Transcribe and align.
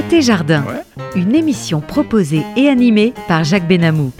Côté 0.00 0.22
Jardin, 0.22 0.64
une 1.14 1.34
émission 1.34 1.82
proposée 1.82 2.42
et 2.56 2.68
animée 2.70 3.12
par 3.28 3.44
Jacques 3.44 3.68
Benamou. 3.68 4.12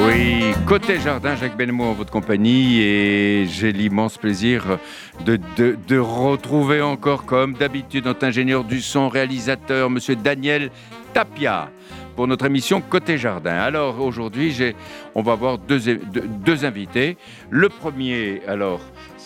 Oui, 0.00 0.52
côté 0.66 1.00
jardin, 1.00 1.34
Jacques 1.34 1.56
Benamou 1.56 1.84
en 1.84 1.92
votre 1.92 2.10
compagnie 2.12 2.80
et 2.80 3.46
j'ai 3.50 3.72
l'immense 3.72 4.16
plaisir 4.16 4.78
de, 5.24 5.38
de- 5.56 5.76
de 5.88 5.98
retrouver 5.98 6.80
encore 6.82 7.24
comme 7.24 7.54
d'habitude 7.54 8.04
notre 8.04 8.24
ingénieur 8.26 8.64
du 8.64 8.80
son, 8.80 9.08
réalisateur, 9.08 9.90
monsieur 9.90 10.14
Daniel 10.16 10.70
Tapia 11.12 11.70
pour 12.14 12.26
notre 12.28 12.46
émission 12.46 12.80
Côté 12.80 13.16
Jardin. 13.18 13.56
Alors 13.56 14.00
aujourd'hui, 14.00 14.52
j'ai, 14.52 14.76
on 15.14 15.22
va 15.22 15.32
avoir 15.32 15.58
deux, 15.58 15.78
deux- 15.80 16.00
deux 16.44 16.64
invités. 16.64 17.16
Le 17.50 17.68
premier, 17.68 18.40
alors, 18.46 18.80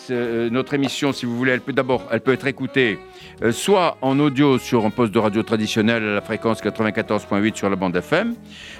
euh, 0.09 0.49
notre 0.49 0.73
émission, 0.73 1.13
si 1.13 1.25
vous 1.25 1.37
voulez, 1.37 1.51
elle 1.51 1.61
peut 1.61 1.73
d'abord, 1.73 2.07
elle 2.11 2.21
peut 2.21 2.33
être 2.33 2.47
écoutée 2.47 2.99
euh, 3.41 3.51
soit 3.51 3.97
en 4.01 4.19
audio 4.19 4.57
sur 4.57 4.85
un 4.85 4.89
poste 4.89 5.13
de 5.13 5.19
radio 5.19 5.43
traditionnel 5.43 6.03
à 6.03 6.13
la 6.15 6.21
fréquence 6.21 6.61
94.8 6.61 7.55
sur 7.55 7.69
la 7.69 7.75
bande 7.75 7.95
FM, 7.95 8.35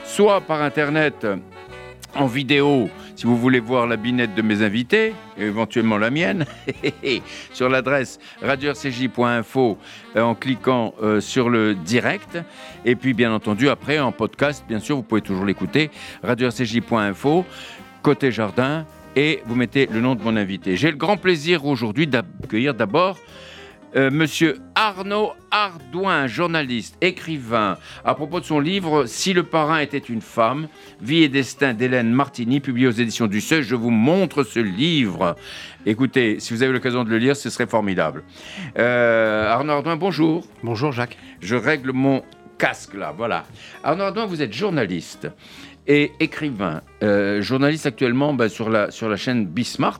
soit 0.06 0.42
par 0.42 0.62
internet 0.62 1.26
en 2.16 2.28
vidéo, 2.28 2.90
si 3.16 3.26
vous 3.26 3.38
voulez 3.38 3.60
voir 3.60 3.88
la 3.88 3.98
binette 3.98 4.36
de 4.36 4.42
mes 4.42 4.62
invités, 4.62 5.14
et 5.38 5.44
éventuellement 5.44 5.98
la 5.98 6.10
mienne, 6.10 6.46
sur 7.54 7.70
l'adresse 7.70 8.20
radio-rcj.info 8.42 9.78
euh, 10.16 10.22
en 10.22 10.36
cliquant 10.36 10.94
euh, 11.02 11.20
sur 11.22 11.50
le 11.50 11.74
direct. 11.74 12.38
Et 12.86 12.96
puis, 12.96 13.14
bien 13.14 13.34
entendu, 13.34 13.70
après, 13.70 14.00
en 14.00 14.12
podcast, 14.12 14.64
bien 14.68 14.80
sûr, 14.80 14.96
vous 14.96 15.04
pouvez 15.04 15.22
toujours 15.22 15.46
l'écouter, 15.46 15.90
radio-rcj.info, 16.22 17.46
côté 18.02 18.32
jardin, 18.32 18.86
et 19.16 19.42
vous 19.46 19.56
mettez 19.56 19.88
le 19.88 20.02
nom 20.02 20.16
de 20.16 20.24
mon 20.24 20.36
invité. 20.36 20.76
J'ai 20.76 20.92
le 20.92 20.98
grand 20.98 21.18
plaisir 21.18 21.66
aujourd'hui 21.66 22.08
d'accueillir 22.08 22.74
d'abord 22.74 23.20
euh, 23.96 24.10
Monsieur 24.10 24.58
Arnaud 24.74 25.34
Ardouin, 25.52 26.26
journaliste, 26.26 26.98
écrivain, 27.02 27.78
à 28.04 28.16
propos 28.16 28.40
de 28.40 28.46
son 28.46 28.60
livre 28.60 29.06
Si 29.06 29.34
le 29.34 29.44
parrain 29.44 29.80
était 29.80 30.00
une 30.00 30.22
femme, 30.22 30.68
Vie 31.00 31.22
et 31.22 31.30
destin 31.30 31.76
d'Hélène 31.76 32.12
Martini, 32.12 32.60
publié 32.60 32.88
aux 32.88 32.92
éditions 32.92 33.28
du 33.28 33.40
Seuil. 33.40 33.62
Je 33.62 33.76
vous 33.76 33.92
montre 33.92 34.44
ce 34.44 34.60
livre. 34.60 35.36
Écoutez, 35.86 36.40
si 36.40 36.54
vous 36.54 36.64
avez 36.64 36.74
l'occasion 36.74 37.04
de 37.04 37.10
le 37.10 37.20
lire, 37.20 37.36
ce 37.36 37.52
serait 37.52 37.68
formidable. 37.68 38.24
Euh, 38.80 39.52
Arnaud 39.52 39.74
Ardouin, 39.74 39.96
bonjour. 39.96 40.44
Bonjour 40.64 40.92
Jacques. 40.92 41.18
Je 41.40 41.56
règle 41.56 41.92
mon 41.92 42.24
casque 42.58 42.96
là, 42.96 43.14
voilà. 43.16 43.46
Arnaud 43.84 44.06
Ardouin, 44.06 44.26
vous 44.26 44.42
êtes 44.42 44.54
journaliste 44.54 45.28
et 45.88 46.12
écrivain. 46.20 46.82
Euh, 47.04 47.42
journaliste 47.42 47.86
actuellement 47.86 48.34
bah, 48.34 48.48
sur, 48.48 48.70
la, 48.70 48.90
sur 48.92 49.10
la 49.10 49.18
chaîne 49.18 49.46
Bismart, 49.46 50.00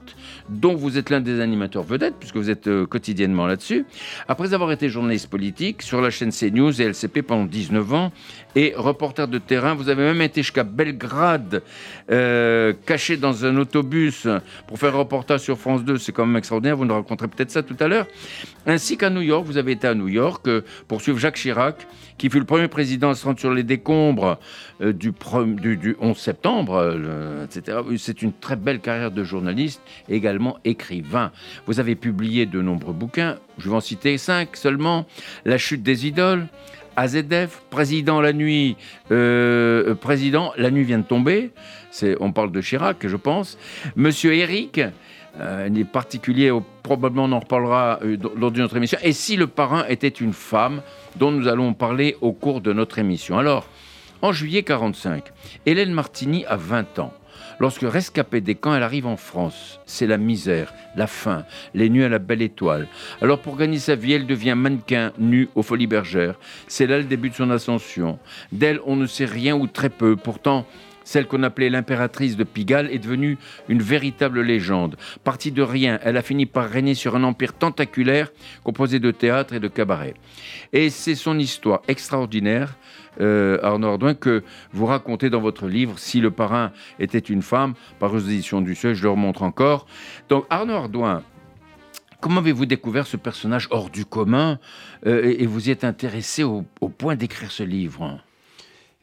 dont 0.50 0.76
vous 0.76 0.98
êtes 0.98 1.10
l'un 1.10 1.20
des 1.20 1.42
animateurs 1.42 1.84
vedettes, 1.84 2.16
puisque 2.18 2.38
vous 2.38 2.50
êtes 2.50 2.68
euh, 2.68 2.86
quotidiennement 2.86 3.46
là-dessus. 3.46 3.86
Après 4.30 4.54
avoir 4.54 4.72
été 4.72 4.88
journaliste 4.88 5.30
politique 5.30 5.82
sur 5.82 6.00
la 6.00 6.10
chaîne 6.10 6.32
CNews 6.32 6.82
et 6.82 6.86
LCP 6.86 7.22
pendant 7.22 7.44
19 7.46 7.94
ans, 7.94 8.12
et 8.56 8.74
reporter 8.78 9.28
de 9.28 9.40
terrain, 9.40 9.74
vous 9.74 9.90
avez 9.90 10.04
même 10.04 10.22
été 10.22 10.42
jusqu'à 10.44 10.64
Belgrade, 10.64 11.64
euh, 12.12 12.72
caché 12.86 13.18
dans 13.18 13.46
un 13.46 13.58
autobus 13.58 14.28
pour 14.68 14.80
faire 14.80 14.96
un 14.96 15.00
reportage 15.00 15.42
sur 15.42 15.58
France 15.58 15.84
2. 15.84 15.98
C'est 15.98 16.12
quand 16.12 16.26
même 16.26 16.38
extraordinaire, 16.38 16.78
vous 16.78 16.86
nous 16.86 16.94
raconterez 16.94 17.28
peut-être 17.28 17.52
ça 17.52 17.64
tout 17.64 17.78
à 17.80 17.88
l'heure. 17.88 18.08
Ainsi 18.66 18.96
qu'à 18.96 19.10
New 19.10 19.22
York, 19.22 19.46
vous 19.46 19.58
avez 19.58 19.74
été 19.74 19.88
à 19.88 19.96
New 19.96 20.08
York 20.08 20.48
pour 20.88 21.02
suivre 21.02 21.18
Jacques 21.20 21.36
Chirac, 21.36 21.86
qui 22.18 22.30
fut 22.30 22.40
le 22.40 22.46
premier 22.46 22.68
président 22.68 23.10
à 23.10 23.16
se 23.16 23.26
rendre 23.26 23.40
sur 23.40 23.52
les 23.54 23.64
décombres 23.64 24.40
du, 24.80 25.12
pre- 25.12 25.56
du- 25.76 25.94
du 25.94 25.96
11 26.00 26.18
septembre, 26.18 26.76
euh, 26.76 27.46
etc. 27.46 27.78
C'est 27.98 28.22
une 28.22 28.34
très 28.34 28.56
belle 28.56 28.80
carrière 28.80 29.12
de 29.12 29.24
journaliste, 29.24 29.82
également 30.10 30.58
écrivain. 30.66 31.32
Vous 31.66 31.80
avez 31.80 31.96
publié 31.96 32.46
de 32.46 32.62
nombreux 32.62 32.94
bouquins, 32.94 33.38
je 33.58 33.70
vais 33.70 33.76
en 33.76 33.82
citer 33.82 34.18
cinq 34.18 34.56
seulement. 34.56 35.06
La 35.46 35.58
chute 35.58 35.84
des 35.84 36.08
idoles, 36.08 36.48
AZF, 36.96 37.64
Président 37.70 38.22
la 38.22 38.34
nuit, 38.34 38.78
euh, 39.12 39.90
euh, 39.90 39.96
Président, 39.96 40.54
la 40.58 40.70
nuit 40.72 40.84
vient 40.84 41.00
de 41.00 41.04
tomber. 41.06 41.52
On 42.20 42.32
parle 42.32 42.52
de 42.52 42.62
Chirac, 42.62 43.06
je 43.08 43.16
pense. 43.16 43.58
Monsieur 43.96 44.34
Eric, 44.34 44.80
euh, 45.40 45.68
il 45.72 45.80
est 45.80 45.86
particulier, 45.86 46.52
au- 46.52 46.64
probablement 46.84 47.26
on 47.26 47.32
en 47.32 47.40
reparlera 47.40 48.00
lors 48.38 48.52
de 48.52 48.60
notre 48.60 48.78
émission. 48.78 48.98
Et 49.04 49.12
si 49.14 49.36
le 49.38 49.48
parrain 49.48 49.86
était 49.88 50.08
une 50.08 50.34
femme, 50.34 50.82
dont 51.16 51.32
nous 51.32 51.48
allons 51.48 51.74
parler 51.74 52.16
au 52.22 52.32
cours 52.34 52.62
de 52.62 52.74
notre 52.74 53.00
émission. 53.00 53.38
Alors, 53.40 53.68
en 54.24 54.32
juillet 54.32 54.64
45, 54.64 55.34
Hélène 55.66 55.92
Martini 55.92 56.46
a 56.46 56.56
20 56.56 56.98
ans. 57.00 57.14
Lorsque 57.60 57.82
rescapée 57.82 58.40
des 58.40 58.56
camps, 58.56 58.74
elle 58.74 58.82
arrive 58.82 59.06
en 59.06 59.18
France. 59.18 59.82
C'est 59.86 60.08
la 60.08 60.18
misère, 60.18 60.74
la 60.96 61.08
faim, 61.08 61.44
les 61.74 61.90
nuits 61.90 62.06
à 62.06 62.10
la 62.10 62.20
belle 62.20 62.42
étoile. 62.42 62.88
Alors 63.22 63.40
pour 63.40 63.58
gagner 63.58 63.80
sa 63.80 63.96
vie, 63.96 64.14
elle 64.14 64.26
devient 64.26 64.56
mannequin 64.56 65.12
nu 65.20 65.50
aux 65.56 65.62
Folies 65.62 65.88
Bergères. 65.88 66.40
C'est 66.68 66.88
là 66.88 66.98
le 66.98 67.04
début 67.04 67.32
de 67.32 67.36
son 67.36 67.52
ascension. 67.52 68.18
D'elle, 68.54 68.80
on 68.86 68.96
ne 68.96 69.08
sait 69.08 69.26
rien 69.26 69.56
ou 69.58 69.68
très 69.68 69.90
peu. 69.90 70.16
Pourtant, 70.16 70.66
celle 71.04 71.28
qu'on 71.28 71.44
appelait 71.44 71.70
l'impératrice 71.70 72.38
de 72.38 72.44
Pigalle 72.44 72.90
est 72.92 73.00
devenue 73.00 73.38
une 73.70 73.82
véritable 73.82 74.42
légende. 74.42 74.96
Partie 75.24 75.52
de 75.52 75.62
rien, 75.62 76.00
elle 76.04 76.18
a 76.18 76.22
fini 76.22 76.46
par 76.46 76.70
régner 76.70 76.96
sur 76.96 77.16
un 77.16 77.24
empire 77.24 77.54
tentaculaire 77.54 78.32
composé 78.64 79.00
de 79.00 79.12
théâtre 79.12 79.54
et 79.54 79.60
de 79.60 79.68
cabaret. 79.68 80.14
Et 80.72 80.90
c'est 80.90 81.16
son 81.16 81.40
histoire 81.40 81.82
extraordinaire, 81.88 82.78
euh, 83.22 83.60
Arnaud 83.62 83.90
Ardouin, 83.90 84.14
que 84.16 84.44
vous 84.72 84.86
racontez 84.86 85.30
dans 85.30 85.42
votre 85.42 85.68
livre 85.68 86.00
Si 86.00 86.20
le 86.20 86.32
parrain 86.32 86.72
était 87.00 87.20
une 87.20 87.42
femme, 87.42 87.74
par 88.00 88.14
aux 88.14 88.20
éditions 88.20 88.62
du 88.62 88.76
Seuil, 88.76 88.96
je 88.96 89.04
le 89.04 89.10
remontre 89.10 89.44
encore. 89.44 89.86
Donc 90.30 90.46
Arnaud 90.50 90.76
Ardouin, 90.76 91.24
comment 92.22 92.40
avez-vous 92.40 92.66
découvert 92.66 93.06
ce 93.06 93.18
personnage 93.18 93.68
hors 93.72 93.90
du 93.90 94.06
commun 94.06 94.60
euh, 95.06 95.36
et, 95.38 95.46
vous 95.46 95.68
y 95.68 95.72
êtes 95.72 95.84
intéressé 95.84 96.44
au 96.44 96.64
point 96.98 97.16
d'écrire 97.16 97.52
ce 97.52 97.64
livre? 97.64 98.20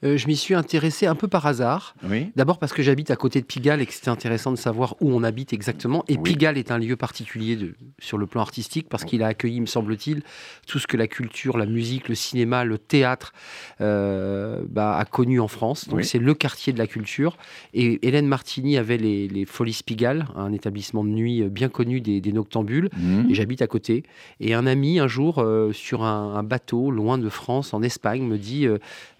Euh, 0.02 0.16
je 0.16 0.26
m'y 0.28 0.36
suis 0.36 0.54
intéressé 0.54 1.06
un 1.06 1.14
peu 1.14 1.28
par 1.28 1.44
hasard. 1.46 1.94
Oui. 2.08 2.32
D'abord 2.34 2.58
parce 2.58 2.72
que 2.72 2.82
j'habite 2.82 3.10
à 3.10 3.16
côté 3.16 3.40
de 3.40 3.46
Pigalle 3.46 3.82
et 3.82 3.86
que 3.86 3.92
c'était 3.92 4.08
intéressant 4.08 4.50
de 4.50 4.56
savoir 4.56 4.96
où 5.00 5.12
on 5.12 5.22
habite 5.22 5.52
exactement. 5.52 6.04
Et 6.08 6.16
Oui. 6.16 6.22
Pigalle 6.22 6.56
est 6.56 6.70
un 6.70 6.78
lieu 6.78 6.96
particulier 6.96 7.56
de- 7.56 7.74
sur 7.98 8.16
le 8.16 8.26
plan 8.26 8.40
artistique 8.40 8.88
parce 8.88 9.04
qu'il 9.04 9.22
a 9.22 9.26
accueilli, 9.26 9.60
me 9.60 9.66
semble-t-il, 9.66 10.22
tout 10.66 10.78
ce 10.78 10.86
que 10.86 10.96
la 10.96 11.06
culture, 11.06 11.58
la 11.58 11.66
musique, 11.66 12.08
le 12.08 12.14
cinéma, 12.14 12.64
le 12.64 12.78
théâtre 12.78 13.34
euh, 13.80 14.62
bah, 14.68 14.96
a 14.96 15.04
connu 15.04 15.40
en 15.40 15.48
France. 15.48 15.88
Donc 15.88 15.98
Oui. 15.98 16.04
c'est 16.04 16.18
le 16.18 16.34
quartier 16.34 16.72
de 16.72 16.78
la 16.78 16.86
culture. 16.86 17.36
Et 17.74 18.06
Hélène 18.06 18.26
Martini 18.26 18.76
avait 18.78 18.96
les, 18.96 19.28
les 19.28 19.44
Folies 19.44 19.80
Pigalle, 19.84 20.26
un 20.36 20.52
établissement 20.52 21.04
de 21.04 21.10
nuit 21.10 21.42
bien 21.44 21.68
connu 21.68 22.00
des, 22.00 22.20
des 22.20 22.32
noctambules. 22.32 22.88
Mhm. 22.96 23.26
Et 23.30 23.34
j'habite 23.34 23.62
à 23.62 23.66
côté. 23.66 24.04
Et 24.40 24.54
un 24.54 24.66
ami, 24.66 24.98
un 24.98 25.08
jour, 25.08 25.38
euh, 25.38 25.72
sur 25.72 26.04
un, 26.04 26.34
un 26.36 26.42
bateau 26.42 26.90
loin 26.90 27.18
de 27.18 27.28
France, 27.28 27.74
en 27.74 27.82
Espagne, 27.82 28.22
me 28.22 28.38
dit 28.38 28.66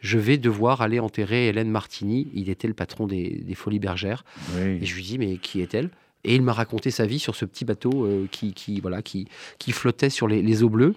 Je 0.01 0.19
vais 0.19 0.39
devoir 0.39 0.81
aller 0.81 0.99
enterrer 0.99 1.49
Hélène 1.49 1.71
Martini. 1.71 2.29
Il 2.35 2.49
était 2.49 2.69
le 2.69 2.75
patron 2.75 3.07
des, 3.07 3.43
des 3.45 3.55
Folies 3.55 3.79
Bergères. 3.79 4.25
Et 4.59 4.85
je 4.85 4.95
lui 4.95 5.03
dis 5.03 5.19
Mais 5.19 5.37
qui 5.37 5.61
est-elle? 5.61 5.91
Et 6.25 6.35
il 6.35 6.43
m'a 6.43 6.53
raconté 6.53 6.91
sa 6.91 7.07
vie 7.07 7.19
sur 7.19 7.35
ce 7.35 7.45
petit 7.45 7.65
bateau 7.65 8.05
euh, 8.05 8.27
qui, 8.31 8.53
qui, 8.53 8.81
voilà, 8.81 9.01
qui, 9.01 9.27
qui 9.59 9.73
flottait 9.73 10.11
sur 10.11 10.29
les, 10.29 10.43
les 10.43 10.63
eaux 10.63 10.69
bleues. 10.69 10.95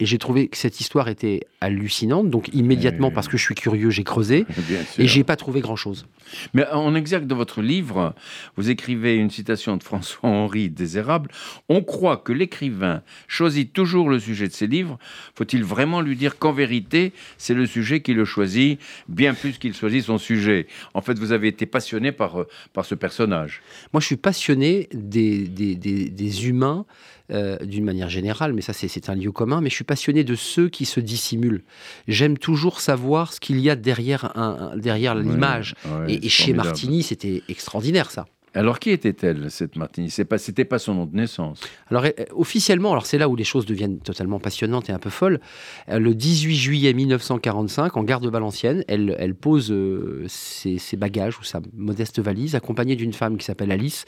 Et 0.00 0.06
j'ai 0.06 0.18
trouvé 0.18 0.48
que 0.48 0.56
cette 0.56 0.80
histoire 0.80 1.08
était 1.08 1.42
hallucinante. 1.60 2.30
Donc, 2.30 2.48
immédiatement, 2.54 3.08
Oui. 3.08 3.14
parce 3.14 3.28
que 3.28 3.36
je 3.36 3.42
suis 3.44 3.54
curieux, 3.54 3.90
j'ai 3.90 4.02
creusé. 4.02 4.46
Et 4.98 5.06
j'ai 5.06 5.24
pas 5.24 5.36
trouvé 5.36 5.60
grand-chose. 5.60 6.06
Mais 6.54 6.66
en 6.68 6.94
exergue 6.94 7.26
de 7.26 7.34
votre 7.34 7.60
livre, 7.60 8.14
vous 8.56 8.70
écrivez 8.70 9.16
une 9.16 9.30
citation 9.30 9.76
de 9.76 9.82
François-Henri 9.82 10.70
Désérable. 10.70 11.30
On 11.68 11.82
croit 11.82 12.16
que 12.16 12.32
l'écrivain 12.32 13.02
choisit 13.28 13.72
toujours 13.72 14.08
le 14.08 14.18
sujet 14.18 14.48
de 14.48 14.52
ses 14.52 14.66
livres. 14.66 14.98
Faut-il 15.34 15.62
vraiment 15.64 16.00
lui 16.00 16.16
dire 16.16 16.38
qu'en 16.38 16.52
vérité, 16.52 17.12
c'est 17.36 17.54
le 17.54 17.66
sujet 17.66 18.00
qui 18.00 18.14
le 18.14 18.24
choisit, 18.24 18.80
bien 19.08 19.34
plus 19.34 19.58
qu'il 19.58 19.74
choisit 19.74 20.02
son 20.04 20.16
sujet? 20.18 20.66
En 20.94 21.02
fait, 21.02 21.18
vous 21.18 21.32
avez 21.32 21.48
été 21.48 21.66
passionné 21.66 22.10
par, 22.12 22.40
euh, 22.40 22.48
par 22.72 22.84
ce 22.86 22.94
personnage. 22.94 23.60
Moi, 23.92 24.00
je 24.00 24.06
suis 24.06 24.16
passionné 24.16 24.88
des, 24.94 25.46
des, 25.46 25.74
des- 25.74 26.08
des 26.08 26.48
humains 26.48 26.86
euh, 27.30 27.56
d'une 27.58 27.84
manière 27.84 28.08
générale, 28.08 28.52
mais 28.52 28.60
ça, 28.62 28.72
c'est- 28.72 29.08
un 29.08 29.14
lieu 29.14 29.32
commun. 29.32 29.60
Mais 29.60 29.70
je 29.70 29.74
suis 29.76 29.84
passionné 29.84 30.24
de 30.24 30.34
ceux 30.34 30.68
qui 30.68 30.84
se 30.84 31.00
dissimulent. 31.00 31.62
J'aime 32.08 32.36
toujours 32.38 32.80
savoir 32.80 33.32
ce 33.32 33.40
qu'il 33.40 33.60
y 33.60 33.70
a 33.70 33.76
derrière, 33.76 34.36
un, 34.36 34.72
un- 34.72 34.76
derrière 34.76 35.14
l'image. 35.14 35.74
Ouais, 35.84 36.14
Et, 36.22 36.28
chez. 36.28 36.52
Martini, 36.52 37.02
c'était 37.02 37.42
extraordinaire, 37.48 38.10
ça. 38.10 38.26
Alors, 38.52 38.80
qui 38.80 38.90
était-elle, 38.90 39.48
cette 39.48 39.76
Martini? 39.76 40.10
C'est 40.10 40.24
pas, 40.24 40.36
C'était 40.36 40.64
pas 40.64 40.80
son 40.80 40.94
nom 40.94 41.06
de 41.06 41.14
naissance. 41.16 41.60
Alors, 41.88 42.04
euh, 42.04 42.10
officiellement, 42.32 42.90
alors 42.90 43.06
c'est 43.06 43.16
là 43.16 43.28
où 43.28 43.36
les 43.36 43.44
choses 43.44 43.64
deviennent 43.64 44.00
totalement 44.00 44.40
passionnantes 44.40 44.90
et 44.90 44.92
un 44.92 44.98
peu 44.98 45.08
folles. 45.08 45.38
Euh, 45.88 46.00
le 46.00 46.16
18 46.16 46.56
juillet 46.56 46.92
1945, 46.92 47.96
en 47.96 48.02
gare 48.02 48.18
de 48.20 48.28
Valenciennes, 48.28 48.82
elle, 48.88 49.14
elle 49.20 49.36
pose 49.36 49.70
euh, 49.70 50.24
ses, 50.26 50.78
ses 50.78 50.96
bagages 50.96 51.38
ou 51.38 51.44
sa 51.44 51.60
modeste 51.76 52.18
valise, 52.20 52.56
accompagnée 52.56 52.96
d'une 52.96 53.12
femme 53.12 53.36
qui 53.38 53.44
s'appelle 53.44 53.70
Alice, 53.70 54.04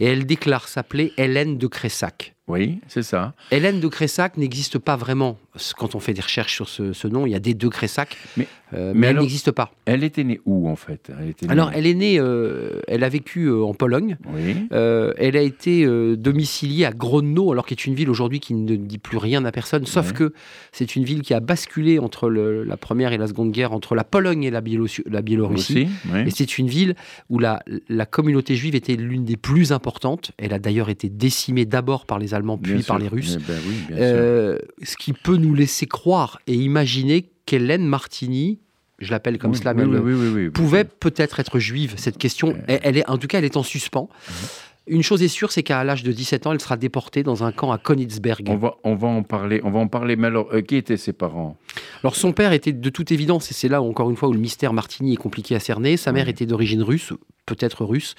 et 0.00 0.06
elle 0.06 0.24
déclare 0.24 0.68
s'appeler 0.68 1.12
Hélène 1.18 1.58
de 1.58 1.66
Cressac. 1.66 2.34
Oui, 2.48 2.80
c'est 2.88 3.04
ça. 3.04 3.34
Hélène 3.52 3.78
de 3.78 3.86
Cressac 3.86 4.36
n'existe 4.36 4.78
pas 4.78 4.96
vraiment. 4.96 5.38
Quand 5.76 5.94
on 5.94 6.00
fait 6.00 6.12
des 6.12 6.22
recherches 6.22 6.54
sur 6.54 6.68
ce, 6.68 7.06
nom, 7.06 7.24
il 7.24 7.30
y 7.30 7.34
a 7.36 7.38
des 7.38 7.54
de 7.54 7.68
Cressac, 7.68 8.16
mais, 8.36 8.48
euh, 8.72 8.92
mais, 8.96 9.08
elle 9.08 9.18
n'existe 9.18 9.52
pas. 9.52 9.70
Elle 9.84 10.02
était 10.02 10.24
née 10.24 10.40
où 10.44 10.68
en 10.68 10.76
fait? 10.76 11.12
Elle 11.20 11.50
Alors, 11.50 11.70
elle 11.74 11.86
est 11.86 11.94
née, 11.94 12.18
euh, 12.18 12.80
elle 12.88 13.04
a 13.04 13.08
vécu 13.08 13.44
euh, 13.44 13.62
en 13.62 13.74
Pologne. 13.74 14.16
Oui. 14.32 14.56
elle 14.70 15.36
a 15.36 15.42
été 15.42 15.86
domiciliée 16.16 16.84
à 16.84 16.90
Grodno, 16.90 17.52
alors 17.52 17.64
qui 17.64 17.74
est 17.74 17.86
une 17.86 17.94
ville 17.94 18.10
aujourd'hui 18.10 18.40
qui 18.40 18.54
ne 18.54 18.74
dit 18.74 18.98
plus 18.98 19.18
rien 19.18 19.44
à 19.44 19.52
personne, 19.52 19.86
sauf 19.86 20.12
que 20.12 20.32
c'est 20.72 20.96
une 20.96 21.04
ville 21.04 21.22
qui 21.22 21.34
a 21.34 21.40
basculé 21.40 22.00
entre 22.00 22.28
la 22.28 22.76
première 22.76 23.12
et 23.12 23.18
la 23.18 23.28
seconde 23.28 23.52
guerre, 23.52 23.72
entre 23.72 23.94
la 23.94 24.04
Pologne 24.04 24.42
et 24.42 24.50
la, 24.50 24.60
Biélorussie. 24.60 25.86
Et 26.26 26.30
c'est 26.30 26.58
une 26.58 26.66
ville 26.66 26.96
où 27.28 27.38
la, 27.38 27.62
la 27.88 28.06
communauté 28.06 28.56
juive 28.56 28.74
était 28.74 28.96
l'une 28.96 29.24
des 29.24 29.36
plus 29.36 29.70
importantes. 29.70 30.32
Elle 30.38 30.52
a 30.52 30.58
d'ailleurs 30.58 30.88
été 30.88 31.08
décimée 31.08 31.66
d'abord 31.66 32.04
par 32.04 32.18
les 32.18 32.31
Allemands, 32.34 32.58
puis 32.58 32.82
par 32.82 32.98
les 32.98 33.08
Russes. 33.08 33.38
Eh 33.40 33.94
ben 33.94 34.58
ce 34.82 34.96
qui 34.96 35.12
peut 35.12 35.36
nous 35.36 35.54
laisser 35.54 35.86
croire 35.86 36.40
et 36.46 36.54
imaginer 36.54 37.30
qu'Hélène 37.46 37.86
Martini, 37.86 38.58
je 38.98 39.10
l'appelle 39.10 39.38
comme 39.38 39.54
cela, 39.54 39.74
mais 39.74 40.50
pouvait 40.50 40.84
peut-être 40.84 41.40
être 41.40 41.58
juive. 41.58 41.94
Cette 41.96 42.18
question, 42.18 42.56
elle, 42.68 42.96
est, 42.96 43.08
en 43.08 43.18
tout 43.18 43.26
cas, 43.26 43.38
elle 43.38 43.44
est 43.44 43.56
en 43.56 43.62
suspens. 43.62 44.08
Une 44.88 45.02
chose 45.02 45.22
est 45.22 45.28
sûre, 45.28 45.52
c'est 45.52 45.62
qu'à 45.62 45.84
l'âge 45.84 46.02
de 46.02 46.10
17 46.10 46.46
ans, 46.46 46.52
elle 46.52 46.60
sera 46.60 46.76
déportée 46.76 47.22
dans 47.22 47.44
un 47.44 47.52
camp 47.52 47.70
à 47.70 47.78
Königsberg. 47.78 48.48
On 48.48 48.56
va, 48.56 48.74
on 48.82 48.96
va 48.96 49.06
en 49.06 49.22
parler. 49.22 49.60
On 49.62 49.70
va 49.70 49.78
en 49.78 49.86
parler. 49.86 50.16
Mais 50.16 50.26
alors, 50.26 50.48
euh, 50.52 50.60
qui 50.60 50.74
étaient 50.74 50.96
ses 50.96 51.12
parents? 51.12 51.56
Alors, 52.02 52.16
son 52.16 52.32
père 52.32 52.52
était 52.52 52.72
de 52.72 52.90
toute 52.90 53.12
évidence, 53.12 53.48
et 53.52 53.54
c'est 53.54 53.68
là 53.68 53.80
encore 53.80 54.10
une 54.10 54.16
fois 54.16 54.28
où 54.28 54.32
le 54.32 54.40
mystère 54.40 54.72
Martini 54.72 55.12
est 55.12 55.16
compliqué 55.16 55.54
à 55.54 55.60
cerner. 55.60 55.96
Sa 55.96 56.10
mère 56.10 56.28
était 56.28 56.46
d'origine 56.46 56.82
russe, 56.82 57.12
peut-être 57.46 57.84
russe. 57.84 58.14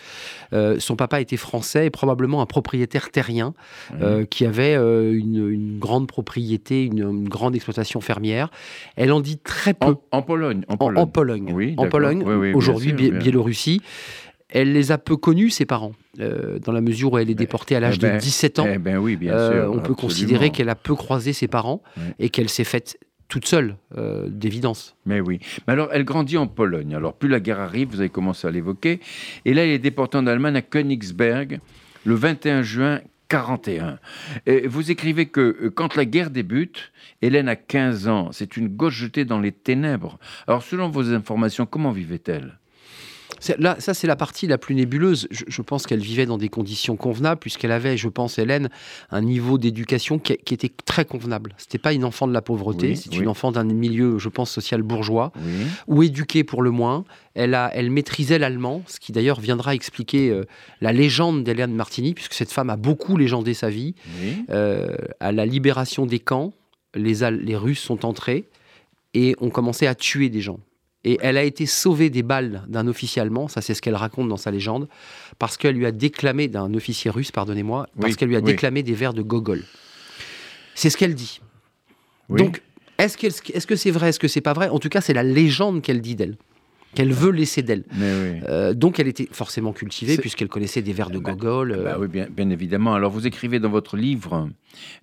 Euh, 0.54 0.80
son 0.80 0.96
papa 0.96 1.22
était 1.22 1.38
français 1.38 1.86
et 1.86 1.90
probablement 1.90 2.42
un 2.42 2.46
propriétaire 2.46 3.10
terrien 3.10 3.54
euh, 4.02 4.25
qui 4.25 4.46
avait 4.46 4.75
une, 4.75 5.80
grande 5.80 6.08
propriété, 6.08 6.84
une, 6.84 7.28
grande 7.28 7.56
exploitation 7.56 8.02
fermière. 8.02 8.50
Elle 8.96 9.12
en 9.12 9.22
dit 9.22 9.38
très 9.38 9.74
peu. 9.74 9.96
En, 10.12 10.22
Pologne. 10.22 10.64
En 10.68 10.78
Pologne. 10.78 11.02
En, 11.02 11.08
Pologne. 11.08 11.52
Oui, 11.54 11.74
en 11.78 11.88
Pologne. 11.88 12.24
Aujourd'hui, 12.54 12.94
Biélorussie. 12.94 13.81
Elle 14.54 14.72
les 14.72 14.92
a 14.92 15.00
peu 15.00 15.18
connus, 15.18 15.50
ses 15.50 15.66
parents, 15.66 15.94
euh, 16.20 16.60
dans 16.60 16.72
la 16.72 16.81
mesure 16.81 17.14
où 17.14 17.18
elle 17.18 17.31
est 17.31 17.36
déportée 17.36 17.75
à 17.75 17.80
l'âge 17.80 17.98
eh 17.98 18.06
de 18.06 18.18
17 18.20 18.58
ben, 18.58 18.62
ans. 18.62 18.72
Eh 18.72 18.78
ben 18.78 18.98
oui, 18.98 19.16
bien 19.16 19.34
euh, 19.34 19.68
on 19.68 19.80
peut 19.80 19.96
considérer 19.96 20.52
qu'elle 20.52 20.70
a 20.70 20.75
peu 20.75 20.94
croisé 20.94 21.34
ses 21.34 21.48
parents 21.48 21.81
et 22.20 22.30
qu'elle 22.30 22.50
s'est 22.50 22.64
faite 22.64 23.00
toute 23.28 23.48
seule, 23.48 23.78
euh, 23.98 24.28
d'évidence. 24.30 24.96
Mais 25.06 25.20
oui. 25.20 25.40
Mais 25.68 25.74
alors, 25.74 25.90
elle 25.92 26.04
grandit 26.04 26.38
en 26.38 26.48
Pologne. 26.48 26.94
Alors, 26.96 27.14
plus 27.14 27.30
la 27.30 27.40
guerre 27.40 27.60
arrive, 27.60 27.90
vous 27.90 28.00
avez 28.00 28.10
commencé 28.10 28.48
à 28.48 28.52
l'évoquer. 28.52 29.00
Et 29.46 29.54
là, 29.54 29.64
elle 29.64 29.72
est 29.72 29.80
déportée 29.80 30.18
en 30.18 30.28
Allemagne 30.28 30.56
à 30.56 30.62
Königsberg 30.62 31.60
le 32.06 32.16
21 32.16 32.62
juin 32.62 33.02
41. 33.30 33.98
Et 34.46 34.68
vous 34.68 34.92
écrivez 34.92 35.25
que 35.25 35.70
quand 35.70 35.96
la 35.96 36.06
guerre 36.06 36.30
débute, 36.30 36.92
Hélène 37.22 37.50
a 37.50 37.56
15 37.56 38.08
ans. 38.08 38.30
C'est 38.31 38.58
une 38.58 38.68
gauche 38.68 38.96
jetée 38.96 39.25
dans 39.25 39.40
les 39.40 39.52
ténèbres. 39.52 40.20
Alors, 40.48 40.62
selon 40.62 40.90
vos 40.90 41.12
informations, 41.12 41.66
comment 41.66 41.92
vivait-elle? 41.92 42.60
Là, 43.57 43.75
ça, 43.80 43.94
c'est 43.94 44.07
la 44.07 44.16
partie 44.16 44.48
la 44.48 44.57
plus 44.57 44.75
nébuleuse. 44.75 45.28
Je, 45.31 45.62
pense 45.62 45.86
qu'elle 45.86 46.00
vivait 46.00 46.25
dans 46.25 46.38
des 46.38 46.50
conditions 46.50 46.95
convenables, 46.95 47.40
puisqu'elle 47.40 47.72
avait, 47.72 47.98
je 47.98 48.07
pense, 48.10 48.38
Hélène, 48.38 48.69
un 49.12 49.22
niveau 49.22 49.57
d'éducation 49.57 50.19
qui, 50.19 50.34
était 50.34 50.72
très 50.86 51.06
convenable. 51.06 51.54
C'était 51.57 51.78
pas 51.78 51.94
une 51.94 52.06
enfant 52.06 52.28
de 52.28 52.34
la 52.34 52.42
pauvreté, 52.42 52.95
c'est 52.95 53.16
une 53.16 53.28
enfant 53.28 53.51
d'un 53.51 53.63
milieu, 53.63 54.19
je 54.19 54.30
pense, 54.30 54.51
social 54.51 54.81
bourgeois, 54.81 55.31
ou 55.88 56.04
éduquée 56.04 56.44
pour 56.44 56.62
le 56.62 56.72
moins. 56.72 57.06
Elle, 57.36 57.56
a, 57.56 57.72
elle 57.74 57.90
maîtrisait 57.90 58.38
l'allemand, 58.38 58.84
ce 58.86 59.00
qui 59.00 59.12
d'ailleurs 59.12 59.40
viendra 59.40 59.74
expliquer 59.74 60.30
euh, 60.30 60.44
la 60.81 60.94
légende 60.94 61.44
d'Hélène 61.44 61.74
Martini, 61.74 62.13
puisque 62.13 62.34
cette 62.34 62.51
femme 62.51 62.69
a 62.69 62.78
beaucoup 62.78 63.18
légendé 63.18 63.56
sa 63.56 63.69
vie. 63.69 63.96
Euh, 64.51 64.96
à 65.19 65.31
la 65.31 65.48
libération 65.48 66.06
des 66.06 66.19
camps, 66.19 66.54
les, 66.94 67.31
les 67.31 67.56
Russes 67.56 67.80
sont 67.80 68.06
entrés 68.06 68.46
et 69.16 69.36
ont 69.42 69.50
commencé 69.50 69.88
à 69.88 69.96
tuer 69.96 70.30
des 70.30 70.42
gens. 70.42 70.60
Et 71.05 71.17
elle 71.21 71.38
a 71.38 71.44
été 71.44 71.65
sauvée 71.65 72.09
des 72.09 72.23
balles 72.23 72.63
d'un 72.67 72.88
officier 72.88 73.21
allemand, 73.21 73.47
ça 73.47 73.61
c'est 73.61 73.73
ce 73.73 73.81
qu'elle 73.81 73.95
raconte 73.95 74.29
dans 74.29 74.38
sa 74.38 74.51
légende, 74.51 74.88
parce 75.38 75.57
qu'elle 75.57 75.75
lui 75.75 75.85
a 75.85 75.91
déclamé, 75.91 76.47
d'un 76.47 76.73
officier 76.73 77.11
russe, 77.11 77.31
pardonnez-moi, 77.31 77.88
parce 78.00 78.15
qu'elle 78.15 78.29
lui 78.29 78.38
a 78.38 78.41
déclamé 78.41 78.83
des 78.83 78.94
vers 78.94 79.13
de 79.13 79.21
Gogol. 79.21 79.63
C'est 80.75 80.89
ce 80.89 80.97
qu'elle 80.97 81.15
dit. 81.15 81.41
Donc, 82.29 82.61
est-ce, 82.97 83.17
que 83.17 83.75
c'est 83.75 83.91
vrai, 83.91 84.09
est-ce 84.09 84.19
que 84.19 84.27
c'est 84.27 84.41
pas 84.41 84.53
vrai? 84.53 84.69
En 84.69 84.79
tout 84.79 84.89
cas, 84.89 85.01
c'est 85.01 85.13
la 85.13 85.23
légende 85.23 85.81
qu'elle 85.81 86.01
dit 86.01 86.15
d'elle 86.15 86.38
qu'elle 86.94 87.11
veut 87.11 87.31
laisser 87.31 87.63
d'elle. 87.63 87.83
Euh, 88.00 88.73
donc 88.73 89.00
elle 89.00 89.07
était 89.07 89.27
forcément 89.31 89.73
cultivée 89.73 90.17
puisqu'elle 90.17 90.47
connaissait 90.47 90.83
des 90.83 90.94
vers 90.94 91.09
de 91.09 91.17
bah, 91.17 91.31
Gogol. 91.31 91.71
Bah 91.83 91.95
euh. 91.95 92.01
oui, 92.01 92.07
bien, 92.07 92.27
bien, 92.29 92.50
évidemment. 92.51 92.94
Alors 92.94 93.11
vous 93.11 93.25
écrivez 93.25 93.59
dans 93.59 93.69
votre 93.71 93.97
livre 93.97 94.47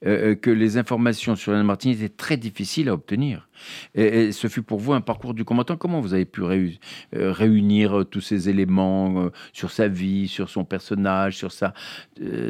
euh, 0.06 0.34
que 0.34 0.50
les 0.50 0.78
informations 0.78 1.36
sur 1.36 1.52
Anne 1.52 1.66
Martin 1.66 1.90
étaient 1.90 2.08
très 2.08 2.36
difficiles 2.36 2.88
à 2.88 2.94
obtenir. 2.94 3.48
Et, 3.94 4.32
ce 4.32 4.48
fut 4.48 4.62
pour 4.62 4.78
vous 4.78 4.92
un 4.92 5.00
parcours 5.00 5.34
du 5.34 5.44
combattant. 5.44 5.76
Comment 5.76 6.00
vous 6.00 6.14
avez 6.14 6.24
pu 6.24 6.42
euh, 6.42 6.72
réunir 7.12 8.00
euh, 8.00 8.04
tous 8.04 8.20
ces 8.20 8.48
éléments 8.48 9.24
euh, 9.24 9.30
sur 9.52 9.70
sa 9.70 9.88
vie, 9.88 10.28
sur 10.28 10.48
son 10.48 10.64
personnage, 10.64 11.36
sur 11.36 11.52
sa, 11.52 11.74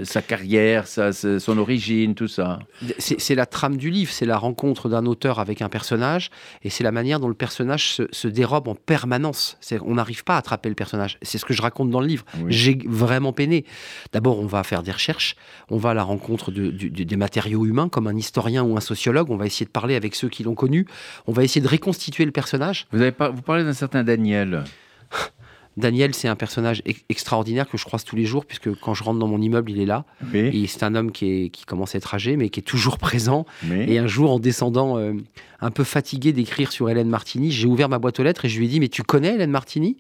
sa 0.02 0.22
carrière, 0.22 0.86
sa, 0.86 1.12
son 1.12 1.58
origine, 1.58 2.14
tout 2.14 2.28
ça? 2.28 2.58
C'est 2.98 3.34
la 3.34 3.46
trame 3.46 3.76
du 3.76 3.90
livre, 3.90 4.12
c'est 4.12 4.26
la 4.26 4.38
rencontre 4.38 4.88
d'un 4.88 5.06
auteur 5.06 5.38
avec 5.38 5.62
un 5.62 5.68
personnage, 5.68 6.30
et 6.62 6.70
c'est 6.70 6.84
la 6.84 6.92
manière 6.92 7.20
dont 7.20 7.28
le 7.28 7.34
personnage 7.34 8.00
se, 8.10 8.28
dérobe 8.28 8.68
en 8.68 8.74
permanence. 8.74 9.58
On 9.84 9.94
n'arrive 9.94 10.24
pas 10.24 10.36
à 10.36 10.38
attraper 10.38 10.68
le 10.68 10.74
personnage. 10.74 11.18
C'est 11.22 11.38
ce 11.38 11.44
que 11.44 11.52
je 11.52 11.62
raconte 11.62 11.90
dans 11.90 12.00
le 12.00 12.06
livre. 12.06 12.24
J'ai 12.48 12.78
vraiment 12.86 13.32
peiné. 13.32 13.64
D'abord, 14.12 14.38
on 14.38 14.46
va 14.46 14.62
faire 14.62 14.82
des 14.82 14.92
recherches, 14.92 15.34
on 15.68 15.78
va 15.78 15.90
à 15.90 15.94
la 15.94 16.04
rencontre 16.04 16.52
de, 16.52 16.70
des 17.10 17.16
matériaux 17.16 17.66
humains, 17.66 17.90
comme 17.90 18.06
un 18.06 18.16
historien 18.16 18.62
ou 18.62 18.76
un 18.76 18.80
sociologue, 18.80 19.30
on 19.30 19.36
va 19.36 19.44
essayer 19.44 19.66
de 19.66 19.70
parler 19.70 19.96
avec 19.96 20.14
ceux 20.14 20.28
qui 20.28 20.42
l'ont 20.42 20.54
connu, 20.54 20.86
on 21.26 21.32
va 21.32 21.44
essayer 21.44 21.60
de 21.60 21.68
reconstituer 21.68 22.24
le 22.24 22.30
personnage. 22.30 22.86
Vous, 22.92 23.02
avez 23.02 23.10
vous 23.10 23.42
parlez 23.42 23.64
d'un 23.64 23.74
certain 23.74 24.02
Daniel. 24.02 24.64
Daniel, 25.76 26.14
c'est 26.14 26.28
un 26.28 26.36
personnage 26.36 26.82
extraordinaire 27.08 27.68
que 27.68 27.78
je 27.78 27.84
croise 27.84 28.04
tous 28.04 28.16
les 28.16 28.24
jours, 28.24 28.44
puisque 28.44 28.74
quand 28.80 28.92
je 28.94 29.04
rentre 29.04 29.18
dans 29.18 29.28
mon 29.28 29.40
immeuble, 29.40 29.70
il 29.70 29.80
est 29.80 29.86
là. 29.86 30.04
Et 30.34 30.66
c'est 30.66 30.82
un 30.82 30.94
homme 30.94 31.12
qui, 31.12 31.50
commence 31.66 31.94
à 31.94 31.98
être 31.98 32.14
âgé, 32.14 32.36
mais 32.36 32.50
qui 32.50 32.60
est 32.60 32.64
toujours 32.64 32.98
présent. 32.98 33.46
Et 33.70 33.98
un 33.98 34.06
jour, 34.06 34.30
en 34.32 34.38
descendant, 34.38 34.98
euh, 34.98 35.14
un 35.60 35.70
peu 35.70 35.84
fatigué 35.84 36.32
d'écrire 36.32 36.72
sur 36.72 36.90
Hélène 36.90 37.08
Martini, 37.08 37.50
j'ai 37.50 37.66
ouvert 37.66 37.88
ma 37.88 37.98
boîte 37.98 38.18
aux 38.20 38.22
lettres 38.22 38.44
et 38.44 38.48
je 38.48 38.58
lui 38.58 38.66
ai 38.66 38.68
dit 38.68 38.80
Mais 38.80 38.88
tu 38.88 39.02
connais 39.02 39.34
Hélène 39.34 39.50
Martini? 39.50 39.96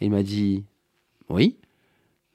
Et 0.00 0.06
il 0.06 0.10
m'a 0.10 0.22
dit 0.22 0.64
Oui. 1.28 1.56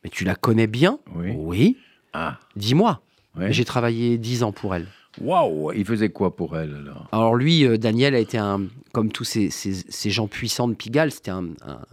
Mais 0.03 0.09
tu 0.09 0.25
la 0.25 0.35
connais 0.35 0.67
bien? 0.67 0.99
Oui. 1.15 1.77
Ah. 2.11 2.37
Dis-moi. 2.55 3.01
J'ai 3.49 3.65
travaillé 3.65 4.17
dix 4.17 4.43
ans 4.43 4.51
pour 4.51 4.75
elle. 4.75 4.87
Waouh 5.21 5.71
Il 5.73 5.85
faisait 5.85 6.09
quoi 6.09 6.35
pour 6.35 6.57
elle 6.57 6.75
alors? 6.75 7.07
Alors 7.11 7.35
lui, 7.35 7.65
euh, 7.65 7.77
Daniel 7.77 8.15
a 8.15 8.19
été 8.19 8.37
un, 8.37 8.61
comme 8.93 9.11
tous 9.11 9.23
ces, 9.23 9.49
ces, 9.51 10.09
gens 10.09 10.27
puissants 10.27 10.67
de 10.67 10.73
Pigalle, 10.73 11.11
c'était 11.11 11.31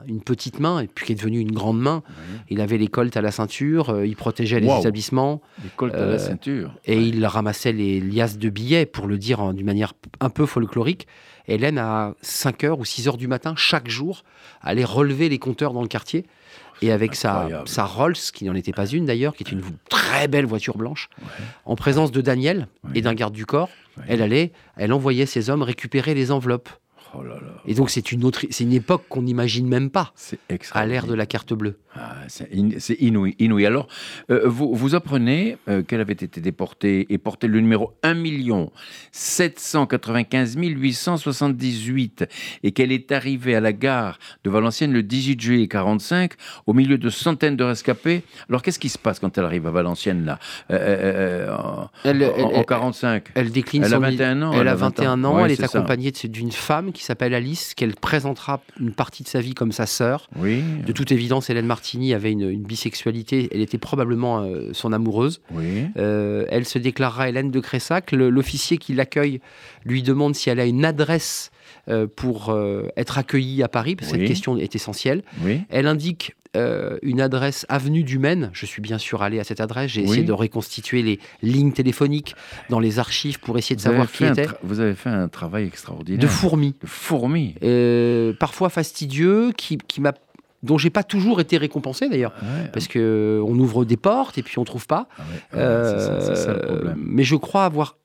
une 0.06 0.22
petite 0.22 0.58
main 0.58 0.80
et 0.80 0.86
puis 0.86 1.06
qui 1.06 1.12
est 1.12 1.16
devenue 1.16 1.38
une 1.38 1.52
grande 1.52 1.80
main. 1.80 2.02
Il 2.48 2.60
avait 2.60 2.78
les 2.78 2.88
coltes 2.88 3.16
à 3.16 3.20
la 3.20 3.30
ceinture, 3.30 3.90
euh, 3.90 4.06
il 4.06 4.16
protégeait 4.16 4.60
les 4.60 4.70
établissements. 4.70 5.42
Les 5.62 5.70
coltes 5.76 5.94
à 5.94 5.98
la 5.98 6.12
euh, 6.12 6.18
ceinture. 6.18 6.74
Et 6.86 7.00
il 7.00 7.24
ramassait 7.26 7.72
les 7.72 8.00
liasses 8.00 8.38
de 8.38 8.48
billets, 8.48 8.86
pour 8.86 9.06
le 9.06 9.18
dire 9.18 9.52
d'une 9.52 9.66
manière 9.66 9.92
un 10.20 10.30
peu 10.30 10.46
folklorique. 10.46 11.06
Hélène, 11.46 11.78
à 11.78 12.14
5h 12.22 12.78
ou 12.78 12.84
6h 12.84 13.16
du 13.16 13.28
matin, 13.28 13.54
chaque 13.56 13.88
jour, 13.88 14.22
allait 14.62 14.84
relever 14.84 15.28
les 15.28 15.38
compteurs 15.38 15.72
dans 15.72 15.82
le 15.82 15.88
quartier 15.88 16.24
et 16.82 16.92
avec 16.92 17.14
sa, 17.14 17.48
sa, 17.66 17.84
Rolls, 17.84 18.14
qui 18.14 18.44
n'en 18.44 18.54
était 18.54 18.72
pas 18.72 18.86
une 18.86 19.04
d'ailleurs, 19.04 19.34
qui 19.34 19.44
est 19.44 19.52
une 19.52 19.62
très 19.88 20.28
belle 20.28 20.46
voiture 20.46 20.76
blanche, 20.76 21.08
en 21.64 21.76
présence 21.76 22.12
de 22.12 22.20
Daniel 22.20 22.68
et 22.94 23.02
d'un 23.02 23.14
garde 23.14 23.34
du 23.34 23.46
corps, 23.46 23.70
elle 24.08 24.22
allait, 24.22 24.52
elle 24.76 24.92
envoyait 24.92 25.26
ses 25.26 25.50
hommes 25.50 25.62
récupérer 25.62 26.14
les 26.14 26.30
enveloppes. 26.30 26.68
Oh 27.14 27.22
et 27.66 27.74
donc 27.74 27.90
c'est 27.90 28.12
une 28.12 28.24
autre, 28.24 28.46
c'est 28.50 28.64
une 28.64 28.72
époque 28.72 29.04
qu'on 29.08 29.22
n'imagine 29.22 29.66
même 29.68 29.90
pas 29.90 30.12
à 30.72 30.86
l'ère 30.86 31.06
de 31.06 31.14
la 31.14 31.26
carte 31.26 31.52
bleue. 31.52 31.76
Ah, 31.96 32.14
c'est 32.28 32.48
inouï, 33.00 33.34
inouï. 33.40 33.66
Alors, 33.66 33.88
euh, 34.30 34.42
vous, 34.44 34.72
vous, 34.72 34.94
apprenez 34.94 35.56
euh, 35.68 35.82
qu'elle 35.82 36.00
avait 36.00 36.12
été 36.12 36.40
déportée 36.40 37.12
et 37.12 37.18
portait 37.18 37.48
le 37.48 37.60
numéro 37.60 37.96
1 38.04 38.14
795 39.10 40.56
878 40.56 42.26
et 42.62 42.70
qu'elle 42.70 42.92
est 42.92 43.10
arrivée 43.10 43.56
à 43.56 43.60
la 43.60 43.72
gare 43.72 44.20
de 44.44 44.50
Valenciennes 44.50 44.92
le 44.92 45.02
18 45.02 45.40
juillet 45.40 45.66
45 45.66 46.34
au 46.68 46.74
milieu 46.74 46.96
de 46.96 47.10
centaines 47.10 47.56
de 47.56 47.64
rescapés. 47.64 48.22
Alors, 48.48 48.62
qu'est-ce 48.62 48.78
qui 48.78 48.88
se 48.88 48.98
passe 48.98 49.18
quand 49.18 49.36
elle 49.36 49.44
arrive 49.44 49.66
à 49.66 49.72
Valenciennes 49.72 50.24
là? 50.24 50.38
Euh, 50.70 51.52
en, 51.52 51.90
elle, 52.04 52.22
en, 52.22 52.62
45 52.62 53.30
Elle 53.34 53.50
décline 53.50 53.82
elle 53.82 53.94
a 53.94 53.98
21 53.98 54.42
ans. 54.42 54.52
Elle, 54.52 54.68
a 54.68 54.76
21 54.76 55.24
ans. 55.24 55.44
elle 55.44 55.50
est, 55.50 55.64
accompagnée 55.64 56.12
d'une 56.12 56.52
femme 56.52 56.92
qui 56.92 56.99
s'appelle 57.04 57.34
Alice, 57.34 57.74
qu'elle 57.74 57.94
présentera 57.94 58.62
une 58.78 58.92
partie 58.92 59.22
de 59.22 59.28
sa 59.28 59.40
vie 59.40 59.54
comme 59.54 59.72
sa 59.72 59.86
sœur. 59.86 60.28
Oui. 60.36 60.62
De 60.86 60.92
toute 60.92 61.12
évidence, 61.12 61.50
Hélène 61.50 61.66
Martini 61.66 62.14
avait 62.14 62.32
une, 62.32 62.62
bisexualité. 62.62 63.48
Elle 63.52 63.60
était 63.60 63.78
probablement 63.78 64.40
euh, 64.40 64.70
son 64.72 64.92
amoureuse. 64.92 65.40
Oui. 65.52 65.86
Euh, 65.96 66.46
elle 66.50 66.64
se 66.64 66.78
déclarera 66.78 67.28
Hélène 67.28 67.50
de 67.50 67.60
Cressac. 67.60 68.12
L'officier 68.12 68.78
qui 68.78 68.94
l'accueille 68.94 69.40
lui 69.84 70.02
demande 70.02 70.34
si 70.34 70.50
elle 70.50 70.60
a 70.60 70.66
une 70.66 70.84
adresse 70.84 71.50
euh, 71.88 72.06
pour 72.06 72.56
être 72.96 73.18
accueillie 73.18 73.62
à 73.62 73.68
Paris, 73.68 73.96
parce 73.96 74.12
que 74.12 74.18
cette 74.18 74.26
question 74.26 74.56
est 74.56 74.74
essentielle. 74.74 75.22
Oui. 75.42 75.62
Elle 75.70 75.86
indique 75.86 76.34
euh, 76.56 76.98
une 77.02 77.20
adresse 77.20 77.64
avenue 77.68 78.02
du 78.02 78.18
Maine. 78.18 78.50
Je 78.52 78.66
suis 78.66 78.82
bien 78.82 78.98
sûr 78.98 79.22
allé 79.22 79.38
à 79.38 79.44
cette 79.44 79.60
adresse. 79.60 79.90
J'ai 79.92 80.00
Oui. 80.02 80.06
essayé 80.08 80.24
de 80.24 80.32
reconstituer 80.32 81.02
les 81.02 81.18
lignes 81.42 81.72
téléphoniques 81.72 82.34
dans 82.70 82.80
les 82.80 82.98
archives 82.98 83.38
pour 83.40 83.56
essayer 83.58 83.76
de 83.76 83.80
Vous 83.80 83.86
savoir 83.88 84.10
qui 84.10 84.24
était. 84.24 84.46
vous 84.62 84.80
avez 84.80 84.94
fait 84.94 85.10
un 85.10 85.28
travail 85.28 85.66
extraordinaire. 85.66 86.20
De 86.20 86.26
fourmis. 86.26 86.74
De 86.82 86.86
fourmis. 86.88 87.54
Euh, 87.62 88.32
parfois 88.38 88.68
fastidieux, 88.68 89.52
qui, 89.56 89.78
qui 89.78 90.00
m'a 90.00 90.12
dont 90.62 90.76
j'ai 90.76 90.90
pas 90.90 91.02
toujours 91.04 91.40
été 91.40 91.56
récompensé 91.56 92.08
d'ailleurs, 92.10 92.34
Ouais. 92.42 92.68
parce 92.72 92.86
que 92.86 93.40
on 93.46 93.58
ouvre 93.58 93.86
des 93.86 93.96
portes 93.96 94.36
et 94.36 94.42
puis 94.42 94.58
on 94.58 94.64
trouve 94.64 94.86
pas. 94.86 95.08
Ah 95.18 95.22
ouais, 95.54 95.58
ouais, 95.62 96.20
ça, 96.20 96.34
ça 96.36 96.56
mais 96.96 97.22
je 97.22 97.34
crois 97.36 97.64
avoir 97.64 97.96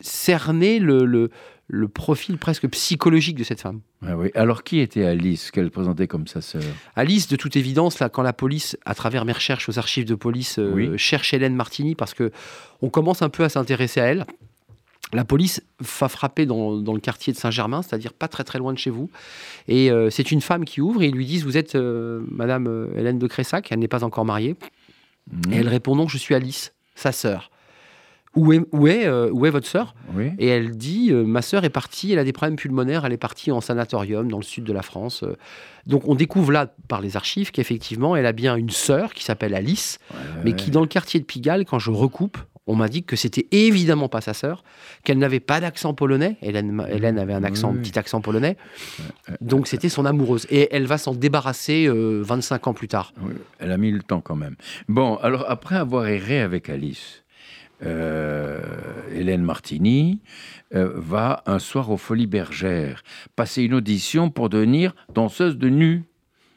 cerné 0.00 0.78
le, 0.78 1.04
le, 1.04 1.30
le 1.72 1.86
profil 1.86 2.36
presque 2.36 2.68
psychologique 2.68 3.36
de 3.36 3.44
cette 3.44 3.60
femme. 3.60 3.80
Ouais, 4.02 4.12
oui. 4.12 4.30
Alors, 4.34 4.64
qui 4.64 4.80
était 4.80 5.04
Alice 5.04 5.52
qu'elle 5.52 5.70
présentait 5.70 6.08
comme 6.08 6.26
sa 6.26 6.40
sœur? 6.40 6.62
Alice, 6.96 7.28
de 7.28 7.36
toute 7.36 7.54
évidence, 7.54 8.00
là, 8.00 8.08
quand 8.08 8.22
la 8.22 8.32
police, 8.32 8.76
à 8.84 8.94
travers 8.96 9.24
mes 9.24 9.32
recherches 9.32 9.68
aux 9.68 9.78
archives 9.78 10.04
de 10.04 10.16
police, 10.16 10.58
euh, 10.58 10.72
Oui. 10.74 10.90
cherche 10.98 11.32
Hélène 11.32 11.54
Martini, 11.54 11.94
parce 11.94 12.12
que 12.12 12.32
on 12.82 12.88
commence 12.90 13.22
un 13.22 13.28
peu 13.28 13.44
à 13.44 13.48
s'intéresser 13.48 14.00
à 14.00 14.06
elle. 14.06 14.26
La 15.12 15.24
police 15.24 15.62
va 16.00 16.08
frapper 16.08 16.44
dans, 16.44 16.76
dans 16.76 16.92
le 16.94 17.00
quartier 17.00 17.32
de 17.32 17.38
Saint-Germain, 17.38 17.82
c'est-à-dire 17.82 18.12
pas 18.14 18.26
très 18.28 18.42
très 18.44 18.58
loin 18.58 18.72
de 18.72 18.78
chez 18.78 18.90
vous. 18.90 19.08
Et 19.68 19.90
euh, 19.90 20.10
c'est 20.10 20.30
une 20.32 20.40
femme 20.40 20.64
qui 20.64 20.80
ouvre 20.80 21.02
et 21.02 21.06
ils 21.06 21.14
lui 21.14 21.26
disent 21.26 21.44
Vous 21.44 21.56
êtes 21.56 21.74
euh, 21.76 22.20
Madame 22.30 22.88
Hélène 22.96 23.18
de 23.18 23.26
Cressac 23.28 23.70
Elle 23.70 23.78
n'est 23.78 23.88
pas 23.88 24.02
encore 24.04 24.24
mariée. 24.24 24.56
Mhm. 25.30 25.52
Et 25.52 25.56
elle 25.56 25.68
répond 25.68 25.94
Non, 25.94 26.08
je 26.08 26.18
suis 26.18 26.34
Alice, 26.34 26.72
sa 26.96 27.12
sœur. 27.12 27.50
Où 28.36 28.52
est, 28.52 28.60
où 28.72 28.86
est, 28.86 29.06
euh, 29.06 29.28
où 29.32 29.44
est 29.46 29.50
votre 29.50 29.66
sœur? 29.66 29.94
Oui. 30.14 30.30
et 30.38 30.46
elle 30.46 30.76
dit, 30.76 31.08
euh, 31.10 31.24
ma 31.24 31.42
sœur 31.42 31.64
est 31.64 31.70
partie, 31.70 32.12
elle 32.12 32.18
a 32.20 32.24
des 32.24 32.32
problèmes 32.32 32.56
pulmonaires, 32.56 33.04
elle 33.04 33.12
est 33.12 33.16
partie 33.16 33.50
en 33.50 33.60
sanatorium 33.60 34.28
dans 34.30 34.38
le 34.38 34.44
sud 34.44 34.62
de 34.64 34.72
la 34.72 34.82
France. 34.82 35.22
euh. 35.24 35.34
Donc 35.86 36.06
on 36.06 36.14
découvre 36.14 36.52
là, 36.52 36.72
par 36.88 37.00
les 37.00 37.16
archives, 37.16 37.50
qu'effectivement, 37.50 38.14
elle 38.14 38.26
a 38.26 38.32
bien 38.32 38.54
une 38.56 38.70
sœur 38.70 39.14
qui 39.14 39.24
s'appelle 39.24 39.54
Alice, 39.54 39.98
mais 40.44 40.52
qui 40.54 40.70
dans 40.70 40.80
le 40.82 40.86
quartier 40.86 41.18
de 41.18 41.24
Pigalle, 41.24 41.64
quand 41.64 41.78
je 41.80 41.90
recoupe, 41.90 42.38
on 42.66 42.76
dit 42.86 43.02
que 43.02 43.16
c'était 43.16 43.48
évidemment 43.50 44.08
pas 44.08 44.20
sa 44.20 44.32
sœur, 44.32 44.62
qu'elle 45.02 45.18
n'avait 45.18 45.40
pas 45.40 45.60
d'accent 45.60 45.92
polonais. 45.92 46.36
Hélène, 46.40 46.86
Hélène 46.88 47.18
avait 47.18 47.32
un 47.32 47.42
accent, 47.42 47.70
Oui, 47.70 47.78
oui. 47.78 47.82
petit 47.82 47.98
accent 47.98 48.20
polonais. 48.20 48.56
Donc 49.40 49.66
c'était 49.66 49.88
son 49.88 50.04
amoureuse. 50.04 50.46
Et 50.50 50.68
elle 50.70 50.86
va 50.86 50.96
s'en 50.98 51.12
débarrasser 51.14 51.86
euh, 51.88 52.22
25 52.22 52.68
ans 52.68 52.74
plus 52.74 52.86
tard. 52.86 53.12
Oui, 53.22 53.32
elle 53.58 53.72
a 53.72 53.76
mis 53.76 53.90
le 53.90 54.02
temps 54.02 54.20
quand 54.20 54.36
même. 54.36 54.54
Bon, 54.88 55.16
alors 55.16 55.46
après 55.48 55.74
avoir 55.76 56.06
erré 56.06 56.40
avec 56.40 56.68
Alice, 56.70 57.19
euh, 57.84 58.60
Hélène 59.14 59.42
Martini 59.42 60.20
euh, 60.74 60.90
va 60.94 61.42
un 61.46 61.58
soir 61.58 61.90
aux 61.90 61.96
Folies 61.96 62.26
Bergères 62.26 63.02
passer 63.36 63.62
une 63.62 63.74
audition 63.74 64.30
pour 64.30 64.48
devenir 64.48 64.94
danseuse 65.14 65.56
de 65.58 65.68
nu. 65.68 66.04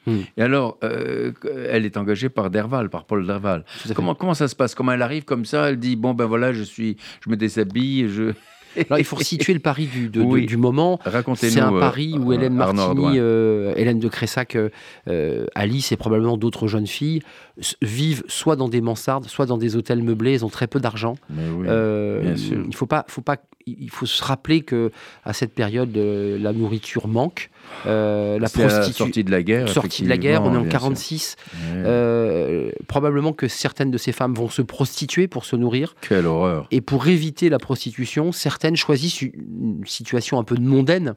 Hmm. 0.06 0.20
Et 0.36 0.42
alors, 0.42 0.78
euh, 0.84 1.32
elle 1.70 1.86
est 1.86 1.96
engagée 1.96 2.28
par 2.30 2.50
Derval, 2.50 2.90
par 2.90 3.06
Paul 3.06 3.26
Derval. 3.26 3.64
Comment, 3.96 4.16
comment 4.16 4.34
ça 4.34 4.48
se 4.50 4.56
passe? 4.56 4.76
Comment 4.76 4.92
elle 4.92 5.02
arrive 5.02 5.24
comme 5.24 5.46
ça? 5.46 5.70
Elle 5.70 5.78
dit 5.80 5.96
bon 5.96 6.14
ben 6.14 6.26
voilà, 6.26 6.52
je 6.52 6.64
suis, 6.64 6.98
je 7.24 7.30
me 7.30 7.38
déshabille, 7.38 8.10
je. 8.10 8.34
Alors 8.90 8.98
il 8.98 9.06
faut 9.06 9.20
situer 9.22 9.54
le 9.54 9.60
pari 9.60 9.86
du, 9.86 10.10
de- 10.10 10.20
Oui. 10.22 10.48
du 10.48 10.58
moment. 10.58 11.00
C'est 11.36 11.60
un 11.60 11.74
euh, 11.76 11.80
pari 11.80 12.18
où 12.18 12.34
Hélène 12.34 12.56
Martini, 12.56 13.20
euh, 13.20 13.72
Hélène 13.78 14.00
de 14.00 14.08
Cressac, 14.08 14.58
euh, 14.58 15.46
Alice 15.54 15.92
et 15.92 15.96
probablement 15.96 16.38
d'autres 16.38 16.68
jeunes 16.68 16.88
filles 16.88 17.22
vivent 17.82 18.24
soit 18.28 18.56
dans 18.56 18.70
des 18.70 18.82
mansardes, 18.82 19.28
soit 19.28 19.46
dans 19.46 19.58
des 19.58 19.76
hôtels 19.76 20.02
meublés. 20.02 20.34
Elles 20.34 20.46
ont 20.46 20.50
très 20.50 20.68
peu 20.68 20.80
d'argent. 20.80 21.16
Oui. 21.30 21.68
Euh. 21.68 22.36
Il 22.68 22.76
faut 22.76 22.88
pas, 22.88 23.06
faut 23.08 23.22
pas, 23.22 23.38
il 23.66 23.90
faut 23.90 24.06
se 24.06 24.24
rappeler 24.24 24.62
que 24.62 24.92
à 25.24 25.34
cette 25.34 25.54
période, 25.54 25.96
euh, 25.98 26.38
la 26.40 26.54
nourriture 26.54 27.08
manque. 27.08 27.50
Euh, 27.86 28.40
la 28.40 28.50
prostitution. 28.50 29.06
sortie 29.06 29.24
de 29.24 29.32
la 29.32 29.42
guerre. 29.42 29.70
Sortie 29.70 30.04
de 30.04 30.10
la 30.10 30.18
guerre, 30.18 30.44
on 30.44 30.54
est 30.54 30.58
en 30.58 30.62
effectivement, 30.62 30.90
bien 30.90 30.98
sûr. 30.98 31.16
46. 31.20 31.36
Ouais. 31.54 31.60
Euh, 31.86 32.72
probablement 32.88 33.34
que 33.34 33.48
certaines 33.48 33.92
de 33.92 33.98
ces 33.98 34.12
femmes 34.12 34.34
vont 34.34 34.50
se 34.50 34.62
prostituer 34.62 35.28
pour 35.28 35.46
se 35.46 35.56
nourrir. 35.56 35.96
Quelle 36.02 36.26
horreur. 36.26 36.68
Et 36.72 36.82
pour 36.82 37.08
éviter 37.08 37.50
la 37.50 37.60
prostitution, 37.60 38.32
certaines 38.32 38.76
choisissent 38.76 39.22
une 39.22 39.82
situation 39.86 40.40
un 40.40 40.44
peu 40.44 40.56
mondaine 40.56 41.16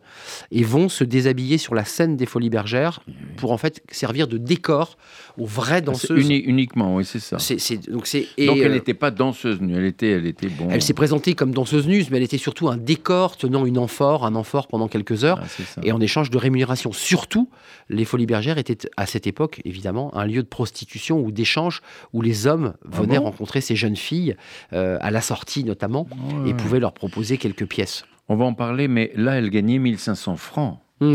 et 0.50 0.62
vont 0.62 0.88
se 0.88 1.04
déshabiller 1.04 1.58
sur 1.58 1.74
la 1.74 1.84
scène 1.84 2.16
des 2.16 2.26
Folies 2.26 2.50
Bergères 2.50 3.00
pour 3.36 3.52
en 3.52 3.58
fait 3.58 3.82
servir 3.90 4.28
de 4.28 4.38
décor 4.38 4.96
aux 5.38 5.46
vraies 5.46 5.76
C'est 5.76 5.82
danseuses. 5.82 6.24
uni- 6.24 6.38
uniquement, 6.38 6.94
oui, 6.96 7.04
c'est 7.04 7.18
ça. 7.20 7.38
C'est- 7.38 7.58
c'est- 7.58 7.90
donc 7.90 8.06
c'est 8.06 8.26
et, 8.36 8.46
Donc 8.46 8.56
elle 8.58 8.70
euh, 8.70 8.74
n'était 8.74 8.94
pas 8.94 9.10
danseuse 9.10 9.60
nue, 9.60 9.74
elle 9.76 9.84
était, 9.84 10.10
elle 10.10 10.26
était 10.26 10.48
bon. 10.48 10.68
elle 10.70 10.82
s'est 10.82 10.94
présentée 10.94 11.34
comme 11.34 11.52
danseuse 11.52 11.86
nue, 11.86 12.04
mais 12.10 12.16
elle 12.18 12.22
était 12.22 12.38
surtout 12.38 12.68
un 12.68 12.76
décor 12.76 13.36
tenant 13.36 13.66
une 13.66 13.78
amphore, 13.78 14.24
un 14.26 14.34
amphore 14.34 14.68
pendant 14.68 14.88
quelques 14.88 15.24
heures. 15.24 15.40
Ah. 15.42 15.80
Et 15.82 15.92
en 15.92 16.00
échange 16.00 16.30
de 16.30 16.38
rémunération. 16.38 16.92
Surtout, 16.92 17.48
les 17.88 18.04
Folies 18.04 18.26
Bergères 18.26 18.58
étaient 18.58 18.88
à 18.96 19.06
cette 19.06 19.26
époque, 19.26 19.60
évidemment, 19.64 20.14
un 20.16 20.26
lieu 20.26 20.42
de 20.42 20.48
prostitution 20.48 21.20
ou 21.20 21.30
d'échange 21.32 21.82
où 22.12 22.22
les 22.22 22.46
hommes 22.46 22.74
Ah 22.84 23.00
venaient 23.00 23.18
bon 23.18 23.24
rencontrer 23.24 23.60
ces 23.60 23.76
jeunes 23.76 23.96
filles, 23.96 24.36
euh, 24.72 24.98
à 25.00 25.10
la 25.10 25.20
sortie 25.20 25.64
notamment, 25.64 26.06
Ouais. 26.44 26.50
et 26.50 26.54
pouvaient 26.54 26.80
leur 26.80 26.92
proposer 26.92 27.36
quelques 27.38 27.66
pièces. 27.66 28.04
On 28.28 28.36
va 28.36 28.44
en 28.44 28.54
parler, 28.54 28.88
mais 28.88 29.12
là, 29.14 29.34
elle 29.38 29.50
gagnait 29.50 29.78
1500 29.78 30.36
francs 30.36 30.78
Oui. 31.00 31.12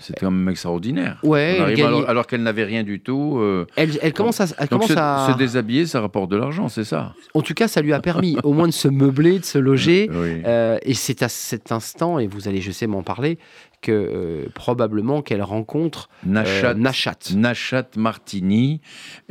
C'était 0.00 0.20
quand 0.20 0.30
même 0.30 0.48
extraordinaire. 0.48 1.18
Ouais, 1.24 1.58
elle 1.58 1.82
alors, 1.84 2.08
alors 2.08 2.26
qu'elle 2.26 2.42
n'avait 2.44 2.62
rien 2.64 2.84
du 2.84 3.00
tout. 3.00 3.38
euh, 3.38 3.66
Elle, 3.74 3.98
elle 4.00 4.12
commence 4.12 4.40
à, 4.40 4.44
elle 4.58 4.68
donc 4.68 4.82
commence 4.82 4.88
se, 4.92 4.96
à- 4.96 5.28
se 5.32 5.36
déshabiller, 5.38 5.86
ça 5.86 6.00
rapporte 6.00 6.30
de 6.30 6.36
l'argent, 6.36 6.68
c'est 6.68 6.84
ça? 6.84 7.14
En 7.34 7.42
tout 7.42 7.54
cas, 7.54 7.66
ça 7.66 7.82
lui 7.82 7.92
a 7.92 7.98
permis 8.00 8.36
au 8.44 8.52
moins 8.52 8.68
de 8.68 8.72
se 8.72 8.86
meubler, 8.86 9.40
de 9.40 9.44
se 9.44 9.58
loger. 9.58 10.08
Oui. 10.12 10.42
Euh, 10.46 10.78
et 10.82 10.94
c'est 10.94 11.22
à 11.24 11.28
cet 11.28 11.72
instant, 11.72 12.20
et 12.20 12.28
vous 12.28 12.46
allez, 12.46 12.60
je 12.60 12.70
sais, 12.70 12.86
m'en 12.86 13.02
parler, 13.02 13.38
que 13.82 13.90
euh, 13.92 14.48
probablement 14.54 15.20
qu'elle 15.22 15.42
rencontre 15.42 16.08
euh, 16.24 16.30
Nachat, 16.30 16.74
Nachat. 16.74 17.18
Nachat 17.34 17.88
Martini. 17.96 18.80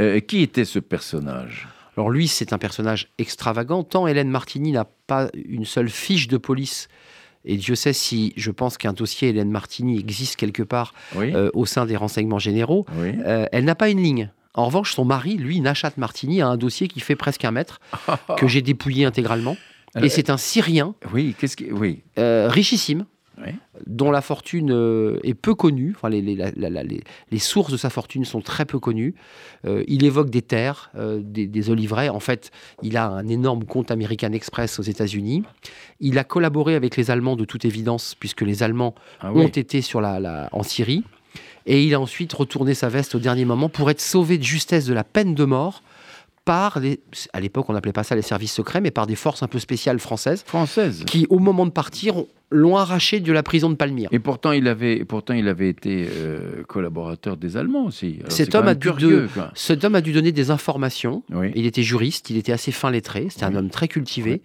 Euh, 0.02 0.20
qui 0.20 0.42
était 0.42 0.66
ce 0.66 0.80
personnage? 0.80 1.68
Alors 1.96 2.10
lui, 2.12 2.28
c'est 2.28 2.54
un 2.54 2.58
personnage 2.58 3.08
extravagant. 3.18 3.84
Tant 3.84 4.06
Hélène 4.06 4.30
Martini 4.30 4.72
n'a 4.72 4.86
pas 5.08 5.30
une 5.34 5.66
seule 5.66 5.90
fiche 5.90 6.28
de 6.28 6.38
police, 6.38 6.90
et 7.46 7.58
Dieu 7.58 7.76
sait 7.76 7.94
si 7.94 8.34
je 8.36 8.52
pense 8.52 8.78
qu'un 8.78 8.94
dossier 8.94 9.30
Hélène 9.30 9.50
Martini 9.52 9.98
existe 10.00 10.36
quelque 10.36 10.64
part 10.64 10.94
Oui. 11.16 11.32
euh, 11.34 11.50
au 11.54 11.66
sein 11.66 11.86
des 11.86 11.96
renseignements 11.96 12.40
généraux, 12.40 12.86
oui. 12.98 13.12
euh, 13.26 13.46
elle 13.52 13.66
n'a 13.66 13.76
pas 13.76 13.90
une 13.90 14.02
ligne. 14.02 14.30
En 14.54 14.66
revanche, 14.66 14.94
son 14.96 15.06
mari, 15.06 15.38
lui, 15.38 15.62
Nachat 15.62 15.92
Martini, 15.98 16.42
a 16.42 16.48
un 16.48 16.58
dossier 16.58 16.88
qui 16.88 17.00
fait 17.00 17.16
presque 17.16 17.46
un 17.46 17.52
mètre, 17.52 17.80
que 18.38 18.48
j'ai 18.48 18.62
dépouillé 18.62 19.06
intégralement. 19.06 19.56
Et 19.96 20.00
Alors, 20.00 20.12
c'est 20.12 20.30
un 20.30 20.38
Syrien 20.38 20.96
Oui, 21.14 21.36
qu'est-ce 21.40 21.56
qui. 21.56 21.72
Oui. 21.72 22.02
euh, 22.20 22.48
richissime, 22.50 23.06
Oui. 23.46 23.52
dont 23.86 24.10
la 24.10 24.22
fortune 24.22 24.72
euh, 24.72 25.20
est 25.24 25.36
peu 25.36 25.54
connue. 25.54 25.94
Enfin, 25.96 26.10
les, 26.10 26.22
les- 26.22 26.36
la- 26.36 26.52
la- 26.56 26.70
la- 26.72 26.84
les- 26.84 27.04
les 27.32 27.38
sources 27.40 27.72
de 27.72 27.78
sa 27.78 27.90
fortune 27.92 28.26
sont 28.26 28.42
très 28.42 28.66
peu 28.66 28.80
connues. 28.80 29.14
Euh, 29.66 29.84
il 29.88 30.04
évoque 30.06 30.30
des 30.32 30.42
terres, 30.42 30.90
euh, 30.96 31.22
des, 31.24 31.46
des 31.46 31.70
oliveraies. 31.70 32.10
En 32.10 32.20
fait, 32.20 32.50
il 32.82 32.98
a 32.98 33.08
un 33.08 33.28
énorme 33.28 33.64
compte 33.66 33.92
American 33.92 34.32
Express 34.32 34.80
aux 34.80 34.84
États-Unis. 34.84 35.44
Il 36.00 36.18
a 36.18 36.24
collaboré 36.24 36.74
avec 36.76 36.98
les 36.98 37.12
Allemands 37.12 37.36
de 37.36 37.46
toute 37.46 37.64
évidence, 37.66 38.16
puisque 38.20 38.42
les 38.42 38.64
Allemands 38.64 38.96
Ah 39.22 39.32
ont 39.34 39.48
été 39.48 39.82
sur 39.82 40.02
la, 40.02 40.20
la- 40.20 40.50
en 40.52 40.64
Syrie. 40.64 41.04
Et 41.68 41.84
il 41.84 41.94
a 41.94 42.00
ensuite 42.00 42.32
retourné 42.34 42.74
sa 42.74 42.88
veste 42.90 43.14
au 43.16 43.20
dernier 43.20 43.44
moment 43.46 43.68
pour 43.70 43.90
être 43.92 44.00
sauvé 44.02 44.38
de 44.38 44.44
justesse 44.44 44.86
de 44.86 44.94
la 44.94 45.04
peine 45.04 45.36
de 45.36 45.44
mort 45.44 45.84
par 46.48 46.80
les, 46.80 47.00
à 47.34 47.40
l'époque 47.42 47.70
on 47.70 47.74
n'appelait 47.74 47.92
pas 47.94 48.04
ça 48.04 48.16
les 48.16 48.22
services 48.22 48.54
secrets, 48.54 48.82
mais 48.82 48.90
par 48.92 49.06
des 49.06 49.16
forces 49.16 49.44
un 49.44 49.48
peu 49.48 49.60
spéciales 49.60 50.00
françaises 50.00 50.44
Française. 50.48 51.04
qui, 51.06 51.28
au 51.30 51.40
moment 51.40 51.66
de 51.66 51.72
partir, 51.72 52.18
ont- 52.18 52.28
l'ont 52.50 52.78
arraché 52.78 53.20
de 53.20 53.34
la 53.34 53.44
prison 53.44 53.70
de 53.70 53.76
Palmyre. 53.76 54.08
Et 54.14 54.20
pourtant, 54.20 54.54
il 54.54 54.70
avait, 54.70 55.04
pourtant, 55.04 55.34
il 55.34 55.50
avait 55.50 55.68
été 55.68 56.08
euh, 56.10 56.64
collaborateur 56.64 57.36
des 57.36 57.58
Allemands 57.58 57.86
aussi. 57.88 58.16
Alors, 58.22 58.32
Cet 58.32 58.56
homme 58.56 58.70
a 58.70 58.74
dû 58.76 58.88
curieux. 58.88 59.28
Cet 59.54 59.84
homme 59.84 59.96
a 59.96 60.00
dû 60.02 60.14
donner 60.14 60.32
des 60.32 60.50
informations. 60.50 61.24
Oui. 61.34 61.52
Il 61.56 61.66
était 61.66 61.84
juriste, 61.84 62.30
il 62.30 62.38
était 62.38 62.54
assez 62.54 62.72
fin 62.72 62.90
lettré, 62.90 63.28
c'était 63.30 63.44
un 63.44 63.54
homme 63.54 63.70
très 63.70 63.90
cultivé, 63.90 64.42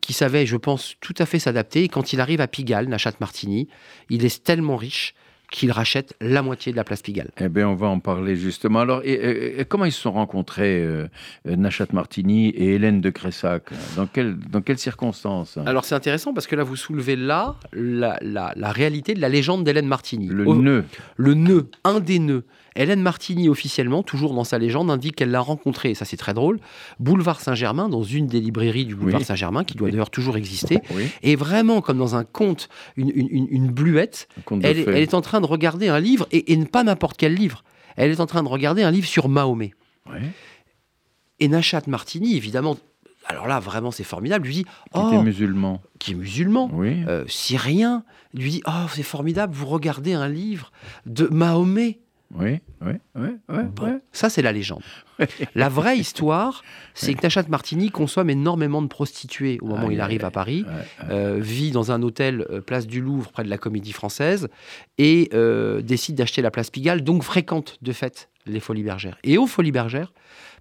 qui 0.00 0.12
savait, 0.12 0.46
je 0.46 0.56
pense, 0.56 0.94
tout 1.00 1.14
à 1.18 1.26
fait 1.26 1.40
s'adapter. 1.40 1.82
Et 1.82 1.88
quand 1.88 2.12
il 2.12 2.20
arrive 2.20 2.40
à 2.40 2.46
Pigalle, 2.46 2.86
Nachat 2.88 3.14
Martini, 3.18 3.66
il 4.08 4.24
est 4.24 4.44
tellement 4.44 4.76
riche 4.76 5.14
qu'il 5.52 5.70
rachète 5.70 6.16
la 6.20 6.42
moitié 6.42 6.72
de 6.72 6.76
la 6.76 6.82
place 6.82 7.02
Pigalle. 7.02 7.30
Eh 7.38 7.48
bien, 7.48 7.68
on 7.68 7.74
va 7.76 7.86
en 7.86 8.00
parler 8.00 8.34
justement. 8.34 8.80
Alors, 8.80 9.02
et, 9.04 9.12
et- 9.12 9.60
et 9.60 9.64
comment 9.64 9.84
ils 9.84 9.92
se 9.92 10.00
sont 10.00 10.10
rencontrés, 10.12 10.82
euh, 10.82 11.06
Nachat 11.44 11.86
Martini 11.92 12.48
et 12.48 12.74
Hélène 12.74 13.00
de 13.00 13.10
Cressac? 13.10 13.64
Dans, 13.96 14.08
dans 14.50 14.60
quelles 14.62 14.78
circonstances? 14.78 15.58
Alors 15.64 15.84
c'est 15.84 15.94
intéressant 15.94 16.32
parce 16.34 16.46
que 16.46 16.56
là, 16.56 16.64
vous 16.64 16.74
soulevez 16.76 17.16
là 17.16 17.56
la, 17.72 18.18
la- 18.22 18.52
la 18.56 18.72
réalité 18.72 19.14
de 19.14 19.20
la 19.20 19.28
légende 19.28 19.62
d'Hélène 19.64 19.86
Martini. 19.86 20.26
Le 20.26 20.46
Au- 20.48 20.54
nœud. 20.56 20.84
le 21.16 21.34
nœud, 21.34 21.68
un 21.84 22.00
des 22.00 22.18
nœuds. 22.18 22.44
Hélène 22.76 23.02
Martini, 23.02 23.48
officiellement, 23.48 24.02
toujours 24.02 24.34
dans 24.34 24.44
sa 24.44 24.58
légende, 24.58 24.90
indique 24.90 25.16
qu'elle 25.16 25.30
l'a 25.30 25.40
rencontré, 25.40 25.90
et 25.90 25.94
ça 25.94 26.04
c'est 26.04 26.16
très 26.16 26.34
drôle, 26.34 26.58
boulevard 27.00 27.40
Saint-Germain, 27.40 27.88
dans 27.88 28.02
une 28.02 28.26
des 28.26 28.40
librairies 28.40 28.86
du 28.86 28.94
boulevard 28.94 29.20
Oui. 29.20 29.26
Saint-Germain, 29.26 29.64
qui 29.64 29.74
doit 29.76 29.86
Oui. 29.86 29.92
d'ailleurs 29.92 30.10
toujours 30.10 30.36
exister. 30.36 30.78
Oui, 30.94 31.08
Et 31.22 31.36
vraiment, 31.36 31.80
comme 31.80 31.98
dans 31.98 32.16
un 32.16 32.24
conte, 32.24 32.68
une, 32.96 33.10
une- 33.14 33.28
une- 33.30 33.48
une 33.50 33.68
bluette, 33.70 34.28
un 34.50 34.60
elle 34.62 34.78
est, 34.78 34.82
elle 34.88 34.96
est 34.96 35.14
en 35.14 35.20
train 35.20 35.40
de 35.40 35.46
regarder 35.46 35.88
un 35.88 36.00
livre, 36.00 36.26
et, 36.32 36.52
et 36.52 36.64
pas 36.64 36.82
n'importe 36.84 37.16
quel 37.16 37.34
livre. 37.34 37.62
Elle 37.96 38.10
est 38.10 38.20
en 38.20 38.26
train 38.26 38.42
de 38.42 38.48
regarder 38.48 38.82
un 38.82 38.90
livre 38.90 39.06
sur 39.06 39.28
Mahomet. 39.28 39.72
Et 41.40 41.48
Nachat 41.48 41.82
Martini, 41.88 42.36
évidemment, 42.36 42.76
alors 43.26 43.46
là, 43.46 43.58
vraiment, 43.60 43.90
c'est 43.90 44.04
formidable, 44.04 44.46
lui 44.46 44.54
dit 44.54 44.64
Qui 44.64 44.70
Oh, 44.94 45.08
était 45.08 45.22
musulman. 45.22 45.80
qui 45.98 46.12
est 46.12 46.14
musulman, 46.14 46.70
Oui. 46.72 47.02
euh, 47.08 47.24
syrien, 47.28 48.04
lui 48.34 48.50
dit 48.50 48.62
Oh, 48.66 48.86
c'est 48.92 49.02
formidable, 49.02 49.54
vous 49.54 49.66
regardez 49.66 50.12
un 50.12 50.28
livre 50.28 50.72
de 51.06 51.26
Mahomet. 51.28 52.00
Oui, 52.34 52.60
oui, 52.80 52.92
oui, 53.14 53.28
oui. 53.50 53.62
Bon, 53.76 54.00
ça 54.10 54.30
c'est 54.30 54.42
la 54.42 54.52
légende. 54.52 54.82
La 55.54 55.68
vraie 55.68 55.98
histoire, 55.98 56.62
c'est 56.94 57.12
que 57.14 57.22
Nachat 57.22 57.44
Martini 57.48 57.90
consomme 57.90 58.30
énormément 58.30 58.80
de 58.82 58.86
prostituées 58.88 59.58
au 59.60 59.66
moment 59.66 59.86
où 59.88 59.90
il 59.90 60.00
arrive 60.00 60.24
à 60.24 60.30
Paris, 60.30 60.64
Ouais, 60.66 60.72
ouais. 61.08 61.14
euh, 61.14 61.38
vit 61.40 61.70
dans 61.70 61.92
un 61.92 62.02
hôtel 62.02 62.46
euh, 62.50 62.60
place 62.60 62.86
du 62.86 63.00
Louvre 63.00 63.30
près 63.30 63.44
de 63.44 63.50
la 63.50 63.58
Comédie 63.58 63.92
Française 63.92 64.48
et 64.98 65.28
euh, 65.34 65.82
décide 65.82 66.16
d'acheter 66.16 66.40
la 66.42 66.50
place 66.50 66.70
Pigalle, 66.70 67.02
donc 67.02 67.22
fréquente 67.22 67.78
de 67.82 67.92
fait 67.92 68.30
les 68.46 68.60
Folies 68.60 68.82
Bergères. 68.82 69.18
Et 69.24 69.36
aux 69.38 69.46
Folies 69.46 69.70
Bergères, 69.72 70.12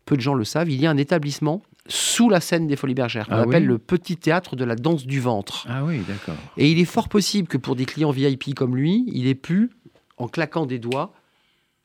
peu 0.06 0.16
de 0.18 0.22
gens 0.22 0.34
le 0.34 0.44
savent, 0.44 0.70
il 0.70 0.80
y 0.80 0.86
a 0.86 0.90
un 0.92 0.98
établissement 0.98 1.62
sous 1.88 2.30
la 2.30 2.42
scène 2.42 2.68
des 2.68 2.76
Folies 2.76 2.94
Bergères 2.94 3.28
qu'on 3.28 3.36
Ah 3.36 3.42
appelle 3.42 3.64
oui 3.64 3.70
le 3.70 3.78
Petit 3.80 4.18
Théâtre 4.18 4.56
de 4.56 4.64
la 4.66 4.76
Danse 4.76 5.06
du 5.08 5.20
Ventre. 5.20 5.66
Ah 5.70 5.84
oui, 5.84 6.02
d'accord. 6.08 6.36
Et 6.58 6.70
il 6.70 6.80
est 6.80 6.86
fort 6.86 7.10
possible 7.10 7.48
que 7.48 7.58
pour 7.58 7.76
des 7.76 7.86
clients 7.86 8.12
VIP 8.12 8.54
comme 8.54 8.76
lui, 8.76 9.06
il 9.08 9.26
ait 9.28 9.36
pu, 9.36 9.72
en 10.18 10.28
claquant 10.28 10.66
des 10.68 10.78
doigts, 10.78 11.14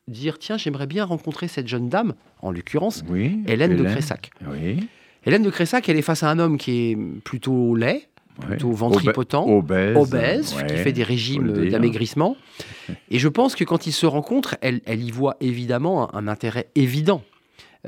dire 0.08 0.38
tiens, 0.38 0.56
j'aimerais 0.56 0.86
bien 0.86 1.04
rencontrer 1.04 1.48
cette 1.48 1.66
jeune 1.68 1.88
dame, 1.88 2.14
en 2.40 2.50
l'occurrence, 2.50 3.02
Oui. 3.08 3.40
Hélène 3.46 3.76
de 3.76 3.84
Cressac. 3.84 4.30
Oui. 4.50 4.88
Hélène 5.24 5.42
de 5.42 5.50
Cressac, 5.50 5.88
elle 5.88 5.96
est 5.96 6.02
face 6.02 6.22
à 6.22 6.30
un 6.30 6.38
homme 6.38 6.56
qui 6.58 6.90
est 6.92 6.96
plutôt 7.24 7.74
laid, 7.74 8.08
plutôt 8.40 8.70
ventripotent, 8.70 9.46
Obèse. 9.48 9.96
obèse, 9.96 10.54
ouais, 10.54 10.66
qui 10.66 10.76
fait 10.76 10.92
des 10.92 11.02
régimes 11.02 11.68
d'amaigrissement. 11.70 12.36
Et 13.10 13.18
je 13.18 13.28
pense 13.28 13.56
que 13.56 13.64
quand 13.64 13.86
ils 13.86 13.92
se 13.92 14.06
rencontrent, 14.06 14.56
elle, 14.60 14.80
elle 14.86 15.02
y 15.02 15.10
voit 15.10 15.36
évidemment 15.40 16.14
un, 16.14 16.18
un 16.18 16.28
intérêt 16.28 16.68
évident. 16.76 17.22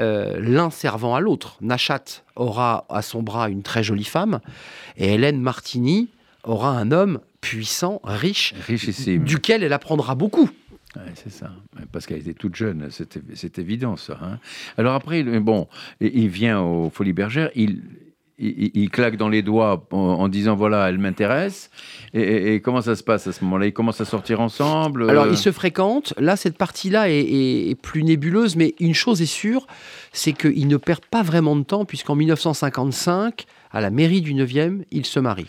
Euh, 0.00 0.38
L'un 0.40 0.70
servant 0.70 1.14
à 1.14 1.20
l'autre. 1.20 1.56
Nachat 1.60 2.22
aura 2.36 2.86
à 2.88 3.02
son 3.02 3.22
bras 3.22 3.48
une 3.48 3.62
très 3.62 3.82
jolie 3.84 4.04
femme, 4.04 4.40
et 4.96 5.14
Hélène 5.14 5.40
Martini 5.40 6.08
aura 6.44 6.70
un 6.70 6.90
homme 6.92 7.20
puissant, 7.40 8.00
riche, 8.04 8.54
Richissime. 8.66 9.22
duquel 9.24 9.62
elle 9.62 9.72
apprendra 9.72 10.14
beaucoup. 10.14 10.50
Ouais, 10.96 11.12
c'est 11.14 11.30
ça. 11.30 11.50
Parce 11.92 12.06
qu'elle 12.06 12.18
était 12.18 12.34
toute 12.34 12.56
jeune, 12.56 12.88
c'est 13.34 13.58
évident 13.58 13.96
ça. 13.96 14.18
hein. 14.22 14.38
Alors 14.78 14.94
après, 14.94 15.22
bon, 15.22 15.68
il 16.00 16.08
il 16.16 16.28
vient 16.28 16.60
aux 16.60 16.88
Folies 16.90 17.12
Bergères, 17.12 17.50
il, 17.54 17.82
il, 18.38 18.70
il 18.74 18.88
claque 18.90 19.16
dans 19.16 19.28
les 19.28 19.42
doigts 19.42 19.86
en, 19.90 19.96
en 19.98 20.28
disant 20.28 20.56
voilà, 20.56 20.88
elle 20.88 20.98
m'intéresse. 20.98 21.70
Et, 22.14 22.20
et- 22.22 22.54
et 22.54 22.60
comment 22.60 22.80
ça 22.80 22.96
se 22.96 23.02
passe 23.02 23.26
à 23.26 23.32
ce 23.32 23.44
moment-là? 23.44 23.66
Ils 23.66 23.72
commencent 23.72 24.00
à 24.00 24.06
sortir 24.06 24.40
ensemble 24.40 25.10
Alors, 25.10 25.24
euh, 25.24 25.30
ils 25.30 25.36
se 25.36 25.52
fréquentent. 25.52 26.14
Là, 26.18 26.36
cette 26.36 26.56
partie-là 26.56 27.10
est, 27.10 27.18
est- 27.20 27.70
est 27.70 27.74
plus 27.74 28.02
nébuleuse, 28.02 28.56
mais 28.56 28.74
une 28.80 28.94
chose 28.94 29.20
est 29.20 29.26
sûre, 29.26 29.66
c'est 30.12 30.32
qu'ils 30.32 30.68
ne 30.68 30.76
perdent 30.78 31.04
pas 31.06 31.22
vraiment 31.22 31.54
de 31.54 31.64
temps, 31.64 31.84
puisqu'en 31.84 32.14
1955, 32.16 33.44
à 33.72 33.80
la 33.80 33.90
mairie 33.90 34.20
du 34.20 34.34
9e, 34.34 34.82
ils 34.90 35.04
se 35.06 35.20
marient. 35.20 35.46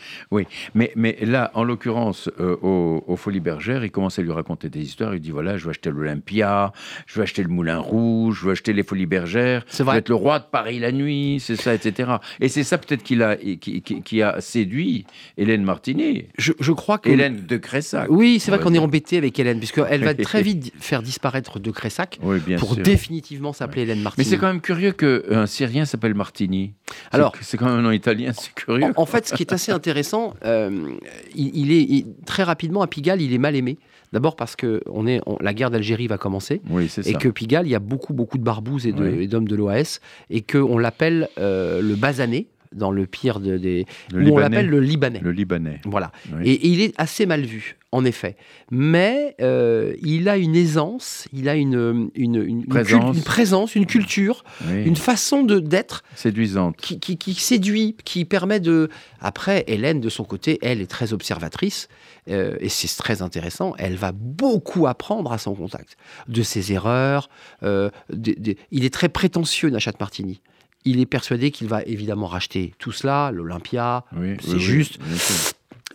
Mais, 0.76 0.92
mais 0.96 1.18
là, 1.22 1.52
en 1.54 1.64
l'occurrence, 1.64 2.30
euh, 2.40 2.56
aux, 2.62 3.04
aux 3.08 3.16
Folies 3.16 3.40
Bergères, 3.40 3.84
il 3.84 3.92
commence 3.92 4.20
à 4.20 4.22
lui 4.22 4.32
raconter 4.32 4.70
des 4.70 4.82
histoires. 4.82 5.14
Il 5.16 5.22
dit 5.22 5.32
voilà, 5.32 5.58
je 5.58 5.66
vais 5.66 5.70
acheter 5.72 5.90
l'Olympia, 5.92 6.72
je 7.08 7.16
vais 7.16 7.24
acheter 7.24 7.44
le 7.44 7.50
Moulin 7.50 7.80
Rouge, 7.80 8.40
je 8.42 8.46
vais 8.48 8.52
acheter 8.54 8.74
les 8.74 8.84
Folies 8.84 9.06
Bergères, 9.06 9.64
C'est 9.68 9.84
je 9.86 9.90
vais 9.90 9.98
être 9.98 10.10
le 10.10 10.16
roi 10.16 10.40
de 10.40 10.46
Paris 10.52 10.80
la 10.80 10.92
nuit, 10.92 11.38
c'est 11.40 11.56
ça, 11.56 11.74
etc. 11.74 12.12
Et 12.40 12.48
c'est 12.50 12.64
ça 12.64 12.78
peut-être 12.78 13.04
qu'il 13.04 13.24
a, 13.24 13.36
qui, 13.36 13.82
qui- 13.82 14.02
qui 14.02 14.22
a 14.22 14.40
séduit 14.42 15.06
Hélène 15.38 15.64
Martinet, 15.64 16.28
Je, 16.38 16.54
je 16.60 16.72
crois 16.72 16.98
que. 16.98 17.10
Hélène 17.10 17.46
de 17.46 17.58
Cressac. 17.58 18.08
Oui, 18.10 18.40
c'est 18.40 18.52
vrai 18.52 18.60
qu'on 18.60 18.74
est 18.74 18.80
embêté 18.80 19.18
avec 19.18 19.38
Hélène, 19.40 19.58
puisqu'elle 19.60 20.04
va 20.04 20.14
très 20.14 20.42
vite 20.50 20.72
faire 20.80 21.02
disparaître 21.02 21.60
de 21.60 21.72
Cressac 21.72 22.20
Oui, 22.22 22.40
bien 22.46 22.58
pour 22.58 22.74
sûr. 22.74 22.84
définitivement 22.84 23.54
s'appeler 23.54 23.84
Hélène 23.84 23.98
Mais 24.00 24.04
Martini. 24.04 24.26
c'est 24.26 24.38
quand 24.38 24.48
même 24.48 24.62
curieux 24.62 24.92
qu'un 24.92 25.46
Syrien 25.46 25.86
s'appelle 25.86 26.14
Martini. 26.14 26.74
C'est- 26.90 27.16
Alors- 27.16 27.34
c'est 27.42 27.58
quand 27.58 27.66
même 27.68 27.76
un 27.80 27.82
nom 27.82 27.92
italien, 27.92 28.32
c'est 28.34 28.54
curieux. 28.54 28.84
En, 28.96 29.02
en 29.04 29.06
fait, 29.06 29.28
ce 29.28 29.34
qui 29.34 29.44
est 29.44 29.54
assez 29.54 29.72
intéressant, 29.72 30.34
euh, 30.46 30.90
il, 31.36 31.56
il 31.56 31.72
est 31.72 31.82
il- 31.84 32.06
très 32.26 32.44
rapidement 32.44 32.82
à 32.82 32.88
Pigalle, 32.88 33.22
il 33.22 33.34
est 33.34 33.38
mal 33.38 33.56
aimé. 33.56 33.78
D'abord 34.12 34.36
parce 34.36 34.56
que 34.56 34.82
on 34.92 35.06
est, 35.06 35.22
on- 35.28 35.38
la 35.40 35.54
guerre 35.54 35.70
d'Algérie 35.70 36.08
va 36.08 36.18
commencer. 36.18 36.62
Oui, 36.70 36.90
c'est 36.90 37.06
et 37.08 37.14
ça. 37.14 37.20
que 37.20 37.30
Pigalle, 37.30 37.68
il 37.68 37.70
y 37.70 37.76
a 37.76 37.80
beaucoup, 37.80 38.14
beaucoup 38.14 38.40
de 38.40 38.44
barbouzes 38.44 38.88
et 38.88 38.92
de- 38.92 39.04
Oui. 39.08 39.28
d'hommes 39.28 39.48
de 39.48 39.56
l'OAS, 39.56 40.00
et 40.32 40.42
qu'on 40.42 40.78
l'appelle 40.80 41.30
euh, 41.38 41.80
le 41.82 41.96
basané, 41.96 42.48
dans 42.76 42.92
le 42.92 43.06
pire 43.08 43.40
de- 43.40 43.58
des... 43.58 43.86
Le 44.14 44.30
on 44.32 44.38
l'appelle 44.38 44.68
le 44.70 44.80
Libanais. 44.80 45.20
Le 45.22 45.32
Libanais. 45.32 45.82
Voilà. 45.86 46.12
Oui. 46.34 46.48
Et, 46.50 46.54
et 46.54 46.68
il 46.68 46.82
est 46.82 46.94
assez 47.00 47.26
mal 47.26 47.42
vu, 47.42 47.78
en 47.92 48.06
effet. 48.06 48.36
Mais 48.70 49.36
euh, 49.42 49.96
il 50.04 50.30
a 50.30 50.38
une 50.38 50.56
aisance, 50.56 51.28
il 51.34 51.50
a 51.50 51.56
une, 51.56 52.12
une, 52.14 52.66
Présence. 52.68 53.18
une 53.18 53.24
présence, 53.24 53.76
une 53.76 53.86
culture, 53.88 54.44
Oui. 54.68 54.84
une 54.84 54.96
façon 54.96 55.42
de 55.44 55.60
d'être 55.60 56.04
Séduisante. 56.16 56.78
qui, 56.78 57.00
qui- 57.00 57.18
qui 57.18 57.34
séduit, 57.34 57.96
qui 58.06 58.26
permet 58.26 58.60
de... 58.60 58.90
Après, 59.20 59.64
Hélène, 59.68 60.00
de 60.00 60.10
son 60.10 60.24
côté, 60.24 60.60
elle 60.62 60.80
est 60.82 60.90
très 60.90 61.12
observatrice, 61.14 61.88
euh, 62.30 62.56
et 62.60 62.70
c'est 62.70 62.88
très 62.98 63.24
intéressant, 63.24 63.74
elle 63.80 63.96
va 63.96 64.12
beaucoup 64.12 64.86
apprendre 64.86 65.32
à 65.32 65.40
son 65.40 65.56
contact, 65.56 65.98
de 66.28 66.44
ses 66.44 66.72
erreurs. 66.72 67.30
euh, 67.64 67.90
Il 68.72 68.86
est 68.86 68.94
très 68.94 69.10
prétentieux, 69.10 69.70
Nachat 69.72 69.94
Martini. 70.00 70.42
Il 70.86 71.00
est 71.00 71.06
persuadé 71.06 71.52
qu'il 71.52 71.68
va 71.68 71.84
évidemment 71.84 72.28
racheter 72.28 72.74
tout 72.80 72.92
cela, 72.92 73.32
l'Olympia. 73.34 74.06
Oui, 74.16 74.38
C'est 74.42 74.54
oui, 74.54 74.60
juste. 74.60 75.00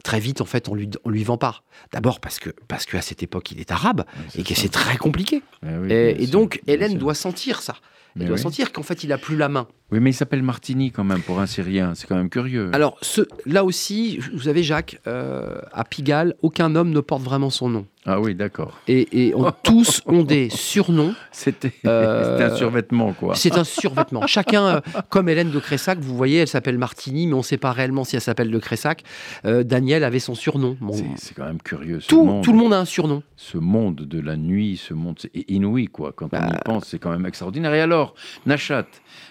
Très 0.03 0.21
vite, 0.21 0.43
en 0.43 0.45
fait, 0.45 0.69
on 0.69 0.75
lui, 0.75 0.91
on 1.05 1.11
lui 1.11 1.25
vend 1.25 1.39
pas. 1.39 1.63
D'abord 1.93 2.21
parce 2.21 2.39
que 2.39 2.51
parce 2.69 2.85
qu'à 2.85 3.01
cette 3.01 3.23
époque, 3.23 3.53
il 3.53 3.61
est 3.61 3.71
arabe 3.71 4.05
Ouais, 4.19 4.41
et 4.41 4.43
que 4.43 4.55
c'est 4.55 4.69
très 4.69 4.99
compliqué. 4.99 5.43
Oui, 5.63 5.91
et, 5.91 6.27
donc, 6.27 6.61
Hélène 6.67 6.99
doit 6.99 7.15
sentir 7.15 7.63
ça. 7.63 7.77
Elle 8.17 8.23
Mais 8.23 8.29
doit 8.29 8.37
oui. 8.37 8.43
sentir 8.43 8.71
qu'en 8.73 8.83
fait, 8.83 9.03
il 9.03 9.13
a 9.13 9.19
plus 9.19 9.37
la 9.37 9.49
main. 9.49 9.67
Oui, 9.91 10.01
mais 10.01 10.11
il 10.11 10.15
s'appelle 10.15 10.43
Martini 10.43 10.91
quand 10.93 11.05
même 11.05 11.23
pour 11.23 11.41
un 11.41 11.47
Syrien. 11.47 11.95
C'est 11.95 12.07
quand 12.07 12.17
même 12.17 12.29
curieux. 12.29 12.71
Alors, 12.75 12.99
ce, 13.01 13.23
là 13.47 13.65
aussi, 13.65 14.19
vous 14.35 14.43
savez, 14.43 14.63
Jacques, 14.63 15.01
euh, 15.07 15.61
à 15.73 15.85
Pigalle, 15.85 16.35
aucun 16.43 16.77
homme 16.77 16.91
ne 16.91 17.01
porte 17.01 17.23
vraiment 17.23 17.51
son 17.51 17.71
nom. 17.71 17.87
Ah 18.07 18.21
oui, 18.21 18.35
d'accord. 18.35 18.79
Et, 18.87 19.29
et 19.29 19.35
on- 19.35 19.51
tous 19.63 20.03
ont 20.07 20.23
des 20.23 20.51
surnoms. 20.51 21.15
C'était 21.33 21.73
Euh, 21.87 22.33
c'était 22.39 22.53
un 22.53 22.57
survêtement, 22.57 23.13
quoi. 23.15 23.35
C'est 23.35 23.57
un 23.57 23.65
survêtement. 23.65 24.27
Chacun, 24.27 24.67
euh, 24.67 24.81
comme 25.09 25.29
Hélène 25.29 25.51
de 25.51 25.59
Cressac, 25.59 25.99
vous 26.01 26.15
voyez, 26.17 26.41
elle 26.41 26.49
s'appelle 26.49 26.77
Martini, 26.79 27.27
mais 27.27 27.33
on 27.35 27.39
ne 27.39 27.43
sait 27.43 27.57
pas 27.57 27.73
réellement 27.73 28.05
si 28.05 28.17
elle 28.17 28.23
s'appelle 28.23 28.51
de 28.51 28.59
Cressac. 28.59 29.03
Euh, 29.47 29.63
Daniel 29.65 30.05
avait 30.05 30.19
son 30.19 30.35
surnom. 30.35 30.77
Bon, 30.81 30.93
C'est- 31.17 31.35
quand 31.35 31.45
même 31.47 31.63
curieux. 31.63 32.01
Ce 32.01 32.09
tout, 32.09 32.25
monde, 32.25 32.45
tout 32.45 32.53
le 32.53 32.59
monde 32.59 32.75
a 32.75 32.79
un 32.81 32.85
surnom. 32.85 33.23
ce 33.37 33.57
monde 33.59 33.97
de 33.97 34.21
la 34.21 34.37
nuit, 34.37 34.77
ce 34.77 34.93
monde 34.95 35.19
c'est 35.19 35.31
inouï, 35.49 35.87
quoi. 35.87 36.13
Quand 36.15 36.27
on 36.27 36.39
Bah. 36.39 36.49
y 36.53 36.65
pense, 36.65 36.85
c'est 36.89 36.99
quand 36.99 37.11
même 37.11 37.25
extraordinaire. 37.27 37.73
Et 37.75 37.81
alors, 37.81 38.15
Nachat, 38.47 38.87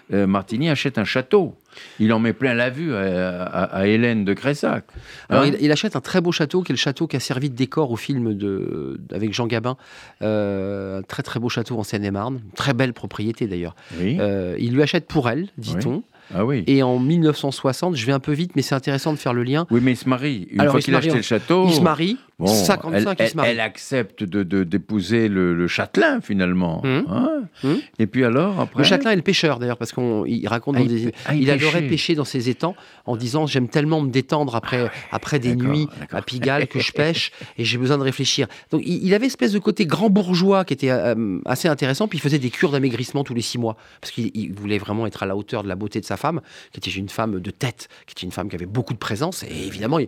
Martini 0.10 0.70
achète 0.70 0.98
un 0.98 1.06
château. 1.06 1.56
Il 2.00 2.12
en 2.14 2.20
met 2.20 2.34
plein 2.34 2.54
la 2.54 2.70
vue 2.70 2.94
à, 2.96 3.44
à- 3.44 3.64
à 3.64 3.88
Hélène 3.88 4.26
de 4.26 4.34
Cressac. 4.34 4.86
Alors, 5.30 5.44
Hein 5.44 5.48
il, 5.60 5.66
il 5.66 5.72
achète 5.72 5.96
un 5.96 6.02
très 6.02 6.22
beau 6.22 6.32
château, 6.32 6.62
qui 6.64 6.72
est 6.72 6.76
le 6.76 6.80
château 6.80 7.08
qui 7.08 7.16
a 7.16 7.20
servi 7.20 7.50
de 7.50 7.56
décor 7.56 7.92
au 7.92 7.96
film 7.96 8.34
de, 8.34 9.00
avec 9.14 9.34
Jean 9.34 9.48
Gabin. 9.48 9.78
Euh, 10.22 11.00
un 11.00 11.02
très 11.04 11.24
très 11.24 11.40
beau 11.40 11.50
château 11.50 11.78
en 11.78 11.84
Seine-et-Marne. 11.84 12.42
Très 12.56 12.74
belle 12.74 12.94
propriété 12.94 13.48
d'ailleurs. 13.48 13.76
Oui. 14.00 14.18
Euh, 14.20 14.56
il 14.60 14.74
lui 14.74 14.82
achète 14.84 15.08
pour 15.08 15.30
elle, 15.30 15.48
dit-on. 15.58 16.04
ah 16.34 16.46
oui. 16.46 16.64
Et 16.68 16.84
en 16.84 17.00
1960, 17.00 17.96
je 17.96 18.06
vais 18.06 18.12
un 18.14 18.20
peu 18.20 18.32
vite, 18.34 18.52
mais 18.56 18.62
c'est 18.62 18.76
intéressant 18.76 19.12
de 19.14 19.18
faire 19.18 19.34
le 19.34 19.44
lien. 19.44 19.66
Oui, 19.72 19.80
mais 19.84 19.92
il 19.92 19.98
se 19.98 20.08
marie. 20.08 20.48
Une 20.52 20.62
Alors, 20.62 20.74
fois 20.74 20.82
qu'il 20.82 20.96
a 20.96 21.00
acheté 21.00 21.16
le 21.16 21.22
château. 21.22 21.66
Il 21.68 21.74
se 21.74 21.82
marie, 21.82 22.18
bon, 22.46 22.54
55, 22.54 23.18
elle, 23.20 23.32
elle- 23.46 23.60
accepte 23.60 24.24
de- 24.24 24.64
d'épouser 24.64 25.28
le, 25.28 25.54
le 25.54 25.68
châtelain, 25.68 26.22
finalement. 26.22 26.82
Hum. 26.86 27.06
Hein 27.10 27.30
Hum. 27.64 27.80
Et 28.00 28.08
puis 28.08 28.24
alors, 28.24 28.60
après. 28.60 28.80
Le 28.80 28.84
châtelain 28.84 29.12
est 29.12 29.16
le 29.18 29.22
pêcheur 29.22 29.60
d'ailleurs, 29.60 29.78
parce 29.78 29.92
qu'il 29.92 30.48
raconte 30.48 30.76
Ah, 30.78 30.80
dans 30.80 30.86
il 30.86 31.06
des... 31.06 31.14
ah, 31.26 31.36
il 31.36 31.44
il 31.44 31.52
adorait 31.52 31.82
pêcher 31.84 32.16
dans 32.16 32.24
ses 32.26 32.50
étangs 32.50 32.76
en 33.06 33.16
disant 33.16 33.46
j'aime 33.48 33.68
tellement 33.68 34.02
me 34.02 34.10
détendre 34.10 34.56
après, 34.56 34.90
après 35.12 35.40
des 35.40 35.56
nuits 35.56 35.88
à 36.12 36.22
Pigalle 36.22 36.68
que 36.68 36.80
je 36.80 36.92
pêche 36.94 37.32
et 37.58 37.66
j'ai 37.66 37.78
besoin 37.78 37.98
de 37.98 38.04
réfléchir. 38.04 38.48
Donc 38.72 38.82
il, 38.86 39.06
il 39.06 39.14
avait 39.14 39.28
espèce 39.28 39.52
de 39.52 39.60
côté 39.60 39.86
grand 39.86 40.10
bourgeois 40.10 40.64
qui 40.66 40.74
était 40.74 40.90
euh, 40.90 41.40
assez 41.46 41.68
intéressant, 41.68 42.08
puis 42.08 42.18
il 42.18 42.22
faisait 42.22 42.40
des 42.40 42.50
cures 42.50 42.72
d'amaigrissement 42.72 43.24
tous 43.24 43.34
les 43.34 43.42
six 43.42 43.58
mois 43.58 43.76
parce 44.02 44.12
qu'il 44.12 44.32
il 44.34 44.54
voulait 44.54 44.78
vraiment 44.80 45.06
être 45.06 45.22
à 45.24 45.26
la 45.26 45.36
hauteur 45.36 45.64
de 45.64 45.68
la 45.68 45.76
beauté 45.76 46.00
de 46.00 46.06
sa 46.06 46.18
femme, 46.18 46.42
qui 46.72 46.80
était 46.80 46.92
une 46.92 47.10
femme 47.10 47.40
de 47.40 47.52
tête, 47.52 47.88
qui 48.08 48.14
était 48.14 48.26
une 48.26 48.32
femme 48.32 48.50
qui 48.50 48.56
avait 48.56 48.66
beaucoup 48.66 48.94
de 48.94 49.00
présence 49.00 49.44
et 49.44 49.68
évidemment. 49.68 50.00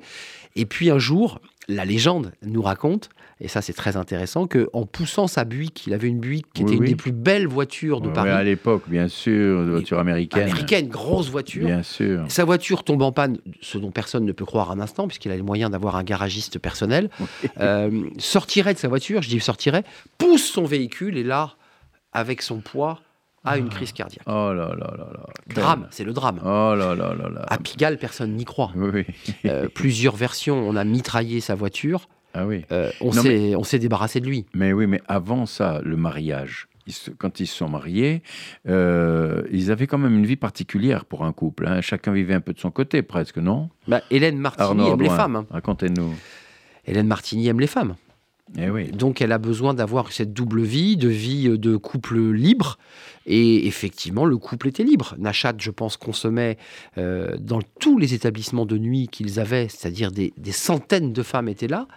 Et 0.57 0.65
puis 0.65 0.89
un 0.89 0.99
jour, 0.99 1.39
la 1.67 1.85
légende 1.85 2.31
nous 2.43 2.61
raconte, 2.61 3.09
et 3.41 3.47
ça 3.47 3.61
c'est 3.61 3.73
très 3.73 3.97
intéressant, 3.97 4.47
que 4.47 4.69
en 4.73 4.85
poussant 4.85 5.27
sa 5.27 5.45
Buick, 5.45 5.87
il 5.87 5.93
avait 5.93 6.07
une 6.07 6.19
Buick 6.19 6.45
qui 6.53 6.63
Oui, 6.63 6.69
était 6.71 6.79
oui. 6.79 6.85
une 6.85 6.91
des 6.91 6.95
plus 6.95 7.11
belles 7.11 7.47
voitures 7.47 8.01
de 8.01 8.07
Ouais, 8.07 8.13
Paris, 8.13 8.29
à 8.29 8.43
l'époque, 8.43 8.83
bien 8.87 9.07
sûr, 9.07 9.65
de 9.65 9.71
voiture 9.71 9.99
américaine. 9.99 10.43
américaine, 10.43 10.87
grosse 10.87 11.29
voiture. 11.29 11.65
Bien 11.65 11.83
sûr. 11.83 12.23
Sa 12.29 12.45
voiture 12.45 12.83
tombe 12.83 13.01
en 13.01 13.11
panne, 13.11 13.37
ce 13.61 13.77
dont 13.77 13.91
personne 13.91 14.25
ne 14.25 14.31
peut 14.31 14.45
croire 14.45 14.71
un 14.71 14.79
instant, 14.79 15.07
puisqu'il 15.07 15.31
a 15.31 15.35
les 15.35 15.41
moyens 15.41 15.71
d'avoir 15.71 15.95
un 15.95 16.03
garagiste 16.03 16.59
personnel. 16.59 17.09
Euh, 17.59 18.09
sortirait 18.17 18.73
de 18.73 18.79
sa 18.79 18.87
voiture, 18.89 19.21
je 19.21 19.29
dis 19.29 19.39
sortirait, 19.39 19.83
pousse 20.17 20.43
son 20.51 20.65
véhicule 20.65 21.17
et 21.17 21.23
là, 21.23 21.55
avec 22.11 22.41
son 22.41 22.57
poids, 22.59 22.99
a 23.45 23.57
une 23.57 23.69
crise 23.69 23.91
cardiaque. 23.91 24.23
Oh 24.27 24.51
là 24.53 24.69
là 24.77 24.93
là 24.97 25.07
là. 25.13 25.25
Drame, 25.53 25.87
c'est 25.91 26.03
le 26.03 26.13
drame. 26.13 26.39
Oh 26.43 26.73
là 26.75 26.95
là 26.95 27.13
là 27.13 27.29
là. 27.29 27.45
À 27.47 27.57
Pigalle, 27.57 27.97
personne 27.97 28.33
n'y 28.35 28.45
croit. 28.45 28.71
Oui. 28.75 29.05
Euh, 29.45 29.67
plusieurs 29.73 30.15
versions, 30.15 30.57
on 30.67 30.75
a 30.75 30.83
mitraillé 30.83 31.39
sa 31.41 31.55
voiture, 31.55 32.07
Ah 32.33 32.45
oui. 32.45 32.63
euh, 32.71 32.91
on 33.01 33.11
s'est 33.11 33.55
on 33.55 33.63
s'est 33.63 33.79
débarrassé 33.79 34.19
de 34.19 34.25
lui. 34.27 34.45
Mais 34.53 34.73
oui, 34.73 34.87
mais 34.87 35.01
avant 35.07 35.45
ça, 35.45 35.79
le 35.83 35.95
mariage, 35.95 36.67
ils 36.87 36.93
se- 36.93 37.11
quand 37.11 37.39
ils 37.39 37.47
se 37.47 37.55
sont 37.55 37.69
mariés, 37.69 38.21
euh, 38.67 39.43
ils 39.51 39.71
avaient 39.71 39.87
quand 39.87 39.97
même 39.97 40.15
une 40.15 40.25
vie 40.25 40.35
particulière 40.35 41.05
pour 41.05 41.23
un 41.25 41.31
couple. 41.31 41.67
hein. 41.67 41.81
Chacun 41.81 42.11
vivait 42.11 42.33
un 42.33 42.41
peu 42.41 42.53
de 42.53 42.59
son 42.59 42.71
côté, 42.71 43.01
presque, 43.01 43.37
non? 43.37 43.69
Bah, 43.87 44.01
Hélène 44.11 44.37
Martini 44.37 44.87
aime 44.89 45.01
les 45.01 45.09
femmes. 45.09 45.35
hein. 45.35 45.45
Racontez-nous. 45.49 46.13
Hélène 46.85 47.07
Martini 47.07 47.47
aime 47.47 47.59
les 47.59 47.67
femmes. 47.67 47.95
Eh. 48.57 48.91
Donc 48.91 49.21
elle 49.21 49.31
a 49.31 49.37
besoin 49.37 49.73
d'avoir 49.73 50.11
cette 50.11 50.33
double 50.33 50.61
vie, 50.61 50.97
de 50.97 51.09
vie 51.09 51.47
euh, 51.47 51.57
de 51.57 51.77
couple 51.77 52.17
libre. 52.31 52.77
Et 53.25 53.65
effectivement, 53.67 54.25
le 54.25 54.37
couple 54.37 54.67
était 54.67 54.83
libre. 54.83 55.15
Nachat, 55.17 55.55
je 55.57 55.71
pense, 55.71 55.97
consommait 55.97 56.57
euh, 56.97 57.35
dans 57.39 57.61
tous 57.79 57.97
les 57.97 58.13
établissements 58.13 58.67
de 58.67 58.77
nuit 58.77 59.07
qu'ils 59.07 59.39
avaient, 59.39 59.67
c'est-à-dire 59.67 60.11
des 60.11 60.31
centaines 60.51 61.11
de 61.11 61.23
femmes 61.23 61.49
étaient 61.49 61.67
là. 61.67 61.87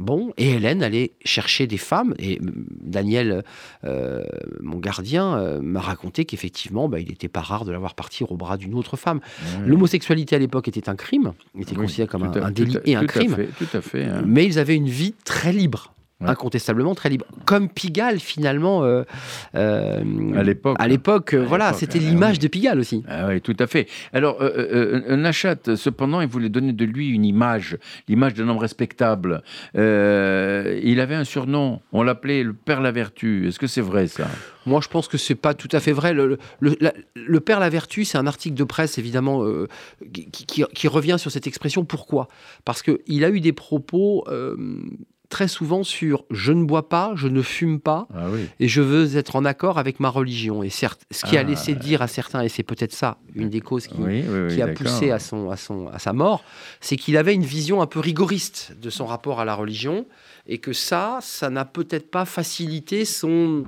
Bon, 0.00 0.32
et 0.36 0.50
Hélène 0.54 0.82
allait 0.82 1.12
chercher 1.24 1.66
des 1.68 1.76
femmes. 1.76 2.14
Et 2.18 2.40
Daniel, 2.42 3.44
euh, 3.84 4.24
mon 4.60 4.78
gardien, 4.78 5.36
euh, 5.38 5.60
m'a 5.60 5.80
raconté 5.80 6.24
qu'effectivement, 6.24 6.88
bah, 6.88 6.98
il 6.98 7.08
n'était 7.08 7.28
pas 7.28 7.40
rare 7.40 7.64
de 7.64 7.70
la 7.70 7.78
voir 7.78 7.94
partir 7.94 8.32
au 8.32 8.36
bras 8.36 8.56
d'une 8.56 8.74
autre 8.74 8.96
femme. 8.96 9.20
L'homosexualité 9.64 10.34
à 10.36 10.40
l'époque 10.40 10.66
était 10.68 10.88
un 10.88 10.96
crime, 10.96 11.32
était 11.58 11.70
Oui, 11.76 11.82
considéré 11.82 12.08
comme 12.08 12.24
un, 12.24 12.30
tout 12.30 12.38
à- 12.40 12.46
un 12.46 12.50
délit 12.50 12.76
à- 12.76 12.80
et 12.84 12.94
un 12.96 13.00
tout 13.00 13.04
à 13.06 13.08
crime. 13.08 13.34
fait, 13.36 13.48
tout 13.56 13.76
à 13.76 13.80
fait. 13.80 14.04
hein. 14.04 14.22
Mais 14.26 14.44
ils 14.46 14.58
avaient 14.58 14.76
une 14.76 14.88
vie 14.88 15.14
très 15.24 15.52
libre. 15.52 15.93
Ouais. 16.20 16.28
Incontestablement 16.30 16.94
très 16.94 17.08
libre. 17.08 17.26
Comme 17.44 17.68
Pigalle, 17.68 18.20
finalement, 18.20 18.84
euh, 18.84 19.02
euh, 19.56 20.00
À 20.36 20.44
l'époque. 20.44 20.76
à 20.78 20.86
l'époque, 20.86 21.34
voilà, 21.34 21.72
c'était 21.72 21.98
ah 22.00 22.08
l'image 22.08 22.34
oui. 22.36 22.38
de 22.38 22.48
Pigalle 22.48 22.78
aussi. 22.78 23.02
Ah 23.08 23.26
oui, 23.28 23.40
tout 23.40 23.56
à 23.58 23.66
fait. 23.66 23.88
Alors, 24.12 24.40
euh, 24.40 25.02
euh, 25.08 25.16
Nachat, 25.16 25.74
cependant, 25.74 26.20
il 26.20 26.28
voulait 26.28 26.48
donner 26.50 26.72
de 26.72 26.84
lui 26.84 27.08
une 27.08 27.24
image, 27.24 27.78
l'image 28.08 28.34
d'un 28.34 28.48
homme 28.48 28.58
respectable. 28.58 29.42
Il 29.74 31.00
avait 31.00 31.16
un 31.16 31.24
surnom, 31.24 31.80
on 31.92 32.02
l'appelait 32.04 32.44
le 32.44 32.52
Père 32.52 32.80
la 32.80 32.92
Vertu. 32.92 33.48
Est-ce 33.48 33.58
que 33.58 33.66
c'est 33.66 33.80
vrai 33.80 34.06
ça? 34.06 34.28
Moi, 34.66 34.80
je 34.82 34.88
pense 34.88 35.08
que 35.08 35.18
c'est 35.18 35.34
pas 35.34 35.52
tout 35.52 35.68
à 35.72 35.80
fait 35.80 35.92
vrai. 35.92 36.12
Le, 36.14 36.38
le- 36.60 36.76
la- 36.80 36.94
le 37.14 37.40
Père 37.40 37.58
la 37.58 37.68
Vertu, 37.68 38.04
c'est 38.04 38.18
un 38.18 38.26
article 38.28 38.54
de 38.54 38.64
presse, 38.64 38.98
évidemment, 38.98 39.44
qui, 40.12 40.26
qui- 40.30 40.64
qui 40.72 40.88
revient 40.88 41.16
sur 41.18 41.32
cette 41.32 41.48
expression. 41.48 41.84
Pourquoi? 41.84 42.28
Parce 42.64 42.82
qu'il 42.82 43.24
a 43.24 43.30
eu 43.30 43.40
des 43.40 43.52
propos 43.52 44.24
très 45.34 45.48
souvent 45.48 45.82
sur 45.82 46.24
je 46.30 46.52
ne 46.52 46.64
bois 46.64 46.88
pas, 46.88 47.10
je 47.16 47.26
ne 47.26 47.42
fume 47.42 47.80
pas, 47.80 48.06
Ah 48.14 48.26
oui. 48.32 48.48
et 48.60 48.68
je 48.68 48.80
veux 48.80 49.16
être 49.16 49.34
en 49.34 49.44
accord 49.44 49.78
avec 49.78 49.98
ma 49.98 50.08
religion. 50.08 50.62
Et 50.62 50.70
certes, 50.70 51.02
ce 51.10 51.24
qui 51.26 51.36
a 51.36 51.40
Ah. 51.40 51.42
laissé 51.42 51.74
dire 51.74 52.02
à 52.02 52.06
certains, 52.06 52.42
et 52.42 52.48
c'est 52.48 52.62
peut-être 52.62 52.92
ça, 52.92 53.18
une 53.34 53.50
des 53.50 53.60
causes 53.60 53.88
qui, 53.88 53.96
Oui, 53.98 54.22
oui, 54.28 54.38
oui, 54.46 54.54
qui 54.54 54.62
a 54.62 54.68
poussé 54.68 55.10
à, 55.10 55.18
son, 55.18 55.50
à, 55.50 55.56
son, 55.56 55.88
à 55.88 55.98
sa 55.98 56.12
mort, 56.12 56.44
c'est 56.80 56.96
qu'il 56.96 57.16
avait 57.16 57.34
une 57.34 57.42
vision 57.44 57.82
un 57.82 57.86
peu 57.88 57.98
rigoriste 57.98 58.76
de 58.80 58.90
son 58.90 59.06
rapport 59.06 59.40
à 59.40 59.44
la 59.44 59.56
religion 59.56 60.06
et 60.46 60.58
que 60.58 60.72
ça, 60.74 61.18
ça 61.22 61.48
n'a 61.48 61.64
peut-être 61.64 62.10
pas 62.10 62.24
facilité 62.26 63.04
son, 63.06 63.64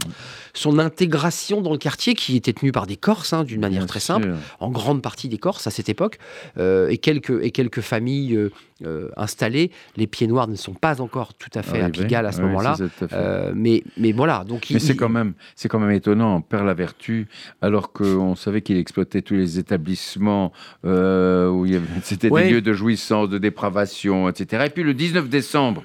son 0.53 0.79
intégration 0.79 1.63
dans 1.63 1.73
le 1.73 1.79
quartier 1.79 2.15
qui 2.15 2.37
était 2.37 2.53
tenu 2.53 2.71
par 2.73 2.87
des 2.87 2.97
Corses, 2.97 3.33
hein, 3.33 3.45
d'une 3.45 3.61
manière 3.63 3.81
Bien 3.81 3.87
très 3.87 4.01
sûr. 4.01 4.15
simple, 4.17 4.35
en 4.61 4.71
grande 4.71 5.01
partie 5.01 5.29
des 5.29 5.39
Corses 5.39 5.67
à 5.67 5.71
cette 5.71 5.89
époque, 5.89 6.19
euh, 6.59 6.89
et, 6.89 6.99
quelques, 6.99 7.43
et 7.43 7.51
quelques 7.51 7.81
familles 7.81 8.37
euh, 8.37 8.51
euh, 8.85 9.09
installées. 9.17 9.71
Les 9.97 10.07
Pieds 10.07 10.27
Noirs 10.27 10.49
ne 10.49 10.55
sont 10.57 10.75
pas 10.75 11.01
encore 11.01 11.33
tout 11.33 11.49
à 11.55 11.63
fait 11.63 11.81
à 11.81 11.85
Arrivé. 11.85 12.05
Pigalle 12.05 12.27
à 12.27 12.33
ce 12.33 12.39
Oui, 12.43 12.49
moment-là. 12.49 12.77
à. 13.11 13.15
Euh, 13.15 13.53
mais, 13.55 13.83
mais 13.97 14.13
voilà, 14.13 14.45
donc 14.45 14.67
Mais 14.71 14.79
c'est 14.79 14.97
quand 14.97 15.09
même, 15.09 15.33
c'est 15.55 15.69
quand 15.69 15.79
même 15.79 15.93
étonnant, 15.93 16.43
Père 16.43 16.65
la 16.65 16.75
Vertu, 16.75 17.27
alors 17.63 17.93
qu'on 17.93 18.35
savait 18.37 18.61
qu'il 18.61 18.77
exploitait 18.77 19.23
tous 19.23 19.35
les 19.35 19.59
établissements 19.59 20.53
où 20.85 21.67
c'était 22.03 22.29
Ouais. 22.31 22.45
des 22.45 22.51
lieux 22.51 22.61
de 22.61 22.73
jouissance, 22.75 23.29
de 23.31 23.39
dépravation, 23.39 24.29
etc. 24.29 24.65
Et 24.67 24.71
puis 24.71 24.83
le 24.83 24.93
19 24.95 25.29
décembre 25.29 25.83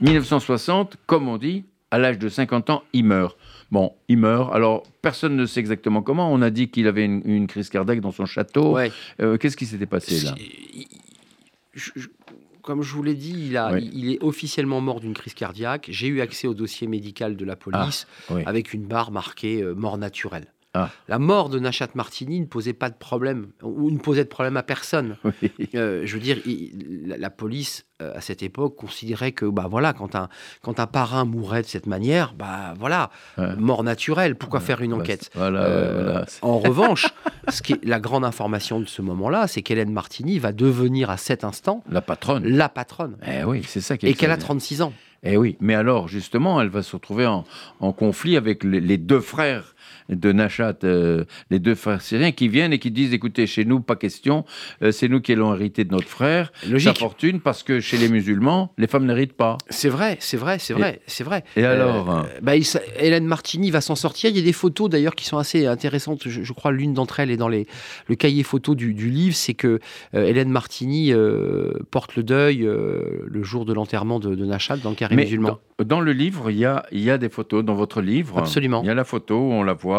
1960, 0.00 0.96
comme 1.06 1.28
on 1.28 1.38
dit, 1.38 1.64
à 1.90 1.98
l'âge 1.98 2.18
de 2.18 2.28
50 2.28 2.70
ans, 2.70 2.82
il 2.92 3.04
meurt. 3.04 3.36
Bon, 3.70 3.92
il 4.08 4.18
meurt. 4.18 4.52
Alors, 4.54 4.82
personne 5.02 5.36
ne 5.36 5.46
sait 5.46 5.60
exactement 5.60 6.02
comment. 6.02 6.32
On 6.32 6.40
a 6.42 6.50
dit 6.50 6.68
qu'il 6.68 6.86
avait 6.86 7.04
une, 7.04 7.22
une 7.24 7.46
crise 7.46 7.68
cardiaque 7.68 8.00
dans 8.00 8.12
son 8.12 8.26
château. 8.26 8.72
Ouais. 8.74 8.92
Euh, 9.20 9.36
Qu'est-ce 9.38 9.56
qui 9.56 9.66
s'était 9.66 9.86
passé 9.86 10.20
là? 10.22 10.34
Il- 10.38 10.86
je- 11.74 11.90
je- 11.96 12.08
comme 12.62 12.82
je 12.82 12.92
vous 12.94 13.02
l'ai 13.02 13.14
dit, 13.14 13.34
il, 13.48 13.56
a, 13.56 13.78
il 13.78 14.10
est 14.12 14.22
officiellement 14.22 14.80
mort 14.80 14.98
d'une 15.00 15.14
crise 15.14 15.34
cardiaque. 15.34 15.86
J'ai 15.90 16.08
eu 16.08 16.20
accès 16.20 16.48
au 16.48 16.54
dossier 16.54 16.88
médical 16.88 17.36
de 17.36 17.44
la 17.44 17.54
police 17.54 18.08
oui. 18.30 18.42
avec 18.44 18.72
une 18.74 18.84
barre 18.86 19.12
marquée 19.12 19.62
euh, 19.62 19.72
mort 19.74 19.98
naturelle. 19.98 20.46
Ah. 20.78 20.90
La 21.08 21.18
mort 21.18 21.48
de 21.48 21.58
Nachat 21.58 21.88
Martini 21.94 22.40
ne 22.40 22.44
posait 22.46 22.72
pas 22.72 22.90
de 22.90 22.96
problème, 22.96 23.48
ou 23.62 23.90
ne 23.90 23.98
posait 23.98 24.24
de 24.24 24.28
problème 24.28 24.56
à 24.56 24.62
personne. 24.62 25.16
Oui. 25.24 25.50
Euh, 25.74 26.02
je 26.04 26.14
veux 26.14 26.20
dire, 26.20 26.38
il- 26.46 27.04
la, 27.06 27.16
la 27.16 27.30
police, 27.30 27.86
euh, 28.02 28.12
à 28.14 28.20
cette 28.20 28.42
époque, 28.42 28.76
considérait 28.76 29.32
que, 29.32 29.46
bah 29.46 29.66
voilà, 29.70 29.92
quand 29.94 30.14
un, 30.14 30.28
quand 30.62 30.78
un 30.80 30.86
parrain 30.86 31.24
mourait 31.24 31.62
de 31.62 31.66
cette 31.66 31.86
manière, 31.86 32.34
bah 32.34 32.74
voilà, 32.78 33.10
Ouais. 33.38 33.56
mort 33.56 33.82
naturelle, 33.84 34.34
pourquoi 34.36 34.60
faire 34.60 34.82
une 34.82 34.90
Bah, 34.90 34.98
enquête 34.98 35.30
Voilà, 35.34 35.62
euh, 35.64 36.02
voilà. 36.04 36.26
en 36.42 36.58
revanche, 36.58 37.06
ce 37.48 37.62
qui 37.62 37.72
est 37.74 37.84
la 37.84 38.00
grande 38.00 38.24
information 38.24 38.80
de 38.80 38.84
ce 38.86 39.00
moment-là, 39.02 39.46
c'est 39.46 39.62
qu'Hélène 39.62 39.92
Martini 39.92 40.38
va 40.38 40.52
devenir 40.52 41.08
à 41.10 41.16
cet 41.16 41.42
instant 41.44 41.82
La 41.88 42.02
patronne. 42.02 42.44
la 42.46 42.68
patronne. 42.68 43.16
Eh 43.26 43.44
oui, 43.44 43.62
c'est 43.66 43.80
ça 43.80 43.96
qui 43.96 44.06
est 44.06 44.10
Et 44.10 44.14
qu'elle 44.14 44.30
a 44.30 44.34
extraordinaire. 44.34 44.46
36 44.66 44.82
ans. 44.82 44.92
Eh 45.22 45.36
oui, 45.38 45.56
mais 45.60 45.74
alors 45.74 46.06
justement, 46.08 46.60
elle 46.60 46.68
va 46.68 46.82
se 46.82 46.94
retrouver 46.94 47.26
en, 47.26 47.44
en 47.80 47.92
conflit 47.92 48.36
avec 48.36 48.62
les, 48.62 48.80
les 48.80 48.98
deux 48.98 49.20
frères 49.20 49.74
de 50.08 50.32
Nachat, 50.32 50.76
euh, 50.84 51.24
les 51.50 51.58
deux 51.58 51.74
frères 51.74 52.00
syriens 52.02 52.32
qui 52.32 52.48
viennent 52.48 52.72
et 52.72 52.78
qui 52.78 52.90
disent 52.90 53.12
écoutez, 53.12 53.46
chez 53.46 53.64
nous, 53.64 53.80
pas 53.80 53.96
question, 53.96 54.44
euh, 54.82 54.90
c'est 54.92 55.08
nous 55.08 55.20
qui 55.20 55.32
allons 55.32 55.54
hériter 55.54 55.84
de 55.84 55.92
notre 55.92 56.08
frère 56.08 56.52
sa 56.62 56.68
Logique. 56.68 56.98
fortune 56.98 57.40
parce 57.40 57.62
que 57.62 57.80
chez 57.80 57.96
les 57.96 58.08
musulmans, 58.08 58.72
les 58.78 58.86
femmes 58.86 59.06
n'héritent 59.06 59.32
pas. 59.36 59.58
C'est 59.70 59.88
vrai, 59.88 60.16
c'est 60.20 60.36
vrai, 60.36 60.58
c'est 60.58 60.74
vrai, 60.74 61.00
c'est 61.06 61.24
vrai. 61.24 61.44
Et 61.56 61.64
alors 61.64 62.10
hein 62.10 62.26
Euh, 62.34 62.38
bah, 62.42 62.56
il 62.56 62.60
s- 62.62 62.78
Hélène 62.98 63.26
Martini 63.26 63.70
va 63.70 63.80
s'en 63.80 63.94
sortir. 63.96 64.30
Il 64.30 64.36
y 64.36 64.40
a 64.40 64.44
des 64.44 64.52
photos 64.52 64.88
d'ailleurs 64.90 65.14
qui 65.14 65.24
sont 65.24 65.38
assez 65.38 65.66
intéressantes. 65.66 66.28
Je, 66.28 66.42
je 66.42 66.52
crois 66.52 66.72
l'une 66.72 66.94
d'entre 66.94 67.20
elles 67.20 67.30
est 67.30 67.36
dans 67.36 67.48
les, 67.48 67.66
le 68.08 68.14
cahier 68.14 68.42
photo 68.42 68.74
du, 68.74 68.94
du 68.94 69.10
livre. 69.10 69.34
C'est 69.36 69.54
que 69.54 69.80
Hélène 70.12 70.50
Martini 70.50 71.12
porte 71.90 72.16
le 72.16 72.22
deuil 72.22 72.58
le 72.58 73.42
jour 73.42 73.64
de 73.64 73.72
l'enterrement 73.72 74.20
de, 74.20 74.34
de 74.34 74.44
Nachat 74.44 74.76
dans 74.78 74.90
le 74.90 74.96
carré 74.96 75.14
Mais 75.16 75.22
musulman. 75.24 75.58
dans, 75.78 75.84
dans 75.84 76.00
le 76.00 76.12
livre, 76.12 76.50
il 76.50 76.58
y 76.58 76.64
a, 76.64 76.84
y 76.92 77.10
a 77.10 77.18
des 77.18 77.28
photos 77.28 77.64
dans 77.64 77.74
votre 77.74 78.00
livre. 78.00 78.38
Absolument. 78.38 78.82
Il 78.82 78.86
y 78.86 78.90
a 78.90 78.94
la 78.94 79.04
photo 79.04 79.36
où 79.36 79.52
on 79.52 79.62
la 79.62 79.72
voit, 79.74 79.95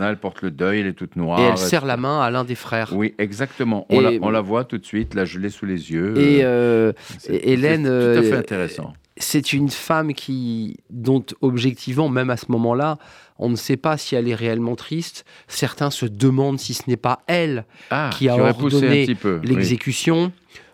elle 0.00 0.16
porte 0.18 0.42
le 0.42 0.50
deuil, 0.50 0.80
elle 0.80 0.86
est 0.88 0.92
toute 0.92 1.16
noire. 1.16 1.38
Et 1.40 1.44
elle 1.44 1.58
serre 1.58 1.84
la 1.86 1.96
main 1.96 2.20
à 2.20 2.30
l'un 2.30 2.44
des 2.44 2.54
frères. 2.54 2.92
Oui, 2.94 3.14
exactement. 3.18 3.86
On, 3.90 4.00
Et- 4.00 4.18
la, 4.18 4.26
on 4.26 4.30
la 4.30 4.40
voit 4.40 4.64
tout 4.64 4.78
de 4.78 4.84
suite, 4.84 5.14
là 5.14 5.24
je 5.24 5.38
l'ai 5.38 5.50
sous 5.50 5.66
les 5.66 5.90
yeux. 5.92 6.16
Et 6.18 6.40
euh, 6.44 6.92
Hélène, 7.28 7.84
c'est 7.84 8.12
tout 8.14 8.18
à 8.18 8.22
fait 8.22 8.32
euh, 8.32 8.38
intéressant. 8.38 8.92
c'est 9.16 9.52
une 9.52 9.70
femme 9.70 10.12
qui, 10.14 10.76
dont 10.90 11.24
objectivement, 11.40 12.08
même 12.08 12.30
à 12.30 12.36
ce 12.36 12.46
moment-là, 12.50 12.98
on 13.38 13.48
ne 13.50 13.56
sait 13.56 13.76
pas 13.76 13.96
si 13.98 14.14
elle 14.14 14.28
est 14.28 14.34
réellement 14.34 14.76
triste. 14.76 15.24
Certains 15.46 15.90
se 15.90 16.06
demandent 16.06 16.58
si 16.58 16.72
ce 16.74 16.84
n'est 16.88 16.96
pas 16.96 17.20
elle 17.26 17.64
Ah, 17.90 18.10
qui 18.12 18.28
a 18.28 18.36
poussé 18.54 18.76
ordonné 18.76 19.06
oui. 19.24 19.46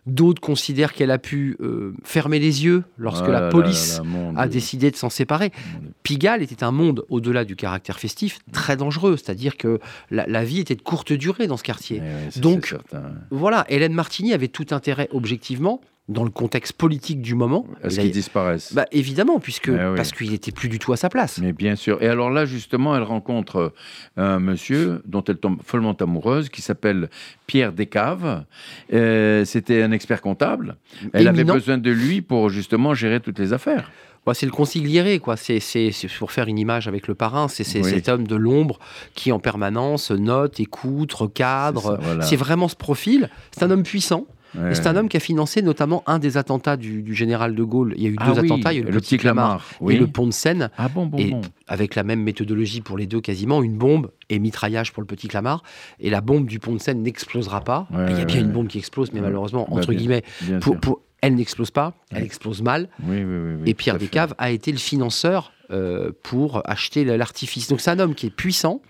D'autres 0.05 0.41
considèrent 0.41 0.93
qu'elle 0.95 1.13
a 1.13 1.19
pu 1.19 1.57
euh, 1.61 1.95
fermer 2.03 2.41
les 2.41 2.65
yeux 2.65 2.83
lorsque 2.99 3.29
la 3.29 3.43
là 3.43 3.49
police 3.51 3.99
là 3.99 4.03
là, 4.03 4.09
mon 4.09 4.37
a 4.37 4.49
décidé 4.49 4.91
de 4.91 4.97
s'en 4.97 5.11
séparer. 5.11 5.53
Pigalle 6.03 6.43
était 6.43 6.65
un 6.65 6.73
monde, 6.73 7.05
au-delà 7.09 7.45
du 7.45 7.55
caractère 7.55 8.01
festif, 8.01 8.41
très 8.51 8.77
dangereux. 8.77 9.17
C'est-à-dire 9.17 9.57
que 9.57 9.79
la, 10.11 10.27
la 10.27 10.45
vie 10.45 10.59
était 10.59 10.75
de 10.75 10.83
courte 10.83 11.13
durée 11.13 11.47
dans 11.47 11.57
ce 11.57 11.63
quartier. 11.63 12.03
Eh 12.03 12.35
ouais, 12.35 12.41
Donc. 12.41 12.77
Voilà, 13.31 13.65
Hélène 13.69 13.95
Martini 13.95 14.33
avait 14.33 14.49
tout 14.49 14.67
intérêt, 14.73 15.09
objectivement, 15.13 15.81
dans 16.09 16.25
le 16.25 16.31
contexte 16.31 16.73
politique 16.75 17.23
du 17.23 17.35
moment. 17.35 17.65
À 17.83 17.89
ce 17.89 17.95
Il 17.97 18.01
a- 18.01 18.03
qu'ils 18.03 18.11
disparaissent? 18.13 18.73
bah, 18.75 18.87
évidemment, 18.91 19.39
puisque, 19.39 19.69
Eh 19.69 19.71
oui. 19.71 19.97
parce 19.97 20.11
qu'il 20.13 20.31
n'était 20.31 20.51
plus 20.51 20.69
du 20.69 20.79
tout 20.79 20.93
à 20.93 20.97
sa 20.97 21.09
place. 21.09 21.39
Mais 21.39 21.53
bien 21.53 21.77
sûr. 21.77 22.03
Et 22.03 22.09
alors 22.09 22.29
là, 22.31 22.45
justement, 22.45 22.97
elle 22.97 23.05
rencontre 23.05 23.57
euh, 23.57 23.71
un 24.17 24.41
monsieur 24.41 25.01
dont 25.07 25.23
elle 25.25 25.37
tombe 25.39 25.59
follement 25.65 25.93
amoureuse, 25.95 26.49
qui 26.49 26.61
s'appelle 26.61 27.09
Pierre 27.47 27.73
Descaves. 27.73 28.45
Euh, 28.93 29.45
C'était 29.45 29.83
un 29.83 29.93
expert 29.93 30.21
comptable. 30.23 30.77
Elle 31.13 31.29
avait 31.29 31.45
besoin 31.45 31.79
de 31.79 31.91
lui 31.91 32.21
pour 32.21 32.49
justement 32.51 32.95
gérer 32.95 33.21
toutes 33.21 33.39
les 33.39 33.53
affaires. 33.53 33.91
Bah, 34.27 34.35
c'est 34.35 34.47
le 34.47 34.53
consigliéré, 34.53 35.19
quoi. 35.19 35.37
C'est, 35.37 35.59
pour 36.19 36.31
faire 36.33 36.47
une 36.49 36.59
image 36.59 36.87
avec 36.89 37.09
le 37.09 37.15
parrain. 37.15 37.49
C'est, 37.49 37.65
Oui. 37.81 37.91
cet 37.91 38.09
homme 38.09 38.27
de 38.27 38.37
l'ombre 38.37 38.79
qui, 39.15 39.33
en 39.33 39.39
permanence, 39.41 40.11
note, 40.11 40.61
écoute, 40.61 41.13
recadre. 41.13 41.81
C'est 41.83 41.89
ça, 41.89 41.99
voilà. 42.01 42.23
C'est 42.25 42.37
vraiment 42.37 42.69
ce 42.69 42.77
profil. 42.77 43.31
C'est 43.53 43.63
un 43.65 43.71
homme 43.71 43.83
puissant. 43.85 44.27
Ouais. 44.55 44.75
C'est 44.75 44.87
un 44.87 44.97
homme 44.97 45.09
qui 45.09 45.17
a 45.17 45.21
financé 45.21 45.63
notamment 45.63 46.03
un 46.07 46.19
des 46.19 46.37
attentats 46.37 46.77
du, 46.77 47.03
du 47.03 47.15
général 47.15 47.55
de 47.55 47.63
Gaulle. 47.63 47.95
Il 47.97 48.03
y 48.03 48.07
a 48.07 48.11
eu 48.11 48.17
Ah 48.19 48.33
deux 48.33 48.41
oui, 48.41 48.47
attentats. 48.47 48.73
Il 48.73 48.77
y 48.81 48.85
a 48.85 48.89
eu 48.89 48.91
le, 48.93 49.01
petit 49.01 49.17
Clamart, 49.17 49.65
Oui. 49.81 49.95
et 49.95 49.99
le 49.99 50.07
pont 50.07 50.27
de 50.27 50.33
Seine. 50.33 50.71
Ah 50.77 50.89
bon, 50.89 51.07
bon, 51.07 51.17
et 51.19 51.31
bon. 51.31 51.41
avec 51.69 51.95
la 51.95 52.03
même 52.03 52.23
méthodologie 52.23 52.81
pour 52.83 52.99
les 52.99 53.07
deux 53.07 53.21
quasiment, 53.21 53.63
une 53.63 53.77
bombe 53.79 54.11
et 54.29 54.39
mitraillage 54.39 54.93
pour 54.93 55.01
le 55.03 55.07
petit 55.07 55.29
Clamart. 55.29 55.63
Et 56.01 56.11
la 56.11 56.21
bombe 56.21 56.47
du 56.47 56.59
pont 56.59 56.73
de 56.75 56.79
Seine 56.79 57.03
n'explosera 57.03 57.63
pas. 57.63 57.87
Ouais, 57.93 58.07
Il 58.11 58.19
y 58.19 58.21
a 58.21 58.25
bien 58.25 58.41
une 58.41 58.53
bombe 58.53 58.69
qui 58.69 58.79
explose, 58.79 59.13
mais 59.13 59.21
malheureusement, 59.21 59.67
Bah, 59.71 59.77
entre 59.79 59.89
bien- 59.91 59.99
guillemets, 59.99 60.23
Bien 60.43 60.59
pour, 60.59 60.75
sûr. 60.75 60.81
pour- 60.81 61.01
elle 61.23 61.37
n'explose 61.37 61.71
pas, 61.71 61.95
elle 62.11 62.25
explose 62.25 62.63
mal. 62.63 62.89
Oui, 63.07 63.23
et 63.65 63.75
Pierre. 63.75 63.97
Descaves 63.97 64.35
a 64.39 64.51
été 64.51 64.73
le 64.73 64.79
financeur 64.79 65.53
euh, 65.71 66.11
pour 66.25 66.63
acheter 66.69 67.05
l'artifice. 67.05 67.69
Donc 67.69 67.81
c'est 67.81 67.91
un 67.93 68.01
homme 68.01 68.15
qui 68.17 68.27
est 68.27 68.31
puissant, 68.31 68.83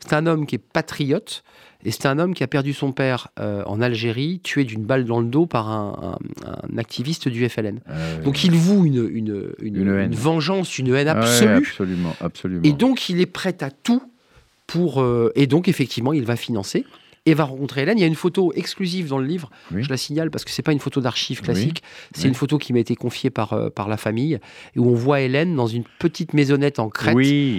c'est 0.00 0.14
un 0.14 0.26
homme 0.26 0.46
qui 0.46 0.54
est 0.54 0.58
patriote, 0.58 1.44
et 1.86 1.90
c'est 1.92 2.06
un 2.06 2.18
homme 2.18 2.34
qui 2.34 2.42
a 2.42 2.46
perdu 2.46 2.72
son 2.72 2.92
père 2.92 3.28
euh, 3.38 3.62
en 3.66 3.80
Algérie, 3.80 4.40
tué 4.42 4.64
d'une 4.64 4.84
balle 4.84 5.04
dans 5.04 5.20
le 5.20 5.26
dos 5.26 5.46
par 5.46 5.68
un, 5.70 6.18
un- 6.44 6.68
un 6.72 6.78
activiste 6.78 7.28
du 7.28 7.48
FLN. 7.48 7.78
Euh, 7.88 8.22
Donc 8.22 8.44
il 8.44 8.52
voue 8.52 8.84
une, 8.84 9.08
une, 9.10 9.52
une- 9.60 9.76
Une 9.76 9.88
haine. 9.88 10.12
une 10.12 10.18
vengeance, 10.18 10.78
une 10.78 10.88
haine 10.88 11.06
ouais, 11.06 11.08
absolue, 11.08 11.50
absolument, 11.56 12.14
absolument. 12.20 12.62
et 12.64 12.72
donc 12.72 13.08
il 13.08 13.20
est 13.20 13.26
prêt 13.26 13.56
à 13.62 13.70
tout 13.70 14.02
pour... 14.66 15.00
euh, 15.00 15.30
et 15.36 15.46
donc 15.46 15.68
effectivement, 15.68 16.12
il 16.12 16.24
va 16.24 16.34
financer. 16.36 16.84
Et 17.26 17.34
va 17.34 17.44
rencontrer 17.44 17.82
Hélène. 17.82 17.98
Il 17.98 18.00
y 18.00 18.04
a 18.04 18.06
une 18.06 18.14
photo 18.14 18.52
exclusive 18.54 19.08
dans 19.08 19.18
le 19.18 19.26
livre, 19.26 19.50
Oui. 19.72 19.82
je 19.82 19.90
la 19.90 19.96
signale 19.96 20.30
parce 20.30 20.44
que 20.44 20.50
c'est 20.50 20.62
pas 20.62 20.72
une 20.72 20.78
photo 20.78 21.00
d'archive 21.00 21.38
Oui. 21.40 21.44
classique, 21.44 21.82
c'est 22.12 22.22
Oui. 22.22 22.28
une 22.28 22.34
photo 22.34 22.56
qui 22.58 22.72
m'a 22.72 22.78
été 22.78 22.94
confiée 22.94 23.30
par, 23.30 23.52
euh, 23.52 23.68
par 23.68 23.88
la 23.88 23.96
famille, 23.96 24.38
où 24.76 24.88
on 24.90 24.94
voit 24.94 25.20
Hélène 25.20 25.54
dans 25.56 25.66
une 25.66 25.84
petite 25.98 26.32
maisonnette 26.34 26.78
en 26.78 26.88
crête, 26.88 27.16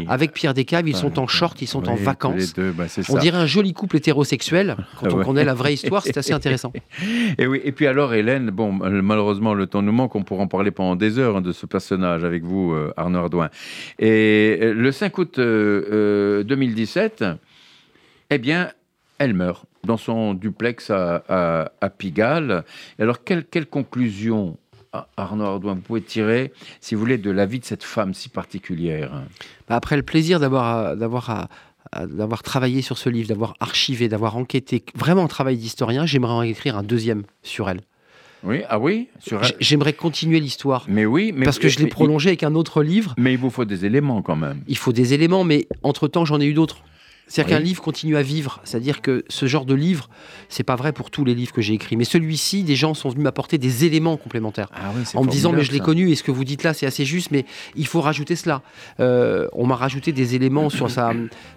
avec 0.07 0.31
Pierre 0.33 0.53
Descaves, 0.53 0.87
ils 0.87 0.95
sont 0.95 1.19
en 1.19 1.27
short, 1.27 1.61
ils 1.61 1.67
sont 1.67 1.87
en 1.89 1.95
vacances. 1.95 2.53
deux, 2.53 2.71
bah, 2.71 2.85
On 2.97 3.01
ça. 3.03 3.19
dirait 3.19 3.37
un 3.37 3.45
joli 3.45 3.73
couple 3.73 3.97
hétérosexuel. 3.97 4.77
Quand 4.99 5.13
on 5.13 5.23
connaît 5.23 5.45
la 5.45 5.53
vraie 5.53 5.73
histoire, 5.73 6.01
c'est 6.03 6.17
assez 6.17 6.33
intéressant. 6.33 6.71
Et 7.37 7.45
oui, 7.47 7.59
et 7.63 7.71
puis 7.71 7.87
alors 7.87 8.13
Hélène, 8.13 8.49
bon, 8.51 8.71
mal- 8.71 9.01
malheureusement 9.01 9.53
le 9.53 9.67
temps 9.67 9.81
nous 9.81 9.91
manque, 9.91 10.15
on 10.15 10.23
pourra 10.23 10.43
en 10.43 10.47
parler 10.47 10.71
pendant 10.71 10.95
des 10.95 11.19
heures 11.19 11.37
hein, 11.37 11.41
de 11.41 11.51
ce 11.51 11.65
personnage 11.65 12.23
avec 12.23 12.43
vous, 12.43 12.71
euh, 12.71 12.93
Arnaud 12.97 13.19
Ardouin. 13.19 13.49
Et 13.99 14.57
euh, 14.61 14.73
le 14.73 14.91
5 14.91 15.17
août 15.17 15.39
euh, 15.39 16.39
euh, 16.39 16.43
2017, 16.43 17.25
eh 18.29 18.37
bien, 18.37 18.69
elle 19.19 19.33
meurt 19.33 19.65
dans 19.85 19.97
son 19.97 20.33
duplex 20.33 20.89
à, 20.89 21.23
à- 21.29 21.71
à 21.81 21.89
Pigalle. 21.89 22.63
Et 22.99 23.03
alors, 23.03 23.23
quelle, 23.23 23.45
quelle 23.45 23.65
conclusion, 23.65 24.57
ah, 24.93 25.07
Arnaud 25.17 25.45
Ardouin, 25.45 25.75
vous 25.75 25.81
pouvez 25.81 26.01
tirer, 26.01 26.51
si 26.81 26.93
vous 26.95 26.99
voulez, 27.01 27.17
de 27.17 27.31
la 27.31 27.45
vie 27.45 27.59
de 27.59 27.65
cette 27.65 27.83
femme 27.83 28.13
si 28.13 28.29
particulière? 28.29 29.11
Bah, 29.69 29.75
Après 29.75 29.95
le 29.95 30.03
plaisir 30.03 30.39
d'avoir 30.39 30.77
euh, 30.77 30.95
d'avoir 30.95 31.29
à- 31.29 31.49
à- 31.91 32.05
d'avoir 32.05 32.43
travaillé 32.43 32.81
sur 32.81 32.97
ce 32.97 33.09
livre, 33.09 33.29
d'avoir 33.29 33.53
archivé, 33.61 34.09
d'avoir 34.09 34.35
enquêté, 34.35 34.83
vraiment 34.95 35.23
un 35.23 35.27
travail 35.27 35.57
d'historien, 35.57 36.05
j'aimerais 36.05 36.33
en 36.33 36.41
écrire 36.41 36.77
un 36.77 36.83
deuxième 36.83 37.23
sur 37.43 37.69
elle. 37.69 37.81
Oui, 38.43 38.61
ah 38.69 38.77
oui 38.77 39.07
sur... 39.19 39.41
J'aimerais 39.59 39.93
continuer 39.93 40.39
l'histoire. 40.39 40.85
Mais 40.87 41.05
oui, 41.05 41.31
mais 41.35 41.43
Parce 41.45 41.57
que 41.59 41.69
je 41.69 41.79
l'ai 41.79 41.85
mais- 41.85 41.89
prolongé 41.89 42.29
avec 42.29 42.43
un 42.43 42.53
autre 42.55 42.83
livre. 42.83 43.15
Mais 43.17 43.33
il 43.33 43.39
vous 43.39 43.49
faut 43.49 43.65
des 43.65 43.85
éléments 43.85 44.21
quand 44.21 44.35
même. 44.35 44.61
Il 44.67 44.77
faut 44.77 44.91
des 44.93 45.13
éléments, 45.15 45.43
mais 45.43 45.67
entre-temps, 45.81 46.23
j'en 46.25 46.39
ai 46.39 46.45
eu 46.45 46.53
d'autres. 46.53 46.77
C'est-à-dire 47.27 47.55
Oui. 47.57 47.59
qu'un 47.59 47.65
livre 47.65 47.81
continue 47.81 48.15
à 48.17 48.21
vivre. 48.21 48.61
C'est-à-dire 48.63 49.01
que 49.01 49.25
ce 49.27 49.45
genre 49.45 49.65
de 49.65 49.73
livre, 49.73 50.09
c'est 50.49 50.63
pas 50.63 50.75
vrai 50.75 50.93
pour 50.93 51.11
tous 51.11 51.25
les 51.25 51.35
livres 51.35 51.51
que 51.51 51.61
j'ai 51.61 51.73
écrits. 51.73 51.97
Mais 51.97 52.05
celui-ci, 52.05 52.63
des 52.63 52.75
gens 52.75 52.93
sont 52.93 53.09
venus 53.09 53.23
m'apporter 53.23 53.57
des 53.57 53.85
éléments 53.85 54.17
complémentaires. 54.17 54.69
Ah 54.73 54.91
oui, 54.95 55.03
En 55.13 55.23
me 55.23 55.29
disant, 55.29 55.51
mais 55.51 55.63
je 55.63 55.71
l'ai 55.71 55.79
connu, 55.79 56.09
et 56.09 56.15
ce 56.15 56.23
que 56.23 56.31
vous 56.31 56.45
dites 56.45 56.63
là, 56.63 56.73
c'est 56.73 56.85
assez 56.85 57.05
juste, 57.05 57.31
mais 57.31 57.45
il 57.75 57.85
faut 57.87 58.01
rajouter 58.01 58.35
cela. 58.35 58.61
Euh, 58.99 59.47
on 59.53 59.65
m'a 59.67 59.75
rajouté 59.75 60.11
des 60.11 60.35
éléments 60.35 60.69
sur, 60.69 60.89
sa, 60.89 61.11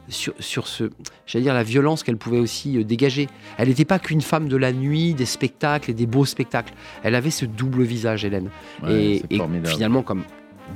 sur, 0.09 0.35
sur 0.41 0.67
ce, 0.67 0.91
j'allais 1.27 1.45
dire, 1.45 1.55
la 1.55 1.63
violence 1.63 2.03
qu'elle 2.03 2.17
pouvait 2.17 2.41
aussi 2.41 2.77
euh, 2.79 2.85
dégager. 2.85 3.29
Elle 3.57 3.69
n'était 3.69 3.85
pas 3.85 3.99
qu'une 3.99 4.23
femme 4.23 4.49
de 4.49 4.57
la 4.57 4.73
nuit, 4.73 5.15
des 5.15 5.27
spectacles 5.27 5.91
et 5.91 5.95
des 5.95 6.07
beaux 6.07 6.25
spectacles. 6.25 6.75
Elle 7.03 7.15
avait 7.15 7.31
ce 7.31 7.45
double 7.45 7.85
visage, 7.85 8.25
Hélène. 8.25 8.51
Ouais, 8.83 9.23
et, 9.31 9.41
finalement, 9.67 10.03
comme 10.03 10.25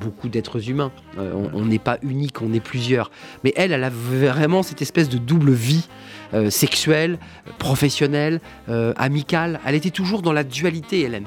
beaucoup 0.00 0.28
d'êtres 0.28 0.68
humains, 0.70 0.92
euh, 1.18 1.32
on- 1.52 1.64
n'est 1.64 1.78
pas 1.78 1.98
unique, 2.02 2.42
on 2.42 2.52
est 2.52 2.60
plusieurs. 2.60 3.10
Mais 3.44 3.52
elle, 3.56 3.72
elle 3.72 3.84
a 3.84 3.90
vraiment 3.90 4.62
cette 4.62 4.82
espèce 4.82 5.08
de 5.08 5.18
double 5.18 5.52
vie 5.52 5.88
euh, 6.34 6.50
sexuelle, 6.50 7.18
professionnelle, 7.58 8.40
euh, 8.68 8.92
amicale. 8.96 9.60
Elle 9.66 9.74
était 9.74 9.90
toujours 9.90 10.20
dans 10.22 10.32
la 10.32 10.44
dualité, 10.44 11.00
Hélène. 11.00 11.24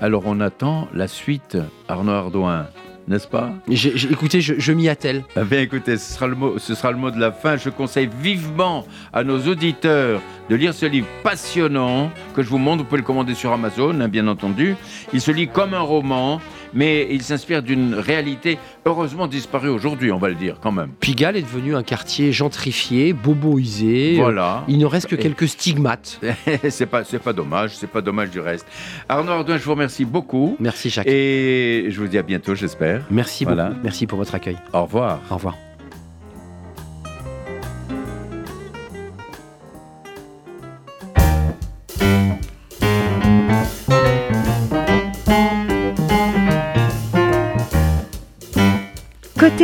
Alors 0.00 0.22
on 0.26 0.40
attend 0.40 0.88
la 0.94 1.08
suite, 1.08 1.58
Arnaud 1.88 2.12
Ardouin, 2.12 2.66
n'est-ce 3.08 3.26
pas? 3.28 3.50
Écoutez, 3.68 4.40
je, 4.40 4.54
je 4.58 4.72
m'y 4.72 4.88
attelle. 4.88 5.24
Eh 5.36 5.42
bien 5.44 5.60
écoutez, 5.60 5.96
ce 5.96 6.12
sera, 6.14 6.26
le 6.26 6.34
mot, 6.34 6.58
ce 6.58 6.74
sera 6.74 6.90
le 6.92 6.96
mot 6.98 7.10
de 7.10 7.18
la 7.20 7.32
fin. 7.32 7.56
Je 7.56 7.70
conseille 7.70 8.08
vivement 8.22 8.86
à 9.12 9.22
nos 9.24 9.38
auditeurs 9.48 10.20
de 10.48 10.54
lire 10.56 10.74
ce 10.74 10.86
livre 10.86 11.06
passionnant 11.22 12.10
que 12.34 12.42
je 12.42 12.48
vous 12.48 12.58
montre. 12.58 12.78
Vous 12.82 12.88
pouvez 12.88 13.00
le 13.00 13.06
commander 13.06 13.34
sur 13.34 13.52
Amazon, 13.52 14.00
hein, 14.00 14.08
bien 14.08 14.26
entendu. 14.28 14.76
Il 15.12 15.20
se 15.20 15.30
lit 15.30 15.48
comme 15.48 15.74
un 15.74 15.80
roman, 15.80 16.40
mais 16.76 17.08
il 17.10 17.22
s'inspire 17.22 17.62
d'une 17.62 17.94
réalité 17.94 18.58
heureusement 18.84 19.26
disparue 19.26 19.68
aujourd'hui, 19.70 20.12
on 20.12 20.18
va 20.18 20.28
le 20.28 20.34
dire 20.36 20.58
quand 20.62 20.70
même. 20.70 20.90
Pigalle 21.00 21.36
est 21.36 21.42
devenu 21.42 21.74
un 21.74 21.82
quartier 21.82 22.30
gentrifié, 22.30 23.12
boboisé. 23.12 24.16
Voilà. 24.16 24.62
Il 24.68 24.78
ne 24.78 24.86
reste 24.86 25.08
que 25.08 25.16
quelques 25.16 25.48
stigmates. 25.48 26.20
c'est 26.68 26.86
pas, 26.86 27.02
c'est 27.02 27.18
pas 27.18 27.32
dommage, 27.32 27.70
c'est 27.74 27.90
pas 27.90 28.02
dommage 28.02 28.30
du 28.30 28.38
reste. 28.40 28.66
Arnaud 29.08 29.32
Ardouin, 29.32 29.56
je 29.58 29.64
vous 29.64 29.72
remercie 29.72 30.04
beaucoup. 30.04 30.56
Merci 30.60 30.90
Jacques. 30.90 31.06
Et 31.08 31.86
je 31.88 32.00
vous 32.00 32.06
dis 32.08 32.18
à 32.18 32.22
bientôt, 32.22 32.54
j'espère. 32.54 33.02
Merci 33.10 33.44
Voilà. 33.44 33.70
beaucoup. 33.70 33.80
Merci 33.82 34.06
pour 34.06 34.18
votre 34.18 34.34
accueil. 34.34 34.56
Au 34.72 34.82
revoir. 34.84 35.20
Au 35.30 35.34
revoir. 35.34 35.65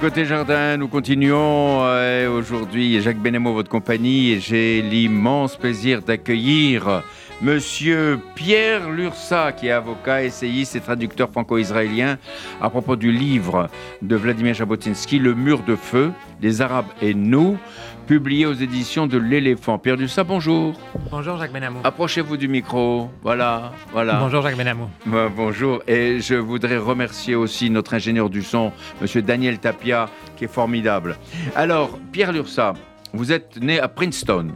Côté 0.00 0.24
jardin, 0.24 0.78
nous 0.78 0.88
continuons. 0.88 1.84
Euh, 1.84 2.30
Aujourd'hui, 2.30 3.02
Jacques 3.02 3.18
Benemo, 3.18 3.52
votre 3.52 3.68
compagnie, 3.68 4.32
et 4.32 4.40
j'ai 4.40 4.80
l'immense 4.80 5.56
plaisir 5.56 6.00
d'accueillir 6.00 7.02
Monsieur 7.42 8.18
Pierre 8.34 8.90
Lursa, 8.90 9.52
qui 9.52 9.68
est 9.68 9.72
avocat, 9.72 10.24
essayiste 10.24 10.76
et 10.76 10.80
traducteur 10.80 11.30
franco-israélien, 11.30 12.18
à 12.62 12.70
propos 12.70 12.96
du 12.96 13.12
livre 13.12 13.68
de 14.00 14.16
Vladimir 14.16 14.54
Jabotinsky, 14.54 15.18
Le 15.18 15.34
mur 15.34 15.62
de 15.66 15.76
feu, 15.76 16.12
les 16.40 16.62
Arabes 16.62 16.88
et 17.02 17.12
nous, 17.12 17.58
publié 18.06 18.46
aux 18.46 18.52
éditions 18.52 19.06
de 19.06 19.18
l'Éléphant. 19.18 19.78
Pierre 19.78 19.96
Lursa, 19.96 20.24
bonjour. 20.24 20.78
Bonjour 21.10 21.38
Jacques 21.38 21.52
Benamou. 21.52 21.80
Approchez-vous 21.84 22.36
du 22.36 22.48
micro. 22.48 23.10
Voilà, 23.22 23.72
voilà. 23.92 24.14
Bonjour 24.20 24.42
Jacques 24.42 24.56
Benamou. 24.56 24.88
Bah, 25.06 25.28
bonjour, 25.34 25.82
et 25.86 26.20
je 26.20 26.34
voudrais 26.34 26.76
remercier 26.76 27.34
aussi 27.34 27.70
notre 27.70 27.94
ingénieur 27.94 28.30
du 28.30 28.42
son, 28.42 28.72
Monsieur 29.00 29.22
Daniel 29.22 29.58
Tapia, 29.58 30.08
qui 30.36 30.44
est 30.44 30.52
formidable. 30.52 31.16
Alors, 31.54 31.98
Pierre 32.12 32.32
Lursa, 32.32 32.74
vous 33.12 33.32
êtes 33.32 33.60
né 33.60 33.80
à 33.80 33.88
Princeton, 33.88 34.48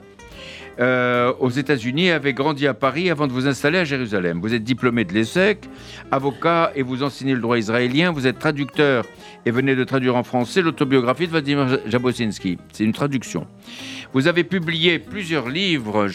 euh, 0.80 1.32
aux 1.40 1.50
États-Unis, 1.50 2.06
et 2.06 2.12
avez 2.12 2.32
grandi 2.32 2.66
à 2.66 2.74
Paris 2.74 3.10
avant 3.10 3.26
de 3.26 3.32
vous 3.32 3.46
installer 3.46 3.78
à 3.78 3.84
Jérusalem. 3.84 4.40
Vous 4.40 4.54
êtes 4.54 4.64
diplômé 4.64 5.04
de 5.04 5.12
l'ESSEC, 5.12 5.68
avocat, 6.10 6.72
et 6.74 6.82
vous 6.82 7.02
enseignez 7.02 7.34
le 7.34 7.40
droit 7.40 7.58
israélien. 7.58 8.12
Vous 8.12 8.26
êtes 8.26 8.38
traducteur 8.38 9.04
et 9.46 9.50
venez 9.50 9.76
de 9.76 9.84
traduire 9.84 10.16
en 10.16 10.22
français 10.22 10.62
l'autobiographie 10.62 11.26
de 11.26 11.32
Vladimir 11.32 11.78
Jabotinsky. 11.86 12.58
C'est 12.72 12.84
une 12.84 12.92
traduction. 12.92 13.46
Vous 14.12 14.28
avez 14.28 14.44
publié 14.44 14.98
plusieurs 14.98 15.48
livres. 15.48 16.08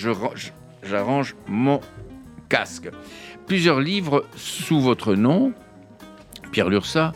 J'arrange 0.84 1.36
mon 1.48 1.82
casque 2.48 2.90
plusieurs 3.50 3.82
livres 3.82 4.26
sous 4.36 4.80
votre 4.80 5.16
nom, 5.16 5.54
Pierre 6.52 6.70
Lursa, 6.70 7.14